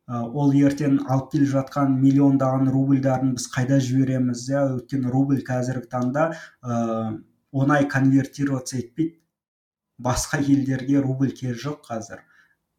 Ол 0.09 0.55
ертең 0.57 1.03
алып 1.05 1.33
келіп 1.35 1.51
жатқан 1.53 1.99
миллиондаған 2.01 2.71
рубльдарын 2.73 3.35
біз 3.37 3.49
қайда 3.53 3.81
жібереміз? 3.85 4.47
иә 4.53 4.63
өйткені 4.77 5.11
рубль 5.13 5.43
қазіргі 5.49 5.91
таңда 5.93 6.31
ә, 6.63 7.19
оңай 7.53 7.89
конвертироваться 7.89 8.79
етпейді. 8.79 9.19
Басқа 9.99 10.39
елдерге 10.39 11.01
рубль 11.03 11.33
керегі 11.41 11.61
жоқ 11.67 11.83
қазір. 11.91 12.23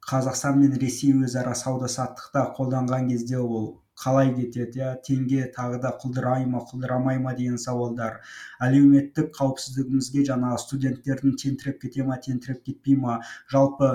Қазақстан 0.09 0.57
мен 0.61 0.73
ресей 0.81 1.13
өзара 1.13 1.53
сауда 1.55 1.87
саттықта 1.91 2.45
қолданған 2.57 3.09
кезде 3.09 3.37
ол 3.37 3.65
қалай 4.03 4.31
кетеді 4.35 4.79
иә? 4.79 4.91
Теңге 5.07 5.49
тағы 5.55 5.81
да 5.83 5.91
құлдырай 6.01 6.45
ма 6.47 6.63
құлдырамай 6.69 7.19
ма 7.19 7.33
деген 7.35 7.57
сауалдар. 7.59 8.21
Әлеуметтік 8.63 9.33
қауіпсіздігімізге 9.35 10.23
жаңағы 10.31 10.61
студенттердің 10.63 11.35
тентіреп 11.43 11.81
кете 11.83 12.07
ма 12.07 12.17
тентіреп 12.25 12.63
кетпей 12.63 12.95
ма? 12.95 13.19
Жалпы 13.51 13.91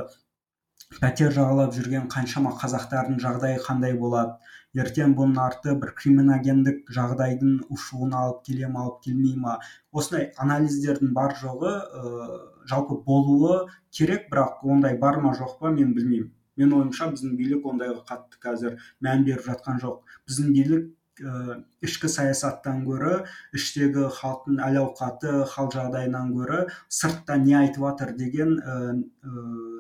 пәтер 1.01 1.33
жағалап 1.39 1.73
жүрген 1.79 2.11
қаншама 2.13 2.53
қазақтардың 2.61 3.19
жағдайы 3.25 3.65
қандай 3.65 3.97
болады? 3.99 4.37
Ертең 4.75 5.15
бұның 5.19 5.39
арты 5.39 5.75
бір 5.81 5.93
криминогендік 5.99 6.91
жағдайдың 6.97 7.53
ушығуына 7.75 8.23
алып 8.25 8.41
келе 8.49 8.71
ма 8.71 8.85
алып 8.85 9.05
келмей 9.07 9.37
ма? 9.39 9.59
Осындай 9.93 10.33
анализдердің 10.45 11.13
бар 11.15 11.37
жоғы 11.41 11.75
ә, 11.75 12.41
жалпы 12.71 12.99
болуы 13.07 13.61
керек 13.95 14.27
бірақ 14.33 14.65
ондай 14.67 14.99
бар 14.99 15.21
ма 15.23 15.35
жоқ 15.39 15.59
па 15.61 15.71
мен 15.71 15.95
білмеймін. 15.95 16.33
Мен 16.57 16.75
ойымша 16.75 17.11
біздің 17.15 17.39
билік 17.39 17.65
ондайға 17.71 18.03
қатты 18.11 18.43
қазір 18.43 18.77
мән 19.03 19.25
беріп 19.27 19.47
жатқан 19.47 19.81
жоқ. 19.83 20.03
Біздің 20.29 20.53
билік 20.55 20.93
ә, 21.23 21.61
ішкі 21.87 22.11
саясаттан 22.11 22.85
гөрі 22.87 23.25
іштегі 23.55 24.09
халықтың 24.19 24.63
әл 24.67 24.81
ауқаты 24.85 25.45
хал 25.51 25.71
жағдайынан 25.75 26.33
гөрі 26.35 26.65
сыртта 26.89 27.39
не 27.43 27.55
айтып 27.59 27.87
жатыр 27.87 28.15
деген 28.19 28.57
ә, 28.59 28.79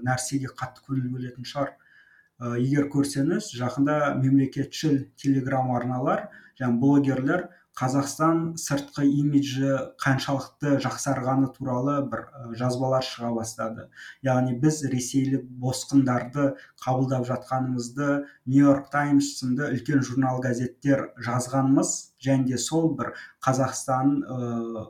нәрсеге 0.07 0.55
қатты 0.55 0.87
көңіл 0.87 1.11
бөлетін 1.15 1.47
шығар. 1.51 1.75
ә, 1.75 1.84
егер 2.41 2.89
көрсеңіз 2.93 3.53
жақында 3.59 3.99
мемлекетшіл 4.21 5.05
телеграм 5.21 5.71
арналар 5.77 6.29
жаңағы 6.59 6.81
блогерлер 6.81 7.47
қазақстан 7.75 8.55
сыртқы 8.61 9.05
имиджі 9.09 9.71
қаншалықты 10.03 10.77
жақсарғаны 10.83 11.49
туралы 11.57 11.97
бір 12.07 12.23
жазбалар 12.55 13.03
шыға 13.03 13.33
бастады. 13.35 13.89
Яғни 14.23 14.55
біз 14.63 14.85
ресейлік 14.93 15.49
босқындарды 15.63 16.53
қабылдап 16.85 17.27
жатқанымызды 17.27 18.11
нью 18.47 18.69
йорк 18.69 18.93
таймс 18.95 19.33
сынды 19.41 19.73
үлкен 19.75 20.07
журнал 20.07 20.39
газеттер 20.45 21.09
жазғанымыз 21.27 21.95
және 22.23 22.47
де 22.53 22.63
сол 22.63 22.93
бір 22.95 23.17
қазақстан 23.43 24.21
ә, 24.23 24.87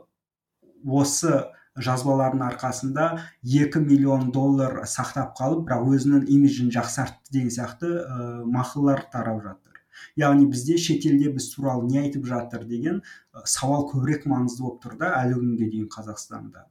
осы 0.84 1.40
жазбалардың 1.76 2.42
арқасында 2.46 3.06
екі 3.42 3.80
миллион 3.82 4.30
доллар 4.34 4.84
сақтап 4.86 5.34
қалып 5.38 5.64
бірақ 5.68 5.88
өзінің 5.96 6.26
имиджін 6.30 6.70
жақсартты 6.74 7.32
деген 7.34 7.50
сияқты 7.50 7.90
ә, 7.90 8.44
мақалалар 8.46 9.02
тарап 9.10 9.42
жатыр. 9.42 9.80
Яғни 10.18 10.46
бізде 10.50 10.76
шетелде 10.78 11.32
біз 11.34 11.48
туралы 11.54 11.88
не 11.90 12.00
айтып 12.04 12.26
жатыр 12.26 12.64
деген 12.70 13.02
сауал 13.44 13.88
көбірек 13.90 14.28
маңызды 14.30 14.62
болып 14.62 14.80
тұр 14.84 14.96
да 15.00 15.10
әлі 15.18 15.40
күнге 15.40 15.70
дейін 15.72 15.90
қазақстанда. 15.90 16.66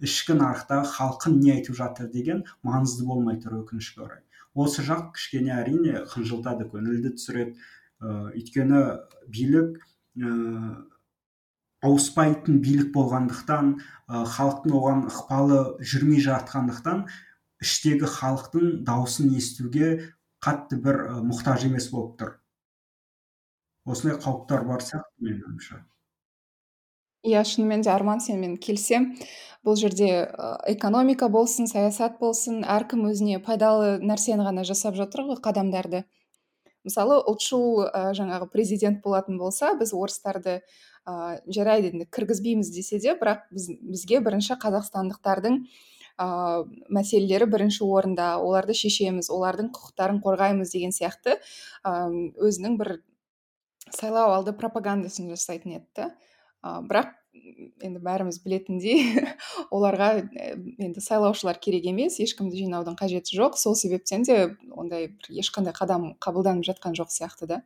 Ішкі 0.00 0.36
нарықтағы 0.40 0.88
халқын 0.92 1.38
не 1.40 1.52
айтып 1.56 1.76
жатыр 1.76 2.10
деген 2.12 2.44
маңызды 2.64 3.04
болмай 3.04 3.40
тұр 3.40 3.60
өкінішке 3.62 4.04
орай. 4.04 4.20
Осы 4.54 4.84
жақ 4.84 5.12
кішкене 5.16 5.52
әрине 5.56 6.04
қынжылтады 6.12 6.68
көңілді 6.72 7.12
түсіреді. 7.16 7.56
Ә, 8.00 8.32
өйткені 8.36 8.82
билік 9.28 9.80
ауыспайтын 11.84 12.60
билік 12.64 12.92
болғандықтан 12.94 13.74
халықтың 14.08 14.76
оған 14.78 15.02
ықпалы 15.10 15.60
жүрмей 15.80 16.22
жатқандықтан 16.24 17.04
іштегі 17.62 18.08
халықтың 18.08 18.84
дауысын 18.86 19.34
естуге 19.36 19.90
қатты 20.44 20.78
бір 20.80 21.02
мұқтаж 21.26 21.66
емес 21.68 21.90
болып 21.92 22.16
тұр. 22.20 22.32
Осындай 23.86 24.18
қауіптер 24.20 24.64
бар 24.66 24.82
сияқты 24.82 25.26
менің 25.26 25.44
ойымша. 25.50 25.82
Иә 27.26 27.42
шынымен 27.44 27.82
де 27.82 27.90
арман 27.90 28.20
сенімен 28.22 28.56
келісемін 28.62 29.16
бұл 29.66 29.78
жерде 29.78 30.28
экономика 30.70 31.28
болсын 31.32 31.66
саясат 31.66 32.20
болсын 32.20 32.62
әркім 32.62 33.08
өзіне 33.10 33.40
пайдалы 33.42 33.96
нәрсені 33.98 34.46
ғана 34.46 34.62
жасап 34.66 34.94
жатыр 34.94 35.26
ғой 35.30 35.40
қадамдарды. 35.42 36.04
Мысалы 36.86 37.18
ұлтшыл 37.18 37.88
жаңағы 38.14 38.46
президент 38.52 39.02
болатын 39.02 39.40
болса 39.40 39.72
біз 39.74 39.90
орыстарды 39.90 40.60
ә, 41.06 41.40
жарайды 41.46 41.92
енді 41.94 42.06
кіргізбейміз 42.10 42.70
десе 42.74 42.98
де 43.02 43.14
бірақ 43.18 43.46
біз, 43.54 43.70
бізге 43.80 44.20
бірінші 44.26 44.58
қазақстандықтардың 44.62 45.60
ә, 46.18 46.28
мәселелері 46.90 47.48
бірінші 47.52 47.84
орында. 47.86 48.36
Оларды 48.42 48.74
шешеміз 48.74 49.30
олардың 49.30 49.70
құқықтарын 49.76 50.22
қорғаймыз 50.24 50.72
деген 50.74 50.94
сияқты 50.96 51.38
ә, 51.86 51.92
өзінің 52.42 52.78
бір 52.80 52.98
сайлау 53.94 54.34
алды 54.34 54.56
пропагандасын 54.56 55.30
жасайтын 55.30 55.78
еді. 55.78 56.10
Ә, 56.64 56.80
бірақ 56.88 57.14
енді 57.84 58.00
бәріміз 58.02 58.40
білетіндей 58.42 59.02
оларға 59.74 60.10
енді 60.22 61.02
сайлаушылар 61.04 61.60
керек 61.62 61.86
емес 61.92 62.18
ешкімді 62.22 62.64
жинаудың 62.64 62.96
қажеті 62.98 63.38
жоқ. 63.38 63.60
Сол 63.60 63.76
себептен 63.78 64.24
де 64.26 64.56
ондай 64.72 65.10
бір 65.12 65.40
ешқандай 65.44 65.76
қадам 65.76 66.14
қабылданып 66.22 66.66
жатқан 66.66 66.96
жоқ 66.98 67.12
сияқты 67.12 67.50
да. 67.52 67.62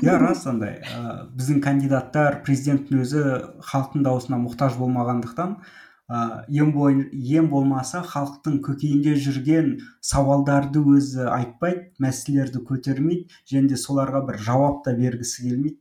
Иә 0.00 0.16
рас 0.22 0.46
андай 0.48 0.80
ә, 0.80 1.28
біздің 1.36 1.60
кандидаттар 1.64 2.40
президенттің 2.46 3.02
өзі 3.04 3.22
халықтың 3.68 4.06
дауысына 4.06 4.38
мұқтаж 4.40 4.78
болмағандықтан 4.80 5.54
ә, 5.58 6.22
ең, 6.48 6.72
бой, 6.72 6.98
ең 7.12 7.50
болмаса 7.52 8.00
халықтың 8.06 8.62
көкейінде 8.64 9.14
жүрген 9.20 9.74
сауалдарды 10.00 10.80
өзі 10.96 11.28
айтпайды 11.28 11.90
мәселелерді 12.02 12.64
көтермейді 12.68 13.40
және 13.52 13.74
де 13.74 13.80
соларға 13.80 14.24
бір 14.30 14.40
жауап 14.48 14.84
та 14.86 14.96
бергісі 14.96 15.48
келмейді. 15.48 15.78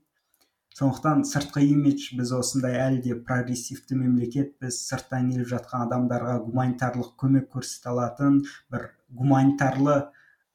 Сондықтан 0.71 1.25
сыртқы 1.27 1.65
имидж 1.67 2.13
біз 2.15 2.31
осындай 2.37 2.77
әлі 2.79 3.01
де 3.03 3.15
прогрессивті 3.27 3.97
мемлекетпіз 3.99 4.77
сырттан 4.87 5.27
келіп 5.33 5.49
жатқан 5.51 5.83
адамдарға 5.89 6.37
гуманитарлық 6.45 7.11
көмек 7.19 7.49
көрсете 7.51 7.91
алатын 7.91 8.39
бір 8.71 8.87
гуманитарлы 9.11 9.97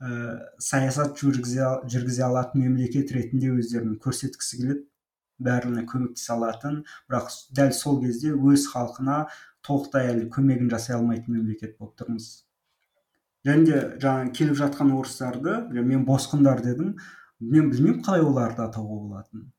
ә, 0.00 0.10
саясат 0.58 1.16
жүргізе, 1.20 1.64
жүргізе 1.88 2.24
алатын 2.26 2.64
мемлекет 2.66 3.12
ретінде 3.14 3.52
өздерін 3.56 3.96
көрсеткісі 4.02 4.60
келеді. 4.60 4.84
Бәріне 5.36 5.84
көмектесе 5.88 6.32
алатын. 6.32 6.82
Бірақ 7.10 7.28
дәл 7.56 7.72
сол 7.76 8.00
кезде 8.00 8.32
өз 8.32 8.68
халқына 8.72 9.26
толықтай 9.66 10.12
әлі 10.14 10.28
көмегін 10.32 10.70
жасай 10.72 10.96
алмайтын 10.96 11.36
мемлекет 11.36 11.76
болып 11.78 11.96
тұрмыз. 12.00 12.28
Және 13.46 13.66
де 13.68 13.80
жаңағы 14.02 14.32
келіп 14.38 14.56
жатқан 14.62 14.94
орыстарды 14.96 15.58
мен 15.76 16.06
босқындар 16.08 16.62
дедім. 16.64 16.96
Мен 17.40 17.68
білмеймін 17.70 18.00
қалай 18.06 18.24
оларды 18.24 18.64
атауға 18.64 18.96
болатынын. 19.02 19.50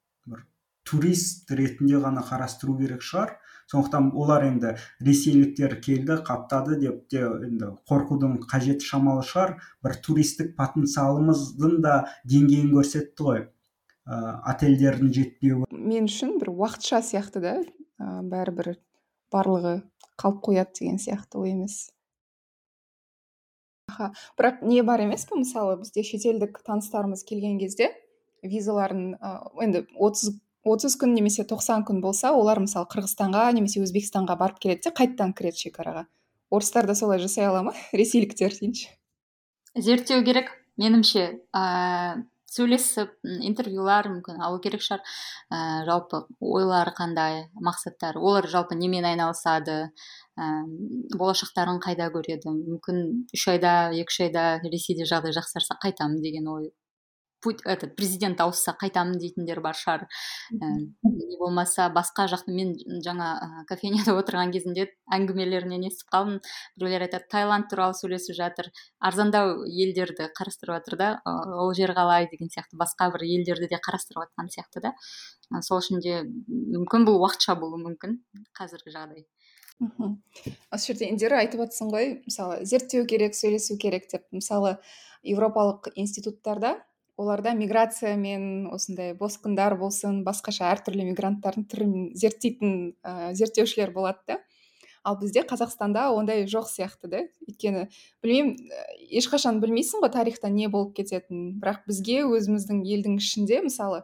Турист 0.88 1.52
ретінде 1.52 2.02
ғана 2.02 2.24
қарастыру 2.26 2.78
керек 2.80 3.06
шығар. 3.06 3.38
Сондықтан 3.72 4.12
олар 4.16 4.46
енді 4.48 4.76
ресейліктер 5.04 5.78
келді 5.84 6.22
қаптады 6.28 6.78
деп 6.80 7.04
те 7.12 7.26
енді 7.28 7.74
қорқудың 7.90 8.40
қажеті 8.48 8.88
шамалы 8.88 9.26
шығар. 9.28 9.58
бір 9.84 9.96
туристік 10.06 10.56
потенциалымыздың 10.56 11.82
да 11.84 12.08
деңгейін 12.24 12.72
көрсетті 12.72 13.28
ғой 13.28 13.44
ә, 14.08 14.40
отельдердің 14.54 15.12
жетпеуі. 15.12 15.68
Мен 15.72 16.08
үшін 16.08 16.38
бір 16.40 16.54
уақытша 16.56 17.04
сияқты 17.04 17.44
да 17.44 17.54
ә, 18.00 18.24
бәрібір 18.24 18.78
барлығы 19.34 19.82
қалып 20.16 20.42
қояды 20.48 20.80
деген 20.80 20.98
сияқты 21.04 21.44
ой 21.44 21.52
емес. 21.52 21.92
Аха 23.92 24.12
бірақ 24.40 24.64
не 24.64 24.82
бар 24.84 25.04
емес 25.04 25.28
пе 25.28 25.40
мысалы 25.44 25.78
бізде 25.84 26.04
шетелдік 26.04 26.60
таныстарымыз 26.64 27.24
келген 27.28 27.60
кезде 27.60 27.92
визаларын 28.44 29.16
ә, 29.20 29.40
енді 29.64 29.86
отыз 29.96 30.40
отыз 30.74 30.98
күн 31.00 31.14
немесе 31.16 31.46
тоқсан 31.48 31.84
күн 31.88 32.02
болса 32.04 32.34
олар 32.36 32.62
мысалы 32.64 32.88
қырғызстанға 32.92 33.48
немесе 33.58 33.82
өзбекстанға 33.84 34.38
барып 34.40 34.62
келеді 34.64 34.88
де 34.88 34.94
қайтадан 35.00 35.34
кіреді 35.38 35.68
шекараға. 35.68 36.06
Орыстар 36.50 36.88
да 36.88 36.96
солай 36.96 37.20
жасай 37.20 37.48
ала 37.48 37.64
ма? 37.64 37.74
Ресейліктер 37.94 38.56
дейінші. 38.60 38.90
Зерттеу 39.76 40.24
керек 40.26 40.50
меніңше 40.80 41.26
ә, 41.56 41.64
сөйлесіп 42.50 43.12
интервьюлар 43.46 44.08
мүмкін 44.10 44.42
алу 44.46 44.62
керек 44.64 44.82
шығар. 44.86 45.04
Ә, 45.52 45.60
жалпы 45.90 46.24
ойлары 46.40 46.96
қандай 46.98 47.44
мақсаттары 47.62 48.22
олар 48.24 48.48
жалпы 48.50 48.80
немен 48.80 49.06
айналысады? 49.06 49.92
Ә, 50.38 50.50
болашақтарын 51.20 51.82
қайда 51.84 52.10
көреді 52.16 52.54
мүмкін 52.54 53.06
үш 53.36 53.48
айда 53.54 53.78
екі 53.92 54.14
үш 54.14 54.20
айда 54.30 54.50
ресейде 54.66 55.08
жағдай 55.10 55.36
жақсарса 55.36 55.80
қайтамын 55.84 56.22
деген 56.24 56.48
ой 56.54 56.72
этот 57.66 57.96
президент 57.96 58.42
ауысса 58.42 58.74
қайтамын 58.80 59.18
дейтіндер 59.22 59.62
бар 59.62 59.78
шығар. 59.78 60.06
Ә, 60.54 60.70
не 61.04 61.38
болмаса 61.40 61.88
басқа 61.94 62.28
жақта 62.32 62.54
мен 62.54 62.74
жаңа 63.06 63.30
ә, 63.38 63.48
кофейняда 63.70 64.16
отырған 64.22 64.52
кезінде 64.56 64.88
әңгімелерінен 65.14 65.88
естіп 65.90 66.12
қалдым. 66.14 66.42
Біреулер 66.78 67.08
айтады 67.08 67.30
таиланд 67.32 67.70
туралы 67.72 67.98
сөйлесіп 67.98 68.38
жатыр 68.38 68.72
арзандау 69.00 69.64
елдерді 69.68 70.30
қарастырып 70.38 70.78
жатыр 70.80 71.00
да 71.00 71.10
ол 71.26 71.74
жер 71.78 71.96
қалай 71.98 72.30
деген 72.32 72.52
сияқты 72.54 72.80
басқа 72.80 73.12
бір 73.16 73.26
елдерді 73.28 73.72
де 73.72 73.82
қарастырып 73.82 74.28
жатқан 74.28 74.52
сияқты 74.54 74.84
да. 74.90 74.94
Сол 75.64 75.80
үшін 75.80 76.04
де 76.04 76.22
мүмкін 76.28 77.08
бұл 77.08 77.22
уақытша 77.24 77.56
болуы 77.60 77.80
мүмкін 77.86 78.20
қазіргі 78.58 78.94
жағдай. 78.94 79.28
Мхм. 79.80 80.16
Осы 80.74 80.92
жерде 80.92 81.06
индира 81.12 81.38
айтып 81.44 81.62
ғой 81.94 82.08
мысалы 82.26 82.66
зерттеу 82.66 83.06
керек 83.06 83.36
сөйлесу 83.38 83.78
керек 83.78 84.08
деп. 84.10 84.26
Мысалы 84.34 84.78
еуропалық 85.22 85.92
институттарда 85.94 86.80
оларда 87.18 87.54
миграция 87.58 88.16
мен 88.16 88.68
осындай 88.72 89.16
босқындар 89.18 89.76
болсын 89.80 90.22
басқаша 90.26 90.70
әртүрлі 90.76 91.08
мигранттардың 91.10 91.66
түрін 91.72 91.96
зерттейтін 92.14 92.76
ә, 93.02 93.34
зерттеушілер 93.34 93.92
болады 93.96 94.22
да. 94.28 94.38
Ал 95.08 95.18
бізде 95.18 95.42
қазақстанда 95.48 96.10
ондай 96.14 96.46
жоқ 96.46 96.70
сияқты 96.70 97.10
да. 97.10 97.24
Өйткені 97.48 97.88
білмеймін 98.22 98.56
ешқашан 99.18 99.62
білмейсің 99.64 100.04
ғой 100.04 100.14
тарихта 100.14 100.52
не 100.54 100.68
болып 100.70 100.94
кететінін. 101.00 101.58
Бірақ 101.62 101.88
бізге 101.90 102.22
өзіміздің 102.28 102.84
елдің 102.86 103.18
ішінде 103.24 103.64
мысалы 103.66 104.04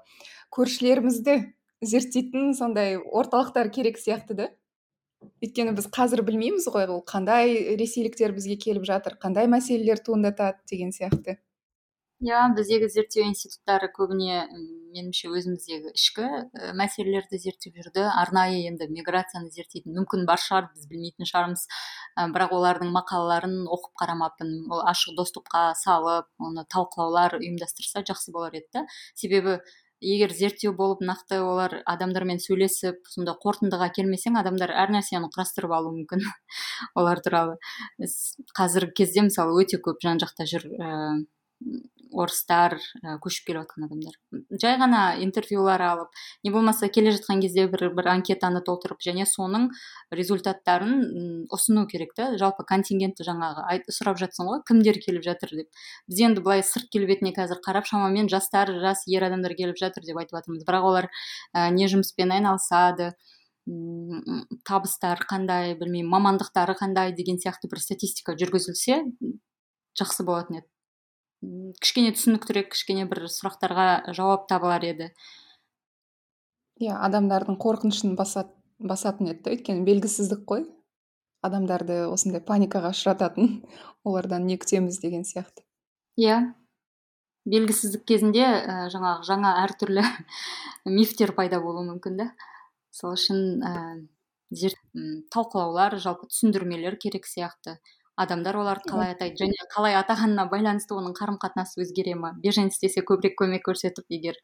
көршілерімізді 0.56 1.38
зерттейтін 1.84 2.54
сондай 2.58 2.98
орталықтар 2.98 3.70
керек 3.70 4.02
сияқты 4.02 4.40
да. 4.40 4.52
Өйткені 5.44 5.76
біз 5.78 5.92
қазір 5.94 6.24
білмейміз 6.26 6.66
ғой 6.72 6.90
ол 6.90 7.04
қандай 7.06 7.76
ресейліктер 7.78 8.34
бізге 8.34 8.58
келіп 8.58 8.88
жатыр 8.88 9.20
қандай 9.22 9.48
мәселелер 9.52 10.02
туындатады 10.02 10.64
деген 10.72 10.96
сияқты. 10.96 11.38
Иә 12.24 12.40
біздегі 12.56 12.88
зерттеу 12.92 13.26
институттары 13.28 13.90
көбіне 13.92 14.46
меніңше 14.94 15.30
өзіміздегі 15.34 15.92
ішкі 15.98 16.24
ә, 16.24 16.72
мәселелерді 16.78 17.40
зерттеп 17.42 17.76
жүрді. 17.76 18.06
Арнайы 18.22 18.62
енді 18.70 18.88
миграцияны 18.94 19.52
зерттейтін 19.52 19.98
мүмкін 19.98 20.24
бар 20.30 20.40
шығар 20.40 20.70
біз 20.72 20.88
білмейтін 20.92 21.28
шығармыз. 21.28 21.66
Ә, 22.16 22.28
бірақ 22.32 22.56
олардың 22.56 22.94
мақалаларын 22.96 23.58
оқып 23.68 23.96
қарамаппын. 24.04 24.54
Ол 24.72 24.84
ашық 24.88 25.18
доступқа 25.20 25.72
салып 25.82 26.30
оны 26.40 26.64
талқылаулар 26.72 27.40
ұйымдастырса 27.42 28.06
жақсы 28.08 28.32
болар 28.32 28.56
еді 28.62 28.86
себебі 29.20 29.60
егер 30.04 30.32
зерттеу 30.36 30.74
болып 30.76 31.04
нақты 31.04 31.40
олар 31.44 31.80
адамдармен 31.88 32.40
сөйлесіп 32.44 33.08
сонда 33.12 33.36
қорытындыға 33.44 33.90
келмесең 33.96 34.40
адамдар 34.40 34.72
әр 34.72 34.92
нәрсені 34.96 35.30
құрастырып 35.34 35.76
алуы 35.76 35.96
мүмкін 36.02 36.24
олар 37.00 37.24
туралы. 37.24 37.56
Қазіргі 38.58 39.00
кезде 39.04 39.28
мысалы 39.30 39.64
өте 39.64 39.80
көп 39.84 40.04
жан 40.04 40.20
жақта 40.24 40.48
жүр 40.50 40.68
орыстар 42.14 42.78
ә, 43.02 43.18
көшіп 43.24 43.48
келіп 43.48 43.64
жатқан 43.64 43.88
адамдар. 43.88 44.16
Жай 44.62 44.78
ғана 44.82 45.02
интервьюлар 45.24 45.82
алып 45.82 46.24
не 46.46 46.52
болмаса 46.54 46.90
келе 46.94 47.14
жатқан 47.16 47.42
кезде 47.44 47.68
бір 47.72 47.90
бір 47.98 48.10
анкетаны 48.14 48.64
толтырып 48.66 49.02
және 49.04 49.26
соның 49.30 49.70
результаттарын 50.14 51.48
ұсыну 51.54 51.86
керек 51.92 52.16
та 52.18 52.32
жалпы 52.38 52.66
контингентті 52.70 53.28
жаңағы 53.28 53.84
сұрап 53.92 54.20
жатсың 54.22 54.50
ғой 54.52 54.64
кімдер 54.68 55.00
келіп 55.04 55.26
жатыр 55.26 55.56
деп. 55.60 55.84
Біз 56.08 56.24
енді 56.30 56.46
былай 56.46 56.64
сырт 56.64 56.90
келбетіне 56.94 57.34
қазір 57.36 57.62
қарап 57.66 57.90
шамамен 57.90 58.30
жастар 58.32 58.72
жас 58.84 59.06
ер 59.08 59.28
адамдар 59.30 59.56
келіп 59.58 59.80
жатыр 59.80 60.06
деп 60.06 60.18
айтып 60.22 60.40
жатырмыз. 60.40 60.66
Бірақ 60.68 60.90
олар 60.90 61.10
ә, 61.54 61.70
не 61.74 61.90
жұмыспен 61.92 62.34
айналысады 62.36 63.14
табыстар 64.68 65.24
қандай 65.30 65.72
білмеймін 65.80 66.12
мамандықтары 66.12 66.76
қандай 66.76 67.14
деген 67.16 67.40
сияқты 67.40 67.70
бір 67.72 67.80
статистика 67.80 68.36
жүргізілсе 68.36 68.98
жақсы 69.96 70.26
болатын 70.28 70.60
еді. 70.60 70.73
Кішкене 71.82 72.14
түсініктірек 72.16 72.72
кішкене 72.74 73.06
бір 73.10 73.26
сұрақтарға 73.32 74.14
жауап 74.16 74.48
табылар 74.50 74.86
еді. 74.88 75.10
Иә 76.82 76.96
адамдардың 77.08 77.58
қорқынышын 77.62 78.16
басат, 78.20 78.50
басатын 78.80 79.32
еді 79.32 79.44
да 79.46 79.54
өйткені 79.56 79.86
белгісіздік 79.88 80.44
қой. 80.50 80.66
Адамдарды 81.44 82.06
осындай 82.08 82.42
паникаға 82.44 82.94
ұшырататын 82.96 83.60
олардан 84.08 84.48
не 84.48 84.58
күтеміз 84.58 85.00
деген 85.04 85.28
сияқты. 85.28 85.66
Иә. 86.18 86.54
Белгісіздік 87.50 88.06
кезінде 88.08 88.46
ә, 88.46 88.76
жаңағы 88.94 89.28
жаңа 89.28 89.54
әртүрлі 89.66 90.04
мифтер 90.98 91.34
пайда 91.36 91.60
болуы 91.64 91.84
мүмкін 91.90 92.22
да. 92.22 92.30
Сол 92.96 93.18
үшін 93.18 93.60
ә, 93.60 93.74
талқылаулар 95.34 95.98
жалпы 96.00 96.30
түсіндірмелер 96.32 96.96
керек 97.02 97.28
сияқты. 97.28 97.80
Адамдар 98.20 98.58
оларды 98.62 98.92
қалай 98.92 99.14
атайды 99.16 99.46
және 99.46 99.68
қалай 99.74 99.96
атағанына 99.98 100.46
байланысты 100.52 100.94
оның 100.94 101.16
қарым 101.18 101.40
қатынасы 101.42 101.82
өзгере 101.82 102.14
ма 102.20 102.34
беженец 102.44 102.78
десе 102.82 103.02
көбірек 103.02 103.34
көмек 103.42 103.66
көрсетіп 103.66 104.06
егер 104.14 104.38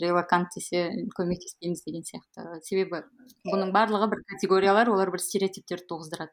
релакант 0.00 0.56
десе 0.56 0.86
көмектеспейміз 1.18 1.84
деген 1.84 2.06
сияқты. 2.08 2.46
Себебі 2.64 3.04
бұның 3.50 3.74
барлығы 3.76 4.08
бір 4.14 4.24
категориялар 4.32 4.88
олар 4.94 5.12
бір 5.12 5.20
стереотиптерді 5.20 5.90
туғыздырады 5.92 6.32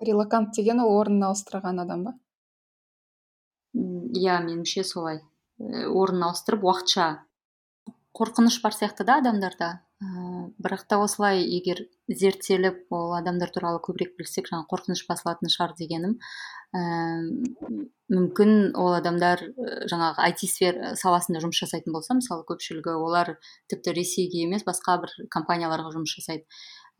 релакант 0.00 0.54
деген 0.56 0.80
ол 0.80 0.96
орнын 0.98 1.28
ауыстырған 1.28 1.82
адам 1.84 2.04
ба? 2.08 2.14
Иә 3.76 4.40
меніңше 4.46 4.84
солай. 4.86 5.20
Э, 5.60 5.86
орнын 5.86 6.28
ауыстырып 6.30 6.64
уақытша 6.64 7.08
қорқыныш 8.20 8.60
бар 8.62 8.74
сияқты 8.76 9.06
да 9.08 9.16
адамдарда. 9.22 9.68
Ыыы 10.04 10.52
бірақ 10.60 10.82
та 10.88 10.98
осылай 11.00 11.40
егер 11.40 11.86
зерттеліп 12.08 12.92
ол 12.92 13.14
адамдар 13.16 13.50
туралы 13.54 13.80
көбірек 13.84 14.12
білсек 14.18 14.50
жаңа 14.50 14.66
қорқыныш 14.68 15.06
басылатын 15.08 15.52
шығар 15.52 15.72
дегенім. 15.78 16.18
Ііі 16.76 17.86
мүмкін 18.12 18.52
ол 18.76 18.92
адамдар 18.98 19.42
жаңағы 19.90 20.24
айти 20.26 20.50
сфера 20.50 20.92
саласында 21.00 21.40
жұмыс 21.44 21.62
жасайтын 21.64 21.96
болса 21.96 22.16
мысалы 22.18 22.44
көпшілігі 22.48 22.96
олар 22.98 23.34
тіпті 23.72 23.96
ресейге 23.96 24.44
емес 24.44 24.66
басқа 24.68 24.98
бір 25.04 25.16
компанияларға 25.32 25.94
жұмыс 25.96 26.16
жасайды. 26.18 26.44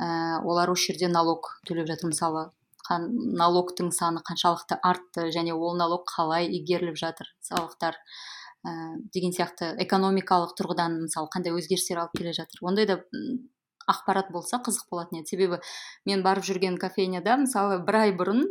Ііі 0.01 0.41
олар 0.49 0.73
осы 0.73 0.91
жерде 0.93 1.13
налог 1.13 1.53
төлеп 1.69 1.89
жатыр. 1.91 2.15
Мысалы 2.15 2.49
налогтың 2.91 3.93
саны 3.95 4.23
қаншалықты 4.27 4.81
артты 4.83 5.29
және 5.35 5.53
ол 5.55 5.77
налог 5.77 6.09
қалай 6.11 6.49
игеріліп 6.49 6.97
жатыр 6.99 7.29
салықтар. 7.45 7.99
Ә, 8.67 8.99
деген 9.15 9.33
сияқты 9.37 9.75
экономикалық 9.87 10.57
тұрғыдан 10.59 11.01
мысалы 11.07 11.31
қандай 11.33 11.55
өзгерістер 11.57 12.03
алып 12.03 12.19
келе 12.19 12.35
жатыр. 12.37 12.61
Ондай 12.63 12.87
да 12.91 13.01
ақпарат 13.91 14.31
болса 14.33 14.61
қызық 14.63 14.91
болатын 14.93 15.21
еді. 15.21 15.33
Себебі 15.33 15.59
мен 16.07 16.23
барып 16.23 16.45
жүрген 16.47 16.77
кофейняда 16.81 17.37
мысалы 17.41 17.81
бір 17.87 18.01
ай 18.03 18.15
бұрын 18.17 18.45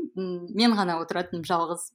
мен 0.57 0.75
ғана 0.77 0.99
отыратынмын 1.03 1.45
жалғыз 1.47 1.85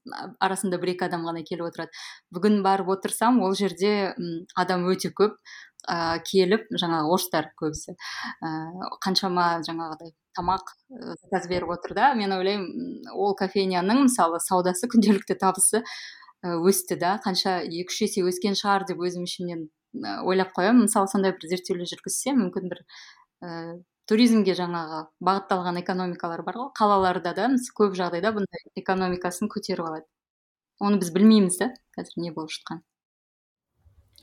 арасында 0.41 0.81
бір 0.81 0.95
екі 0.95 1.09
адам 1.09 1.27
ғана 1.29 1.45
келіп 1.45 1.69
отырады. 1.69 1.93
Бүгін 2.35 2.63
барып 2.65 2.95
отырсам 2.97 3.43
ол 3.45 3.55
жерде 3.59 4.15
адам 4.57 4.87
өте 4.89 5.13
көп 5.13 5.37
ә, 5.89 6.19
келіп 6.25 6.71
жаңағы 6.73 7.13
орыстар 7.13 7.51
көбісі. 7.61 7.97
Ә, 8.41 8.51
қаншама 9.05 9.49
жаңағыдай 9.67 10.15
тамақ 10.35 10.75
заказ 11.21 11.49
беріп 11.51 11.77
отыр 11.77 11.95
да 11.95 12.13
мен 12.19 12.33
ойлаймын 12.35 13.11
ол 13.15 13.37
кофейняның 13.39 14.07
мысалы 14.09 14.41
саудасы 14.43 14.89
күнделікті 14.91 15.39
табысы 15.39 15.85
өсті 16.45 16.99
да. 17.01 17.17
Қанша 17.25 17.63
екі 17.65 17.89
үш 17.89 18.01
есе 18.07 18.25
өскен 18.29 18.57
шығар 18.59 18.87
деп 18.91 19.01
өзім 19.01 19.27
ішімнен 19.29 19.67
ойлап 20.29 20.55
қоямын. 20.57 20.87
Мысалы 20.87 21.11
сондай 21.11 21.35
бір 21.35 21.51
зерттеулер 21.55 21.89
жүргізсе 21.89 22.37
мүмкін 22.37 22.71
бір 22.73 22.83
ә, 23.41 23.77
туризмге 24.11 24.57
жаңағы 24.59 25.05
бағытталған 25.25 25.83
экономикалар 25.83 26.45
бар 26.47 26.61
ғой. 26.61 26.73
Қалаларда 26.79 27.35
да 27.37 27.51
көп 27.79 27.97
жағдайда 27.97 28.35
бұндай 28.37 28.67
экономикасын 28.81 29.49
көтеріп 29.49 29.87
алады. 29.89 30.09
Оны 30.81 30.99
біз 31.01 31.15
білмейміз 31.15 31.61
да 31.63 31.71
қазір 31.97 32.21
не 32.27 32.35
болып 32.35 32.53
жатқанын 32.53 32.83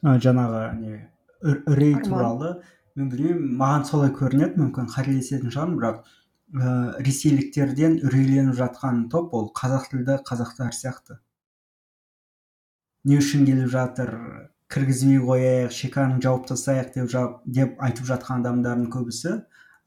жаңағы 0.01 0.61
не 0.79 1.09
үрей 1.41 1.95
туралы. 2.03 2.61
Мен 2.95 3.09
білмеймін 3.09 3.57
маған 3.59 3.85
солай 3.87 4.11
көрінеді. 4.15 4.59
Мүмкін 4.59 4.89
қателесетін 4.91 5.53
шығармын 5.53 5.77
бірақ 5.79 6.01
ә, 6.57 7.01
ресейліктерден 7.05 7.99
үрейленіп 8.07 8.57
жатқан 8.57 9.05
топ 9.13 9.33
ол 9.33 9.51
қазақ 9.55 9.89
тілді 9.93 10.17
қазақтар 10.27 10.73
сияқты. 10.75 11.19
Не 13.03 13.17
үшін 13.21 13.45
келіп 13.47 13.71
жатыр 13.73 14.11
кіргізбей 14.71 15.19
қояйық 15.25 15.73
шекараны 15.75 16.21
жауып 16.23 16.47
тастайық 16.51 16.93
деп 16.95 17.39
деп 17.45 17.81
айтып 17.83 18.07
жатқан 18.07 18.43
адамдардың 18.43 18.91
көбісі 18.93 19.33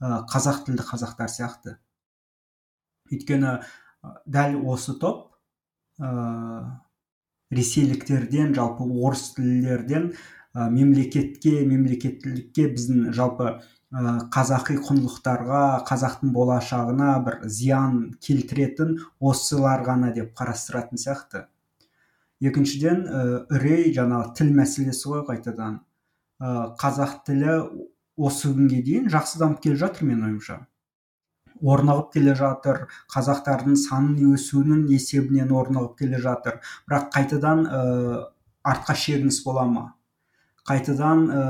қазақ 0.00 0.64
тілді 0.66 0.84
қазақтар 0.84 1.30
сияқты. 1.32 1.76
Өйткені 3.12 3.60
дәл 4.26 4.58
осы 4.68 4.96
топ 5.00 5.30
ә, 6.00 6.10
ресейліктерден 7.54 8.54
жалпы 8.56 8.84
орыс 8.84 9.30
тілділерден 9.36 10.10
ә, 10.10 10.68
мемлекетке 10.70 11.62
мемлекеттілікке 11.68 12.68
біздің 12.74 13.08
жалпы 13.16 13.48
ә, 13.48 14.18
қазақи 14.34 14.76
құндылықтарға 14.84 15.64
қазақтың 15.88 16.34
болашағына 16.36 17.10
бір 17.24 17.40
зиян 17.48 18.14
келтіретін 18.20 18.98
осылар 19.20 19.84
ғана 19.86 20.12
деп 20.12 20.34
қарастыратын 20.36 21.00
сияқты. 21.00 21.46
Екіншіден 22.50 23.02
үрей 23.54 23.90
жаңағы 23.96 24.34
тіл 24.38 24.52
мәселесі 24.58 25.10
ғой 25.10 25.24
қайтадан. 25.30 25.80
Қазақ 26.80 27.18
тілі 27.26 27.58
осы 28.16 28.52
күнге 28.52 28.82
дейін 28.84 29.10
жақсы 29.10 29.40
дамып 29.40 29.62
келе 29.64 29.76
жатыр 29.80 30.06
менің 30.06 30.28
ойымша. 30.28 30.60
Орнығып 31.64 32.12
келе 32.14 32.34
жатыр 32.38 32.80
қазақтардың 33.14 33.76
санының 33.78 34.34
өсуінің 34.36 34.86
есебінен 34.90 35.52
орнығып 35.54 35.96
келе 35.98 36.18
жатыр. 36.22 36.58
Бірақ 36.88 37.08
қайтадан 37.14 37.62
ә, 37.64 37.80
артқа 38.66 38.96
шегініс 38.98 39.40
бола 39.46 39.64
ма? 39.70 39.84
Қайтадан 40.68 41.22
ә, 41.30 41.42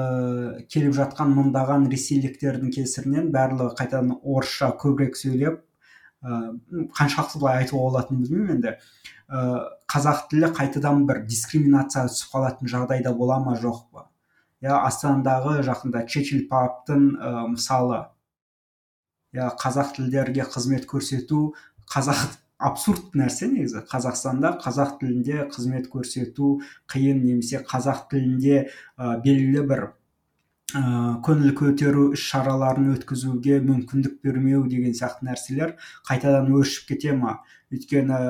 келіп 0.68 0.94
жатқан 1.00 1.32
мыңдаған 1.34 1.88
ресейліктердің 1.92 2.74
кесірінен 2.76 3.32
барлығы 3.34 3.74
қайтадан 3.80 4.18
орысша 4.22 4.70
көбірек 4.80 5.16
сөйлеп 5.18 5.60
ә, 6.22 6.42
қаншалықты 7.00 7.40
былай 7.40 7.64
айтуға 7.64 7.88
болатынын 7.88 8.28
білмеймін 8.28 8.56
енді. 8.58 8.76
Ә, 9.28 9.68
қазақ 9.90 10.28
тілі 10.30 10.50
қайтадан 10.56 11.04
бір 11.08 11.22
дискриминация 11.28 12.06
түсіп 12.08 12.34
қалатын 12.34 12.70
жағдайда 12.70 13.14
бола 13.16 13.38
ма 13.42 13.56
жоқ 13.60 13.84
па? 13.92 14.08
Иә 14.64 14.76
астанадағы 14.86 15.62
жақында 15.64 16.04
чечил 16.08 16.46
пабтың 16.50 17.08
ә, 17.16 17.32
мысалы 17.52 18.04
иә 19.34 19.50
қазақ 19.60 19.94
тілдерге 19.96 20.46
қызмет 20.48 20.86
көрсету 20.90 21.54
қазақ 21.90 22.38
абсурд 22.64 23.16
нәрсе 23.18 23.48
негізі. 23.50 23.82
Қазақстанда 23.90 24.54
қазақ 24.62 24.98
тілінде 25.00 25.48
қызмет 25.52 25.90
көрсету 25.92 26.60
қиын 26.88 27.20
немесе 27.24 27.60
қазақ 27.60 28.06
тілінде 28.12 28.68
ә, 28.96 29.18
белгілі 29.24 29.64
бір 29.68 29.82
ә, 30.72 30.82
көңіл 31.26 31.52
көтеру 31.58 32.06
іс 32.14 32.24
шараларын 32.30 32.94
өткізуге 32.94 33.58
мүмкіндік 33.66 34.20
бермеу 34.24 34.64
деген 34.70 34.94
сияқты 34.96 35.28
нәрселер 35.28 35.74
қайтадан 36.08 36.48
өршіп 36.54 36.94
кете 36.94 37.12
ма? 37.18 37.40
Өйткені 37.74 38.20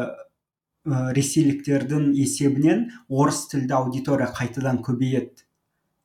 ресейліктердің 0.84 2.12
есебінен 2.12 2.90
орыс 3.08 3.46
тілді 3.48 3.72
аудитория 3.78 4.28
қайтадан 4.28 4.82
көбейеді. 4.84 5.44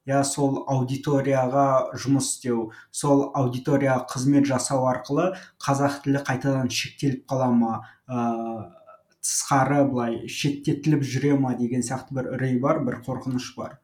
Иә 0.07 0.23
сол 0.23 0.63
аудиторияға 0.71 1.91
жұмыс 1.99 2.31
істеу 2.31 2.71
сол 2.91 3.27
аудиторияға 3.35 4.07
қызмет 4.09 4.47
жасау 4.47 4.87
арқылы 4.89 5.33
қазақ 5.61 5.99
тілі 6.05 6.23
қайтадан 6.25 6.71
шектеліп 6.71 7.27
қала 7.29 7.51
ма 7.51 7.73
ә, 8.07 8.71
тысқары 9.21 9.83
былай 9.91 10.23
шеттетіліп 10.31 11.03
жүре 11.03 11.35
ма 11.37 11.53
деген 11.59 11.83
сияқты 11.85 12.15
бір 12.15 12.31
үрей 12.37 12.57
бар 12.63 12.81
бір 12.87 13.03
қорқыныш 13.05 13.53
бар. 13.57 13.77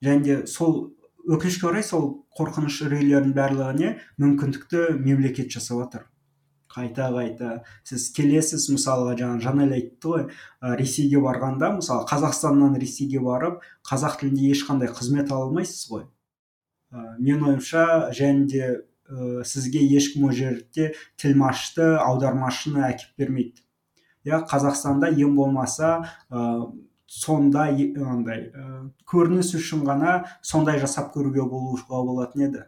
Және 0.00 0.22
де 0.24 0.46
сол 0.46 0.94
өкінішке 1.26 1.68
орай 1.68 1.82
сол 1.82 2.24
қорқыныш 2.38 2.80
үрейлердің 2.86 3.34
барлығына 3.36 3.94
мүмкіндікті 4.22 4.94
мемлекет 5.02 5.52
жасап 5.52 5.82
жатыр 5.82 6.08
қайта 6.74 7.10
қайта. 7.14 7.50
Сіз 7.86 8.08
келесіз 8.16 8.68
мысалға 8.74 9.14
жаңа 9.18 9.40
жанель 9.44 9.76
айтты 9.78 10.10
ғой 10.10 10.26
ресейге 10.80 11.22
барғанда 11.24 11.74
мысалы 11.78 12.06
қазақстаннан 12.10 12.78
ресейге 12.80 13.22
барып 13.22 13.62
қазақ 13.88 14.18
тілінде 14.20 14.50
ешқандай 14.52 14.90
қызмет 14.90 15.30
ала 15.32 15.46
алмайсыз 15.48 15.86
ғой. 15.90 16.08
Менің 16.92 17.46
ойымша 17.52 18.10
және 18.14 18.46
де 18.50 18.72
сізге 19.44 19.82
ешкім 19.96 20.28
ол 20.28 20.32
жерде 20.32 20.94
тілмашты 21.20 21.94
аудармашыны 22.00 22.84
әкеп 22.88 23.18
бермейді. 23.18 23.60
Иә 24.24 24.40
қазақстанда 24.48 25.10
ең 25.12 25.34
болмаса 25.36 26.06
ә, 26.30 26.70
сонда 27.06 27.66
андай 27.68 28.46
ә, 28.48 28.88
көрініс 29.04 29.52
үшін 29.58 29.84
ғана 29.84 30.14
сондай 30.40 30.80
жасап 30.80 31.12
көруге 31.12 31.44
болуға 31.44 32.00
болатын 32.06 32.46
еді. 32.48 32.62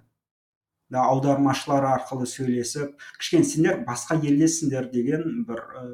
Аудармашылар 0.95 1.85
арқылы 1.91 2.27
сөйлесіп 2.31 2.95
кішкене 3.19 3.45
сендер 3.45 3.81
басқа 3.87 4.19
елдесіңдер 4.21 4.91
деген 4.93 5.45
бір 5.49 5.63
ә, 5.75 5.85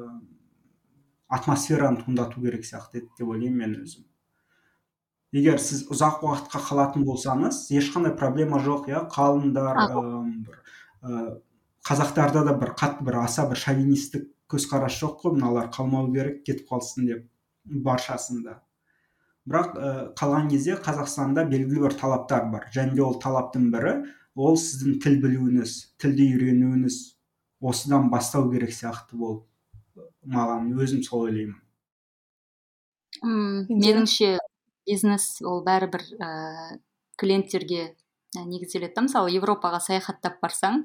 атмосфераны 1.33 2.03
туындату 2.03 2.41
керек 2.41 2.65
сияқты 2.65 3.01
еді 3.01 3.09
деп 3.17 3.31
ойлаймын 3.33 3.57
мен 3.57 3.75
өзім. 3.81 4.05
Егер 5.33 5.57
сіз 5.57 5.87
ұзақ 5.89 6.21
уақытқа 6.27 6.61
қалатын 6.67 7.07
болсаңыз 7.07 7.65
ешқандай 7.73 8.13
проблема 8.17 8.59
жоқ 8.61 8.91
иә 8.91 9.07
қалыңдар 9.09 9.81
ә, 9.81 9.87
бір 10.45 10.59
ә, 11.01 11.23
қазақтарда 11.89 12.45
да 12.45 12.53
бір 12.53 12.75
қатты 12.77 13.07
бір 13.07 13.23
аса 13.23 13.47
бір 13.49 13.57
шовинистік 13.57 14.29
көзқарас 14.53 14.99
жоқ 15.01 15.23
қой 15.23 15.39
мыналар 15.39 15.71
қалмау 15.73 16.13
керек 16.13 16.43
кетіп 16.45 16.69
қалсын 16.69 17.09
деп 17.09 17.25
баршасында 17.65 18.59
бірақ 19.49 19.73
ә, 19.75 19.91
қалған 20.15 20.49
кезде 20.51 20.77
қазақстанда 20.79 21.47
белгілі 21.49 21.87
бір 21.87 21.95
талаптар 21.99 22.45
бар. 22.51 22.69
Және 22.71 22.95
де 22.95 23.01
ол 23.03 23.17
талаптың 23.19 23.71
бірі 23.73 23.95
ол 24.35 24.57
сіздің 24.57 24.99
тіл 25.03 25.19
білуіңіз 25.23 25.73
тілді 26.01 26.29
үйренуіңіз 26.35 26.99
осыдан 27.63 28.09
бастау 28.11 28.49
керек 28.51 28.73
сияқты 28.75 29.17
болып 29.19 29.45
маған 30.25 30.71
өзім 30.79 31.03
сол 31.05 31.27
ойлаймын. 31.27 31.59
Мм 33.23 33.67
меніңше 33.69 34.37
бизнес 34.89 35.37
ол 35.45 35.61
бәрібір 35.65 36.05
ә, 36.19 36.29
клиенттерге 37.17 37.93
негізделеді 38.35 38.95
да. 38.95 39.05
Мысалы 39.05 39.35
европаға 39.37 39.79
саяхаттап 39.83 40.39
барсаң 40.41 40.83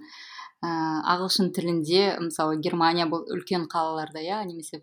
ағылшын 0.62 1.52
тілінде 1.54 2.18
мысалы 2.20 2.58
германия 2.60 3.06
бұл 3.06 3.24
үлкен 3.30 3.68
қалаларда 3.70 4.20
иә 4.20 4.40
немесе 4.44 4.82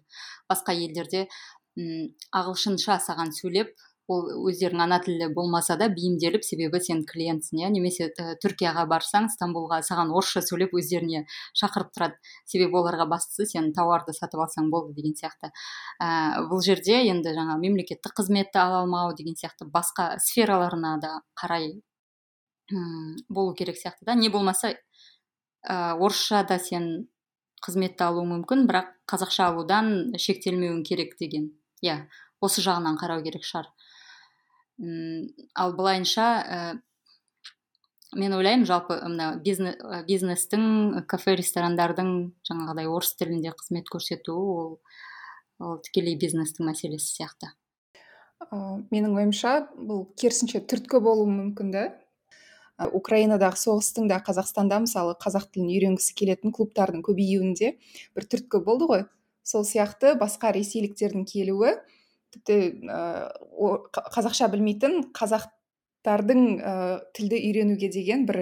басқа 0.49 0.73
елдерде 0.73 1.27
ағылшынша 1.75 2.97
саған 3.03 3.33
сөйлеп 3.35 3.73
ол 4.11 4.27
өздерінің 4.49 4.83
ана 4.85 4.99
тілі 5.01 5.27
болмаса 5.33 5.75
да 5.79 5.87
бейімделіп 5.89 6.43
себебі 6.45 6.79
сен 6.83 7.01
клиентсің 7.09 7.63
иә 7.63 7.69
немесе 7.73 8.11
түркияға 8.43 8.85
барсаң 8.91 9.29
стамбулға 9.33 9.79
саған 9.87 10.11
орысша 10.13 10.43
сөйлеп 10.45 10.75
өздеріне 10.77 11.23
шақырып 11.57 11.89
тұрады. 11.95 12.19
Себебі 12.45 12.77
оларға 12.81 13.07
бастысы 13.09 13.47
сен 13.49 13.71
тауарды 13.73 14.13
сатып 14.13 14.43
алсаң 14.45 14.69
болды 14.73 14.93
деген 14.99 15.17
сияқты. 15.17 15.49
Ә, 15.97 16.45
бұл 16.51 16.61
жерде 16.65 17.01
енді 17.09 17.33
жаңа 17.33 17.57
мемлекеттік 17.61 18.13
қызметті 18.19 18.61
ала 18.61 18.83
алмау 18.83 19.15
деген 19.17 19.37
сияқты 19.39 19.65
басқа 19.73 20.19
сфераларына 20.21 20.99
да 21.01 21.15
қарай 21.41 21.81
м 22.71 23.15
болу 23.29 23.55
керек 23.55 23.77
сияқты 23.81 24.05
да. 24.05 24.13
Не 24.13 24.29
болмаса 24.29 24.75
ә, 25.65 25.97
орысша 25.97 26.43
да 26.45 26.59
сен 26.59 27.07
қызметті 27.65 28.05
алуың 28.05 28.29
мүмкін 28.35 28.67
бірақ 28.69 28.93
қазақша 29.09 29.49
алудан 29.49 30.13
шектелмеуің 30.21 30.83
керек 30.85 31.17
деген. 31.17 31.49
Иә 31.81 32.05
осы 32.45 32.61
жағынан 32.61 32.99
қарау 33.01 33.23
керек 33.25 33.45
шығар. 33.47 33.71
Ал 34.79 35.73
былайынша 35.75 36.27
ә, 36.43 36.59
мен 38.15 38.33
ойлаймын 38.35 38.65
жалпы 38.67 38.97
мына 39.03 39.35
бизнес, 39.43 39.77
бизнестің 40.07 41.05
кафе 41.07 41.37
ресторандардың 41.39 42.11
жаңағыдай 42.47 42.89
орыс 42.91 43.13
тілінде 43.19 43.53
қызмет 43.55 43.91
көрсетуі 43.91 44.35
ол 44.35 44.73
ол 45.63 45.77
тікелей 45.79 46.17
бизнестің 46.19 46.67
мәселесі 46.67 47.13
сияқты. 47.13 47.53
Ә, 48.51 48.83
менің 48.91 49.15
ойымша 49.15 49.55
бұл 49.75 50.09
керісінше 50.19 50.65
түрткі 50.67 50.99
болуы 50.99 51.29
мүмкін 51.31 51.71
да 51.71 51.85
украинадағы 52.75 53.55
соғыстың 53.61 54.09
да 54.11 54.19
қазақстанда 54.19 54.81
мысалы 54.83 55.15
қазақ 55.15 55.47
тілін 55.53 55.71
үйренгісі 55.71 56.15
келетін 56.19 56.51
клубтардың 56.51 57.05
көбеюінде 57.07 57.77
бір 58.15 58.27
түрткі 58.27 58.59
болды 58.65 58.89
ғой. 58.89 59.05
Сол 59.47 59.63
сияқты 59.63 60.15
басқа 60.19 60.51
ресейліктердің 60.51 61.23
келуі 61.29 61.77
тіпті 62.35 62.59
ә, 62.91 63.01
қазақша 63.95 64.51
білмейтін 64.53 65.01
қазақтардың 65.17 66.45
ә, 66.59 66.75
тілді 67.17 67.41
үйренуге 67.49 67.89
деген 67.93 68.27
бір 68.29 68.41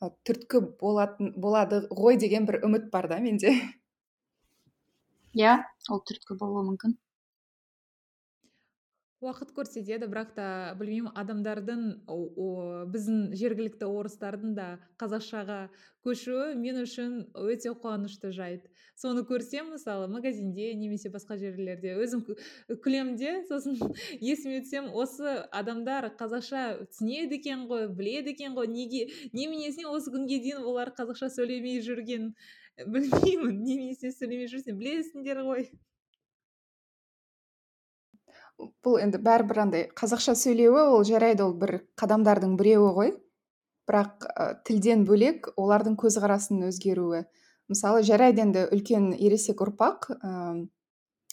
түрткі 0.00 0.62
болатын 0.80 1.34
болады 1.36 1.82
ғой 1.92 2.16
деген 2.20 2.46
бір 2.48 2.62
үміт 2.68 2.88
бар 2.92 3.08
да 3.10 3.20
менде. 3.20 3.52
Иә 5.36 5.58
ол 5.90 6.00
түрткі 6.08 6.38
болуы 6.40 6.64
мүмкін. 6.70 6.96
Уақыт 9.20 9.50
көрсетеді 9.52 10.06
бірақ 10.08 10.30
та 10.36 10.44
білмеймін 10.80 11.12
адамдардың 11.20 11.80
біздің 12.92 13.18
жергілікті 13.36 13.88
орыстардың 13.88 14.54
да 14.56 14.68
қазақшаға 15.00 15.58
көшуі 16.06 16.54
мен 16.56 16.80
үшін 16.80 17.18
өте 17.36 17.74
қуанышты 17.82 18.30
жайт. 18.32 18.64
Соны 18.96 19.26
көрсем 19.28 19.74
мысалы 19.74 20.08
магазинде 20.08 20.70
немесе 20.74 21.12
басқа 21.12 21.36
жерлерде 21.40 21.98
өзім 22.00 22.24
күлемін 22.86 23.18
де 23.20 23.34
сосын 23.50 23.76
есіме 24.32 24.62
түсем 24.64 24.88
осы 24.96 25.36
адамдар 25.52 26.08
қазақша 26.16 26.64
түсінеді 26.88 27.40
екен 27.42 27.68
ғой 27.68 27.90
біледі 27.92 28.32
екен 28.32 28.56
ғой 28.56 28.72
неге 28.72 29.04
неменесіне 29.36 29.90
осы 29.92 30.14
күнге 30.16 30.40
дейін 30.40 30.64
олар 30.64 30.94
қазақша 30.96 31.28
сөйлемей 31.36 31.84
жүрген 31.84 32.32
білмеймін 32.88 33.62
неменесіне 33.68 34.16
сөйлемей 34.16 34.48
жүрсен 34.48 34.80
білесіңдер 34.80 35.44
ғой. 35.44 35.68
Бұл 38.84 38.98
енді 39.00 39.20
бәрібір 39.24 39.62
андай 39.64 39.84
қазақша 39.96 40.34
сөйлеуі 40.38 40.86
ол 40.96 41.04
жарайды 41.08 41.44
ол 41.46 41.54
бір 41.58 41.80
қадамдардың 42.00 42.56
біреуі 42.60 42.92
ғой. 42.96 43.12
Бірақ 43.90 44.26
ә, 44.28 44.50
тілден 44.66 45.06
бөлек 45.08 45.48
олардың 45.58 45.96
көзқарасының 45.98 46.68
өзгеруі. 46.70 47.24
Мысалы 47.70 48.04
жарайды 48.06 48.44
енді 48.44 48.66
үлкен 48.74 49.10
ересек 49.16 49.62
ұрпақ 49.64 50.10
ә, 50.14 50.34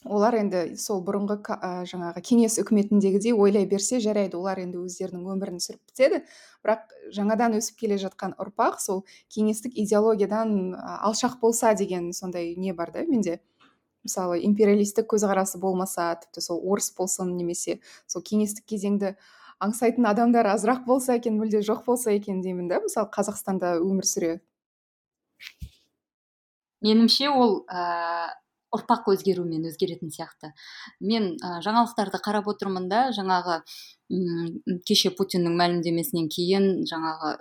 олар 0.05 0.37
енді 0.39 0.61
сол 0.81 1.03
бұрынғы 1.05 1.37
ә, 1.53 1.83
жаңағы 1.89 2.23
кеңес 2.25 2.57
үкіметіндегідей 2.63 3.33
ойлай 3.33 3.67
берсе 3.69 3.99
жарайды 4.01 4.39
олар 4.39 4.61
енді 4.63 4.81
өздерінің 4.85 5.27
өмірін 5.35 5.61
сүріп 5.61 5.81
бітеді. 5.91 6.23
Бірақ 6.65 6.95
жаңадан 7.17 7.57
өсіп 7.59 7.77
келе 7.83 7.99
жатқан 8.01 8.33
ұрпақ 8.41 8.79
сол 8.81 9.03
кеңестік 9.33 9.77
идеологиядан 9.77 10.73
алшақ 10.77 11.39
болса 11.41 11.73
деген 11.75 12.13
сондай 12.13 12.55
не 12.55 12.73
бар 12.73 12.91
да 12.91 13.05
менде. 13.05 13.39
Мысалы 14.07 14.39
империалистік 14.47 15.09
көзқарасы 15.13 15.59
болмаса 15.61 16.13
тіпті 16.23 16.43
сол 16.47 16.63
орыс 16.63 16.89
болсын 16.97 17.35
немесе 17.37 17.79
сол 18.07 18.23
кеңестік 18.25 18.65
кезеңді 18.73 19.15
аңсайтын 19.63 20.07
адамдар 20.09 20.49
азырақ 20.53 20.85
болса 20.87 21.17
екен 21.17 21.37
мүлде 21.39 21.61
жоқ 21.65 21.85
болса 21.85 22.13
екен 22.13 22.41
деймін 22.45 22.69
да 22.71 22.81
мысалы 22.83 23.09
қазақстанда 23.13 23.77
өмір 23.81 24.07
сүре? 24.07 24.33
Меніңше 26.85 27.31
ол 27.33 27.63
ә, 27.65 28.29
ұрпақ 28.75 29.09
өзгерумен 29.15 29.65
өзгеретін 29.69 30.11
сияқты. 30.13 30.51
Мен 31.01 31.31
ә, 31.41 31.57
жаңалықтарды 31.65 32.21
қарап 32.21 32.49
отырмын 32.51 32.85
да 32.91 33.07
жаңағы 33.17 33.61
кеше 34.87 35.11
путиннің 35.17 35.57
мәлімдемесінен 35.57 36.29
кейін 36.31 36.67
жаңағы 36.89 37.33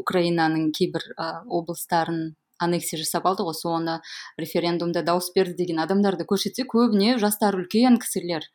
украинаның 0.00 0.70
кейбір 0.78 1.04
ә, 1.18 1.28
облыстарын 1.44 2.32
аннексия 2.58 2.98
жасап 3.00 3.26
алды 3.30 3.46
ғой 3.46 3.56
соны 3.56 4.00
референдумда 4.38 5.02
дауыс 5.06 5.30
берді 5.34 5.56
деген 5.62 5.80
адамдарды 5.84 6.26
көрсетсе 6.28 6.66
көбіне 6.68 7.18
жастар 7.22 7.58
үлкен 7.58 7.98
кісілер. 8.02 8.46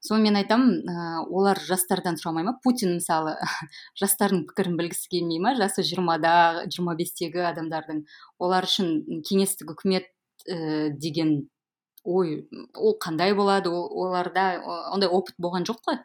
Сонымен 0.00 0.38
айтамын 0.40 0.88
ә, 0.88 0.92
олар 1.28 1.58
жастардан 1.60 2.16
сұрамай 2.16 2.46
ма? 2.46 2.54
Путин 2.64 2.94
мысалы 2.96 3.34
жастардың 4.00 4.46
пікірін 4.48 4.78
білгісі 4.80 5.10
келмей 5.12 5.42
ма? 5.44 5.52
Жасы 5.58 5.84
жиырмада 5.84 6.64
жиырма 6.72 6.94
бестегі 6.96 7.44
адамдардың. 7.50 8.06
Олар 8.40 8.64
үшін 8.64 9.20
кеңестік 9.28 9.74
үкімет 9.74 10.08
ә, 10.48 10.88
деген 10.96 11.50
ой 12.04 12.46
ол 12.72 12.96
қандай 12.96 13.34
болады? 13.36 13.68
Ол, 13.68 13.90
оларда 14.06 14.62
ондай 14.94 15.10
опыт 15.12 15.36
болған 15.36 15.68
жоқ 15.68 15.84
қой. 15.84 16.00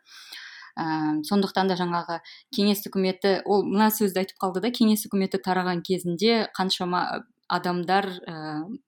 Ә, 0.75 1.23
сондықтан 1.23 1.71
да 1.71 1.79
жаңағы 1.79 2.19
кеңес 2.51 2.83
үкіметі 2.89 3.37
ол 3.47 3.63
мына 3.63 3.87
сөзді 3.95 4.25
айтып 4.25 4.43
қалды 4.43 4.65
да 4.65 4.73
кеңес 4.75 5.07
үкіметі 5.07 5.39
тараған 5.39 5.79
кезінде 5.87 6.49
қаншама 6.57 7.23
адамдар 7.47 8.09
ә, 8.25 8.35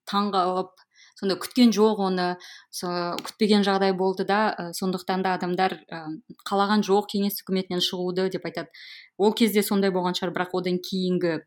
таң 0.10 0.32
сонда 1.18 1.36
күткен 1.42 1.72
жоқ 1.74 2.02
оны 2.06 2.28
со, 2.70 2.90
күтпеген 3.26 3.66
жағдай 3.66 3.94
болды 3.98 4.26
да 4.28 4.54
ә, 4.54 4.70
сондықтан 4.78 5.24
да 5.26 5.34
адамдар 5.38 5.80
ә, 5.90 6.04
қалаған 6.46 6.86
жоқ 6.86 7.10
кеңес 7.14 7.42
үкіметінен 7.42 7.82
шығуды 7.82 8.30
деп 8.34 8.46
айтады. 8.46 8.70
Ол 9.18 9.34
кезде 9.34 9.64
сондай 9.66 9.92
болған 9.94 10.18
шығар 10.18 10.34
бірақ 10.36 10.58
одан 10.62 10.78
кейінгі 10.78 11.40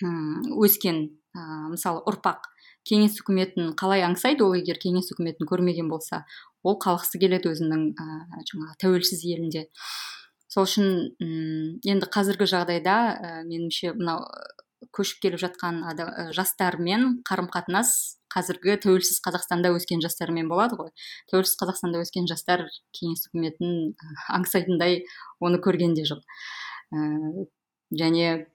өскен 0.00 1.04
ә, 1.36 1.42
мысалы 1.70 2.02
ұрпақ 2.10 2.48
кеңес 2.88 3.20
үкіметін 3.20 3.74
қалай 3.78 4.02
аңсайды 4.06 4.42
ол 4.42 4.56
егер 4.58 4.80
кеңес 4.80 5.12
үкіметін 5.14 5.46
көрмеген 5.46 5.90
болса 5.92 6.24
ол 6.64 6.78
қалғысы 6.80 7.20
келеді 7.20 7.52
өзінің 7.52 7.84
ә, 7.94 8.06
жаңағы 8.50 8.78
тәуелсіз 8.82 9.22
елінде. 9.28 9.68
Сол 10.50 10.66
үшін 10.66 11.14
енді 11.20 12.08
қазіргі 12.10 12.48
жағдайда 12.50 12.96
ә, 13.12 13.30
меніңше 13.46 13.94
мынау 13.94 14.26
көшіп 14.96 15.20
келіп 15.24 15.40
жатқан 15.42 15.82
жастармен 16.36 17.20
қарым 17.28 17.50
қатынас 17.52 17.92
қазіргі 18.32 18.78
тәуелсіз 18.84 19.20
қазақстанда 19.24 19.72
өскен 19.76 20.00
жастармен 20.04 20.48
болады 20.48 20.78
ғой. 20.78 20.90
Тәуелсіз 21.32 21.58
қазақстанда 21.60 22.00
өскен 22.04 22.28
жастар 22.30 22.64
кеңес 22.96 23.26
үкіметін 23.28 23.94
аңсайтындай 24.38 25.02
оны 25.40 25.60
көрген 25.62 25.96
де 25.98 26.06
жоқ. 26.08 26.22
Ә, 26.94 27.46
және 27.92 28.46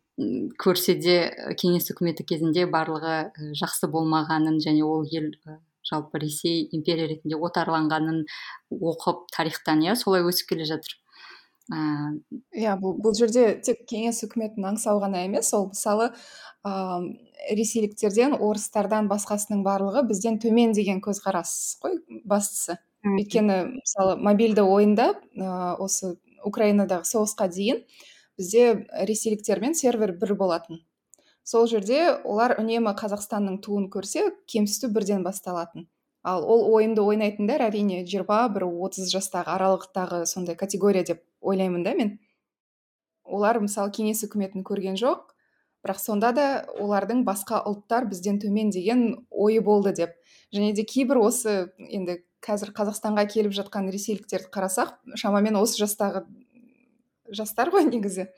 көрсе 0.62 0.96
де 0.96 1.16
кеңес 1.60 1.92
үкіметі 1.92 2.26
кезінде 2.28 2.66
барлығы 2.72 3.16
жақсы 3.60 3.92
болмағанын 3.92 4.62
және 4.64 4.84
ол 4.88 5.04
ел 5.12 5.32
жалпы 5.86 6.20
ресей 6.24 6.70
империя 6.72 7.10
ретінде 7.12 7.38
отарланғанын 7.38 8.24
оқып 8.72 9.28
тарихтан 9.36 9.84
иә 9.86 9.96
солай 10.00 10.24
өсіп 10.26 10.54
келе 10.54 10.66
жатыр. 10.72 10.96
Иә 11.74 12.76
бұл, 12.78 12.98
бұл 13.02 13.16
жерде 13.18 13.56
тек 13.66 13.86
кеңес 13.90 14.22
үкіметін 14.28 14.68
аңсау 14.70 15.00
ғана 15.02 15.24
емес 15.26 15.50
ол 15.58 15.72
мысалы 15.72 16.12
ә, 16.62 16.74
ресейліктерден 17.58 18.36
орыстардан 18.38 19.10
басқасының 19.10 19.64
барлығы 19.66 20.06
бізден 20.06 20.38
төмен 20.42 20.76
деген 20.78 21.02
көзқарас 21.02 21.80
қой 21.82 21.98
бастысы. 22.26 22.78
Өйткені 23.06 23.58
мысалы 23.80 24.18
мобильді 24.22 24.62
ойында 24.62 25.14
ә, 25.38 25.74
осы 25.82 26.16
украинадағы 26.46 27.10
соғысқа 27.10 27.50
дейін 27.50 27.82
бізде 28.38 28.86
ресейліктермен 29.10 29.74
сервер 29.74 30.14
бір 30.22 30.36
болатын. 30.38 30.84
Сол 31.46 31.66
жерде 31.70 32.14
олар 32.26 32.56
үнемі 32.62 32.94
қазақстанның 32.98 33.60
туын 33.66 33.90
көрсе 33.94 34.32
кемсіту 34.50 34.90
бірден 34.94 35.26
басталатын. 35.26 35.90
Ал 36.26 36.42
ол 36.50 36.64
ойынды 36.74 37.04
ойнайтындар 37.06 37.62
әрине 37.68 38.00
жиырма 38.10 38.48
бір 38.50 38.66
отыз 38.66 39.12
жастағы 39.14 39.52
аралықтағы 39.54 40.24
сондай 40.26 40.58
категория 40.58 41.06
деп 41.06 41.22
ойлаймын 41.46 41.86
да 41.86 41.94
мен. 41.98 42.18
Олар 43.26 43.62
мысалы 43.62 43.94
кеңес 43.94 44.26
үкіметін 44.28 44.66
көрген 44.66 44.98
жоқ 45.00 45.32
бірақ 45.86 46.00
сонда 46.02 46.32
да 46.34 46.46
олардың 46.82 47.22
басқа 47.28 47.60
ұлттар 47.70 48.08
бізден 48.10 48.40
төмен 48.42 48.72
деген 48.74 49.28
ойы 49.30 49.62
болды 49.62 49.94
деп. 49.94 50.16
Және 50.54 50.74
де 50.74 50.84
кейбір 50.84 51.22
осы 51.22 51.70
енді 51.78 52.24
қазір 52.46 52.72
қазақстанға 52.74 53.28
келіп 53.30 53.54
жатқан 53.54 53.92
ресейліктерді 53.94 54.50
қарасақ 54.54 54.96
шамамен 55.22 55.58
осы 55.62 55.78
жастағы 55.84 56.26
жастар 57.30 57.70
ғой 57.74 57.86
негізі. 57.90 58.30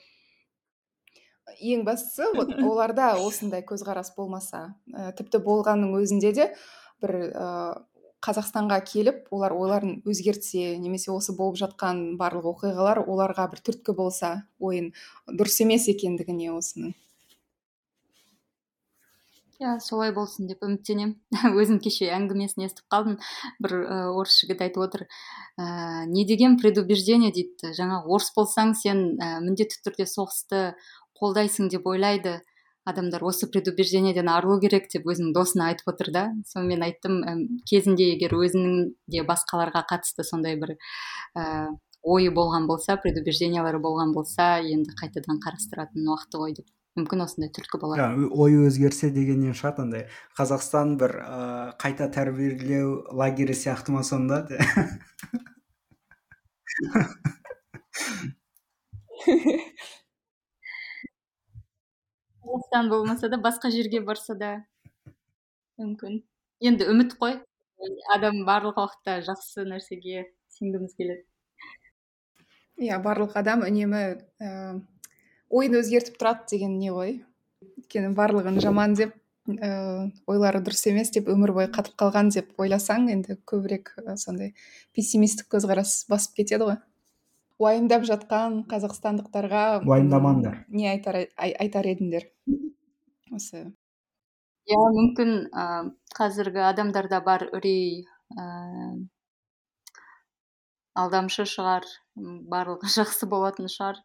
Ең 1.58 1.86
бастысы 1.88 2.28
вот 2.36 2.52
оларда 2.70 3.14
осындай 3.24 3.64
көзқарас 3.68 4.12
болмаса 4.18 4.76
ә, 4.92 5.14
тіпті 5.16 5.40
болғанның 5.44 5.96
өзінде 6.02 6.34
де 6.36 6.50
бір 7.02 7.16
ә, 7.32 7.48
қазақстанға 8.26 8.80
келіп 8.92 9.28
олар 9.32 9.54
ойларын 9.54 10.00
өзгертсе 10.10 10.78
немесе 10.82 11.12
осы 11.14 11.36
болып 11.38 11.60
жатқан 11.62 12.18
барлық 12.22 12.48
оқиғалар 12.54 13.04
оларға 13.06 13.50
бір 13.52 13.62
түрткі 13.70 13.94
болса 13.98 14.32
ойын 14.60 14.94
дұрыс 15.28 15.62
емес 15.66 15.88
екендігіне 15.94 16.50
осының. 16.56 16.96
Иә 19.58 19.80
солай 19.82 20.12
болсын 20.14 20.46
деп 20.46 20.62
үміттенемін. 20.66 21.16
Өзім 21.62 21.80
кеше 21.82 22.12
әңгімесін 22.14 22.68
естіп 22.68 22.86
қалдым. 22.94 23.16
Бір 23.64 23.74
орыс 24.14 24.36
жігіт 24.44 24.62
айтып 24.62 24.84
отыр. 24.86 25.06
Ә, 25.58 26.06
не 26.06 26.26
деген 26.30 26.60
предубеждение? 26.62 27.32
дейді. 27.34 27.74
Жаңағы 27.74 28.14
орыс 28.14 28.30
болсаң 28.36 28.76
сен 28.78 29.18
ә, 29.18 29.40
міндетті 29.42 29.82
түрде 29.82 30.06
соғысты 30.06 30.62
қолдайсың 31.18 31.72
деп 31.74 31.90
ойлайды. 31.90 32.36
Адамдар 32.88 33.24
осы 33.28 33.50
предубеждениеден 33.52 34.30
арылу 34.32 34.60
керек 34.64 34.88
деп 34.94 35.08
өзінің 35.12 35.34
досына 35.36 35.68
айтып 35.72 35.92
отыр 35.92 36.12
да. 36.16 36.24
Сонымен 36.48 36.86
айттым 36.88 37.20
кезінде 37.70 38.08
егер 38.14 38.36
өзінің 38.38 38.94
де 39.12 39.24
басқаларға 39.28 39.84
қатысты 39.90 40.24
сондай 40.28 40.56
бір 40.62 40.76
ә, 41.36 41.68
ойы 42.04 42.32
болған 42.32 42.68
болса 42.70 42.98
предубеждениялары 43.04 43.82
болған 43.84 44.14
болса 44.16 44.58
енді 44.64 44.96
қайтадан 45.02 45.42
қарастыратын 45.44 46.08
уақыты 46.08 46.44
ғой 46.44 46.56
деп. 46.62 46.68
Мүмкін 46.98 47.28
осындай 47.28 47.52
түрткі 47.54 47.78
болар. 47.82 48.16
Ойы 48.32 48.64
өзгерсе 48.72 49.12
дегеннен 49.14 49.54
шығады 49.54 49.84
андай. 49.84 50.08
Қазақстан 50.40 50.96
бір 50.98 51.12
ә, 51.22 51.42
қайта 51.78 52.08
тәрбиелеу 52.10 53.04
лагері 53.14 53.54
сияқты 53.54 53.94
ма 53.94 54.04
сонда? 54.08 54.48
қазақстан 62.48 62.90
болмаса 62.90 63.30
да 63.30 63.38
басқа 63.38 63.72
жерге 63.72 64.00
барса 64.02 64.36
да 64.36 64.52
мүмкін. 65.78 66.22
Енді 66.64 66.88
үміт 66.90 67.18
қой. 67.20 67.42
Адам 68.14 68.42
барлық 68.48 68.80
уақытта 68.80 69.20
жақсы 69.28 69.68
нәрсеге 69.68 70.26
сенгіміз 70.56 70.96
келеді. 70.98 71.26
Иә 72.82 72.98
барлық 73.04 73.36
адам 73.38 73.66
үнемі 73.68 74.02
ә, 74.42 74.80
ойын 75.50 75.78
өзгертіп 75.82 76.18
тұрады 76.18 76.48
деген 76.56 76.80
не 76.80 76.90
ғой? 76.94 77.20
Өйткені 77.78 78.16
барлығын 78.18 78.60
жаман 78.64 78.96
деп 78.98 79.14
ә, 79.50 80.10
ойлары 80.26 80.64
дұрыс 80.66 80.88
емес 80.90 81.12
деп 81.14 81.30
өмір 81.34 81.54
бойы 81.58 81.72
қатып 81.74 81.98
қалған 82.00 82.32
деп 82.34 82.54
ойласаң 82.62 83.10
енді 83.14 83.38
көбірек 83.50 83.94
сондай 84.18 84.54
пессимистік 84.98 85.52
көзқарас 85.54 86.06
басып 86.10 86.40
кетеді 86.42 86.72
ғой. 86.72 86.80
Уайымдап 87.58 88.06
жатқан 88.06 88.62
қазақстандықтарға 88.70 89.64
уайымдамаңдар. 89.90 90.64
не 90.70 90.90
айтар, 90.92 91.24
айтар 91.38 91.90
едіңдер? 91.90 92.30
Осы. 93.34 93.64
Иә 94.68 94.78
мүмкін 94.94 95.32
ә, 95.50 95.66
қазіргі 96.18 96.62
адамдарда 96.70 97.22
бар 97.26 97.48
үрей 97.56 98.06
ә, 98.38 98.46
алдамшы 100.94 101.48
шығар 101.50 101.88
барлығы 102.16 102.92
жақсы 103.00 103.30
болатын 103.32 103.72
шығар. 103.72 104.04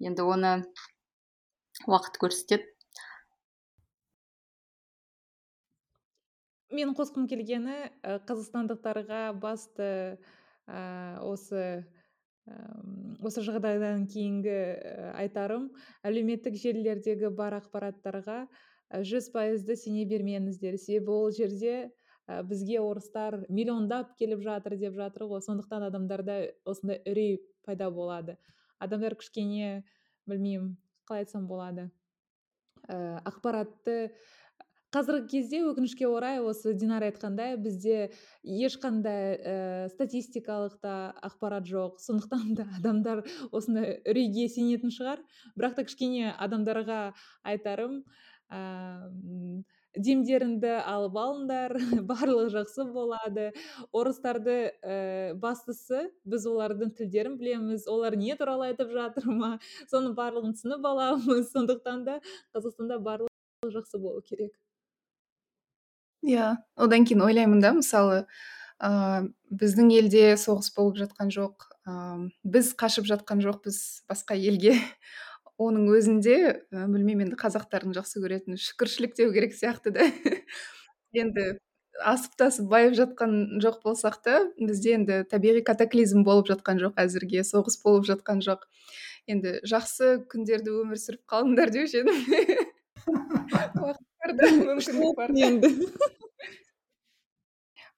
Енді 0.00 0.24
оны 0.24 0.52
уақыт 1.86 2.18
көрсетеді. 2.18 2.66
Мен 6.70 6.94
қосқым 6.94 7.26
келгені 7.30 7.90
қазақстандықтарға 8.26 9.22
басты 9.42 10.18
ә, 10.66 11.18
осы 11.26 11.84
осы 13.20 13.44
жағдайдан 13.44 14.06
кейінгі 14.10 14.56
айтарым 15.20 15.68
әлеуметтік 16.06 16.56
желілердегі 16.58 17.30
бар 17.36 17.58
ақпараттарға 17.60 18.42
жүз 18.90 19.30
пайызды 19.34 19.76
сене 19.78 20.04
бермеңіздер. 20.08 20.78
Себебі 20.80 21.14
ол 21.14 21.30
жерде 21.34 21.74
ә, 22.26 22.42
бізге 22.42 22.80
орыстар 22.82 23.44
миллиондап 23.48 24.16
келіп 24.18 24.42
жатыр 24.42 24.76
деп 24.80 24.96
жатыр 24.98 25.28
ғой. 25.30 25.44
Сондықтан 25.46 25.86
адамдарда 25.86 26.40
осындай 26.64 26.98
үрей 27.06 27.38
пайда 27.66 27.90
болады. 27.90 28.36
Адамдар 28.82 29.14
кішкене 29.20 29.84
білмеймін 30.26 30.74
қалай 31.06 31.24
айтсам 31.26 31.46
болады. 31.46 31.90
Ә, 32.88 33.20
ақпаратты 33.22 34.10
қазіргі 34.94 35.28
кезде 35.30 35.60
өкінішке 35.70 36.08
орай 36.10 36.40
осы 36.42 36.72
динара 36.74 37.10
айтқандай 37.10 37.56
бізде 37.62 38.10
ешқандай 38.42 39.36
ә, 39.38 39.54
статистикалық 39.94 40.78
та 40.82 40.94
ақпарат 41.22 41.68
жоқ. 41.70 42.00
Сондықтан 42.02 42.54
да 42.58 42.66
адамдар 42.78 43.22
осындай 43.52 44.00
үрейге 44.02 44.48
сенетін 44.50 44.90
шығар. 44.90 45.22
Бірақ 45.54 45.76
та 45.78 45.84
кішкене 45.86 46.32
адамдарға 46.34 47.02
айтарым 47.46 48.00
демдеріңді 49.94 50.72
алып 50.86 51.18
алыңдар 51.22 51.74
барлығы 52.10 52.48
жақсы 52.56 52.86
болады. 52.90 53.50
Орыстарды 53.94 54.56
ә, 54.82 55.34
бастысы 55.38 56.08
біз 56.26 56.46
олардың 56.50 56.94
тілдерін 56.98 57.36
білеміз 57.38 57.86
олар 57.90 58.18
не 58.18 58.34
туралы 58.38 58.72
айтып 58.72 58.90
жатыр 58.94 59.30
ма? 59.30 59.52
Соның 59.90 60.18
барлығын 60.18 60.56
түсініп 60.58 60.90
аламыз. 60.94 61.52
Сондықтан 61.54 62.02
да 62.10 62.18
қазақстанда 62.56 62.98
барлығы 62.98 63.74
жақсы 63.78 64.02
болу 64.02 64.22
керек. 64.26 64.58
Иә 66.26 66.54
одан 66.76 67.06
кейін 67.08 67.24
ойлаймын 67.26 67.60
да 67.62 67.72
мысалы 67.76 68.24
ә, 68.80 69.28
біздің 69.50 69.90
елде 69.94 70.24
соғыс 70.40 70.72
болып 70.76 71.00
жатқан 71.00 71.32
жоқ 71.34 71.68
ә, 71.86 72.28
біз 72.44 72.72
қашып 72.80 73.08
жатқан 73.10 73.42
жоқпыз 73.44 74.06
басқа 74.10 74.36
елге. 74.36 74.76
Оның 75.60 75.90
өзінде 75.92 76.36
ә, 76.72 76.86
білмеймін 76.88 77.28
енді 77.28 77.40
қазақтардың 77.40 77.96
жақсы 77.98 78.22
көретін 78.22 78.60
шүкіршілік 78.60 79.16
деу 79.18 79.32
керек 79.34 79.56
сияқты 79.56 79.92
да. 79.96 80.06
Енді 81.20 81.58
асып 82.00 82.36
тасып 82.40 82.70
байып 82.70 82.94
жатқан 82.96 83.60
жоқ 83.60 83.82
болсақ 83.84 84.20
та 84.24 84.38
бізде 84.56 84.94
енді 84.96 85.20
табиғи 85.28 85.64
катаклизм 85.66 86.24
болып 86.24 86.48
жатқан 86.48 86.80
жоқ 86.80 86.96
әзірге 87.02 87.44
соғыс 87.44 87.80
болып 87.84 88.08
жатқан 88.08 88.40
жоқ. 88.46 88.64
Енді 89.28 89.58
жақсы 89.68 90.14
күндерді 90.32 90.72
өмір 90.80 91.00
сүріп 91.02 91.26
қалыңдар 91.28 91.72
деуші 91.74 92.00
едім. 92.04 92.16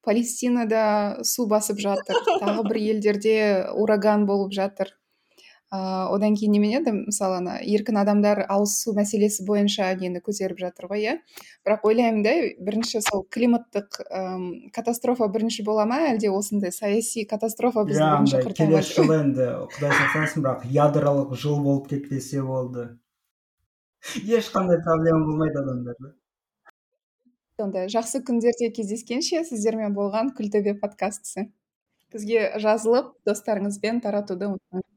палестинада 0.03 0.83
су 1.27 1.47
басып 1.51 1.79
жатыр 1.83 2.19
тағы 2.43 2.67
бір 2.69 2.81
елдерде 2.83 3.37
ураган 3.79 4.27
болып 4.27 4.53
жатыр 4.55 4.91
ыыы 5.73 6.09
одан 6.13 6.35
кейін 6.37 6.53
немене 6.53 6.81
еді 6.81 6.93
мысалы 6.93 7.39
ана 7.41 7.55
еркін 7.65 7.97
адамдар 8.03 8.43
ауыз 8.45 8.75
су 8.83 8.93
мәселесі 8.93 9.47
бойынша 9.49 9.89
нені 9.97 10.21
көтеріп 10.21 10.59
жатыр 10.61 10.91
ғой 10.91 11.01
иә. 11.07 11.15
Бірақ 11.65 11.87
ойлаймын 11.89 12.21
да 12.27 12.35
бірінші 12.61 13.01
сол 13.07 13.25
климаттық 13.25 14.03
ым 14.13 14.45
катастрофа 14.77 15.31
бірінші 15.33 15.65
бола 15.65 15.87
ма 15.89 16.03
әлде 16.11 16.29
осындай 16.29 16.75
саяси 16.77 17.25
катастрофа 17.25 17.87
бізді 17.89 18.05
иә 18.05 18.11
бірінші 18.21 18.57
келесі 18.59 18.99
жылы 18.99 19.21
енді 19.23 19.49
құдай 19.73 19.97
сақтасын 19.97 20.45
бірақ 20.45 20.69
ядролық 20.77 21.33
жыл 21.41 21.63
болып 21.65 21.89
кетпесе 21.89 22.43
болды. 22.45 22.91
Ешқандай 24.27 24.83
проблема 24.83 25.25
болмайды 25.27 25.59
адамдарда. 25.61 26.13
Сонда 27.61 27.87
жақсы 27.93 28.23
күндерде 28.27 28.71
кездескенше 28.75 29.45
сіздермен 29.45 29.95
болған 29.95 30.33
күлтөбе 30.39 30.75
подкастысы. 30.81 31.51
Бізге 32.13 32.49
жазылып 32.61 33.13
достарыңызбен 33.29 34.01
таратуды 34.05 34.49
ұмытпаңыз 34.51 34.89